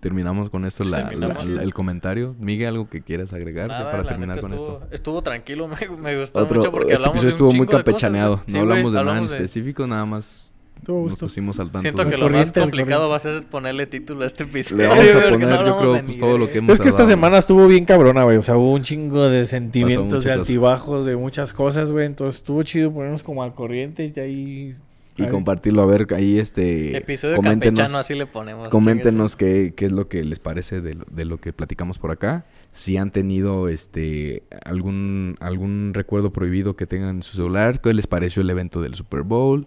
Terminamos 0.00 0.50
con 0.50 0.64
esto 0.66 0.84
la- 0.84 0.98
la- 1.00 1.08
Terminamos. 1.08 1.46
la- 1.46 1.62
el 1.62 1.74
comentario. 1.74 2.36
Miguel, 2.38 2.68
¿algo 2.68 2.88
que 2.88 3.00
quieras 3.02 3.32
agregar 3.32 3.68
ya 3.68 3.90
para 3.90 4.04
terminar 4.04 4.40
con 4.40 4.52
estuvo, 4.52 4.74
esto? 4.82 4.88
Estuvo 4.94 5.22
tranquilo, 5.22 5.66
me, 5.68 5.76
me 5.98 6.20
gustó 6.20 6.38
Otro, 6.40 6.58
mucho 6.58 6.70
porque 6.70 6.92
este 6.92 7.02
hablamos 7.02 7.24
episodio 7.24 7.26
de 7.26 7.26
un 7.26 7.28
estuvo 7.34 7.46
muy 7.48 7.54
chingo 7.54 7.64
de 7.64 7.66
cosas, 7.66 7.84
campechaneado. 7.84 8.42
no 8.46 8.60
hablamos 8.60 8.92
de 8.92 8.98
nada 8.98 9.18
en 9.18 9.26
de- 9.30 9.36
específico, 9.36 9.86
nada 9.86 10.04
más 10.06 10.50
Estuvo 10.76 11.08
nos 11.08 11.18
pusimos 11.18 11.58
al 11.58 11.66
tanto. 11.66 11.80
Siento 11.80 12.04
de- 12.04 12.10
que 12.10 12.16
lo 12.16 12.28
más 12.30 12.52
complicado 12.52 13.08
va 13.08 13.16
a 13.16 13.18
ser 13.18 13.44
ponerle 13.46 13.86
título 13.86 14.22
a 14.22 14.26
este 14.26 14.44
episodio. 14.44 14.82
Le 14.82 14.88
vamos 14.88 15.14
a 15.14 15.30
poner, 15.30 15.48
no 15.48 15.66
yo 15.66 15.78
creo, 15.78 15.92
de 15.94 16.02
pues 16.04 16.18
todo 16.18 16.38
lo 16.38 16.48
que 16.50 16.58
hemos 16.58 16.74
Es 16.74 16.80
que 16.80 16.88
esta 16.88 17.06
semana 17.06 17.38
estuvo 17.38 17.66
bien 17.66 17.84
cabrona, 17.84 18.22
güey. 18.24 18.36
O 18.36 18.42
sea, 18.42 18.56
hubo 18.56 18.72
un 18.72 18.82
chingo 18.82 19.28
de 19.28 19.46
sentimientos 19.46 20.24
cosas. 20.24 20.38
altibajos 20.38 21.06
de 21.06 21.16
muchas 21.16 21.52
cosas, 21.52 21.90
güey. 21.90 22.06
Entonces 22.06 22.36
estuvo 22.36 22.62
chido 22.62 22.92
ponernos 22.92 23.22
como 23.22 23.42
al 23.42 23.54
corriente 23.54 24.12
y 24.14 24.20
ahí... 24.20 24.74
Y 25.18 25.26
compartirlo. 25.28 25.80
A 25.82 25.86
ver, 25.86 26.06
ahí 26.14 26.38
este... 26.38 26.94
Episodio 26.94 27.36
coméntenos, 27.36 27.78
campechano, 27.78 27.98
así 27.98 28.14
le 28.14 28.26
ponemos. 28.26 28.68
Coméntenos 28.68 29.34
qué, 29.34 29.72
qué 29.74 29.86
es 29.86 29.92
lo 29.92 30.08
que 30.08 30.22
les 30.22 30.38
parece 30.38 30.82
de 30.82 30.92
lo, 30.94 31.06
de 31.10 31.24
lo 31.24 31.38
que 31.38 31.54
platicamos 31.54 31.98
por 31.98 32.10
acá. 32.10 32.44
Si 32.70 32.98
han 32.98 33.10
tenido 33.10 33.70
este 33.70 34.42
algún 34.62 35.36
algún 35.40 35.92
recuerdo 35.94 36.32
prohibido 36.34 36.76
que 36.76 36.86
tengan 36.86 37.16
en 37.16 37.22
su 37.22 37.34
celular. 37.34 37.80
¿Qué 37.80 37.94
les 37.94 38.06
pareció 38.06 38.42
el 38.42 38.50
evento 38.50 38.82
del 38.82 38.94
Super 38.94 39.22
Bowl? 39.22 39.66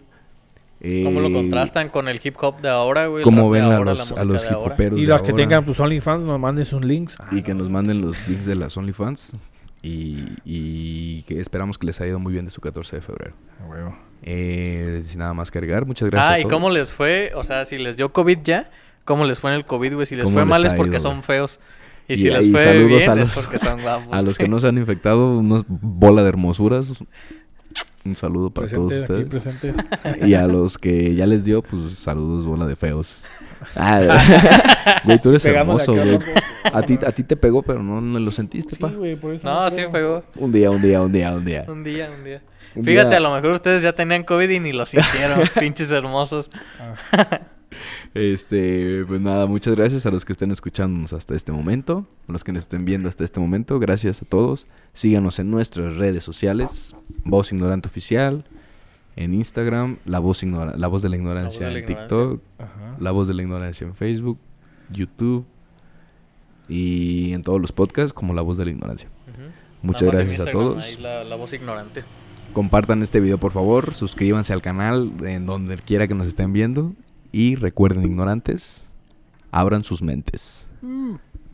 ¿Cómo 1.04 1.20
lo 1.20 1.28
Eh, 1.28 1.32
contrastan 1.32 1.90
con 1.90 2.08
el 2.08 2.20
hip 2.22 2.36
hop 2.40 2.60
de 2.62 2.68
ahora, 2.70 3.06
güey? 3.06 3.22
¿Cómo 3.22 3.50
ven 3.50 3.64
a 3.64 3.76
ahora, 3.76 3.90
los, 3.92 4.12
a 4.12 4.24
los 4.24 4.44
ahora? 4.50 4.66
hipoperos 4.66 4.98
Y 4.98 5.04
las 5.06 5.20
que 5.22 5.32
ahora? 5.32 5.42
tengan 5.42 5.64
tus 5.66 5.78
OnlyFans 5.78 6.24
nos 6.24 6.40
manden 6.40 6.64
sus 6.64 6.82
links. 6.84 7.16
Ah, 7.18 7.28
Y 7.32 7.42
que 7.42 7.52
no. 7.52 7.64
nos 7.64 7.70
manden 7.70 8.00
los 8.00 8.16
links 8.28 8.46
de 8.46 8.54
las 8.54 8.76
OnlyFans. 8.76 9.36
Y, 9.82 10.24
y 10.44 11.22
que 11.22 11.40
esperamos 11.40 11.78
que 11.78 11.86
les 11.86 12.00
haya 12.00 12.10
ido 12.10 12.18
muy 12.18 12.32
bien 12.32 12.44
de 12.44 12.50
su 12.50 12.60
14 12.60 12.96
de 12.96 13.02
febrero. 13.02 13.34
Ah, 13.60 13.66
huevo. 13.66 13.96
Eh, 14.22 15.00
sin 15.04 15.18
nada 15.20 15.32
más 15.34 15.50
que 15.50 15.58
agregar, 15.58 15.86
muchas 15.86 16.10
gracias. 16.10 16.30
Ah, 16.32 16.34
a 16.36 16.40
¿y 16.40 16.44
cómo 16.44 16.66
todos. 16.68 16.78
les 16.78 16.92
fue? 16.92 17.32
O 17.34 17.42
sea, 17.44 17.64
si 17.64 17.78
les 17.78 17.96
dio 17.96 18.12
COVID 18.12 18.38
ya, 18.44 18.70
¿cómo 19.04 19.24
les 19.24 19.38
fue 19.38 19.50
en 19.50 19.56
el 19.56 19.64
COVID, 19.64 19.94
güey? 19.94 20.06
Si 20.06 20.16
les 20.16 20.24
¿Cómo 20.24 20.34
fue 20.34 20.42
les 20.42 20.48
mal 20.50 20.64
es 20.66 20.74
porque 20.74 20.96
ido, 20.96 21.00
son 21.00 21.22
feos. 21.22 21.60
Y, 22.08 22.14
Y 22.14 22.16
si 22.16 22.28
les 22.30 22.50
fue 22.50 22.84
bien 22.84 23.08
a 23.08 23.12
es 23.14 23.18
los- 23.18 23.30
porque 23.34 23.58
son 23.58 23.80
guapos. 23.82 24.12
A 24.12 24.20
los 24.22 24.36
que 24.36 24.48
no 24.48 24.60
se 24.60 24.68
han 24.68 24.76
infectado, 24.78 25.38
una 25.38 25.62
bola 25.68 26.22
de 26.22 26.28
hermosuras. 26.30 26.92
Un 28.04 28.16
saludo 28.16 28.48
para 28.50 28.66
Presentes, 28.66 29.06
todos 29.06 29.20
aquí 29.20 29.36
ustedes. 29.36 29.74
presentes. 29.84 30.26
Y 30.28 30.34
a 30.34 30.46
los 30.46 30.78
que 30.78 31.14
ya 31.14 31.26
les 31.26 31.44
dio, 31.44 31.60
pues 31.62 31.98
saludos, 31.98 32.46
bola 32.46 32.66
de 32.66 32.74
feos. 32.76 33.24
Ah, 33.76 34.00
güey, 35.04 35.20
tú 35.20 35.28
eres 35.28 35.44
hermoso, 35.44 35.92
güey. 35.94 36.12
loco. 36.12 36.24
A 36.72 36.80
ti, 36.82 36.98
a 37.06 37.12
ti 37.12 37.24
te 37.24 37.36
pegó, 37.36 37.62
pero 37.62 37.82
no, 37.82 38.00
no 38.00 38.18
lo 38.18 38.30
sentiste, 38.30 38.74
Sí, 38.76 38.80
pa. 38.80 38.88
güey, 38.88 39.16
por 39.16 39.34
eso 39.34 39.46
No, 39.46 39.68
sí 39.68 39.82
pegó. 39.92 40.24
Un 40.38 40.50
día, 40.50 40.70
un 40.70 40.80
día, 40.80 41.02
un 41.02 41.12
día, 41.12 41.32
un 41.32 41.44
día. 41.44 41.64
Un 41.68 41.84
día, 41.84 42.10
un 42.16 42.24
día. 42.24 42.42
Un 42.74 42.84
Fíjate, 42.84 43.08
día- 43.10 43.16
a 43.18 43.20
lo 43.20 43.34
mejor 43.34 43.50
ustedes 43.50 43.82
ya 43.82 43.92
tenían 43.92 44.22
COVID 44.24 44.48
y 44.48 44.60
ni 44.60 44.72
lo 44.72 44.86
sintieron, 44.86 45.40
pinches 45.60 45.90
hermosos. 45.90 46.48
Ah, 47.12 47.40
Este, 48.12 49.04
pues 49.06 49.20
nada, 49.20 49.46
muchas 49.46 49.76
gracias 49.76 50.04
a 50.04 50.10
los 50.10 50.24
que 50.24 50.32
estén 50.32 50.50
escuchándonos 50.50 51.12
hasta 51.12 51.34
este 51.36 51.52
momento, 51.52 52.06
a 52.28 52.32
los 52.32 52.42
que 52.42 52.50
nos 52.52 52.64
estén 52.64 52.84
viendo 52.84 53.08
hasta 53.08 53.22
este 53.24 53.38
momento, 53.38 53.78
gracias 53.78 54.20
a 54.22 54.24
todos. 54.24 54.66
Síganos 54.92 55.38
en 55.38 55.50
nuestras 55.50 55.96
redes 55.96 56.24
sociales, 56.24 56.94
Voz 57.24 57.52
Ignorante 57.52 57.86
Oficial, 57.88 58.44
en 59.16 59.32
Instagram, 59.34 59.98
La 60.06 60.18
Voz, 60.18 60.42
Ignora- 60.42 60.76
la 60.76 60.88
voz 60.88 61.02
de 61.02 61.08
la 61.08 61.16
Ignorancia 61.16 61.66
de 61.66 61.72
la 61.72 61.78
en. 61.80 61.86
TikTok. 61.86 62.40
La 62.98 63.10
Voz 63.12 63.28
de 63.28 63.34
la 63.34 63.42
Ignorancia 63.42 63.86
en 63.86 63.94
Facebook, 63.94 64.38
YouTube 64.90 65.44
y 66.68 67.32
en 67.32 67.42
todos 67.42 67.60
los 67.60 67.72
podcasts 67.72 68.12
como 68.12 68.34
La 68.34 68.42
Voz 68.42 68.58
de 68.58 68.64
la 68.64 68.70
Ignorancia. 68.72 69.08
Muchas 69.82 70.10
gracias 70.10 70.40
a 70.46 70.50
todos. 70.50 70.98
la 71.00 71.36
voz 71.36 71.52
ignorante. 71.52 72.02
Compartan 72.52 73.02
este 73.02 73.20
video 73.20 73.38
por 73.38 73.52
favor, 73.52 73.94
suscríbanse 73.94 74.52
al 74.52 74.60
canal 74.62 75.12
en 75.24 75.46
donde 75.46 75.76
quiera 75.78 76.08
que 76.08 76.14
nos 76.14 76.26
estén 76.26 76.52
viendo 76.52 76.92
y 77.32 77.56
recuerden 77.56 78.04
ignorantes, 78.04 78.90
abran 79.50 79.84
sus 79.84 80.02
mentes. 80.02 80.70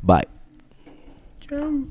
Bye. 0.03 0.29
Chau. 1.41 1.89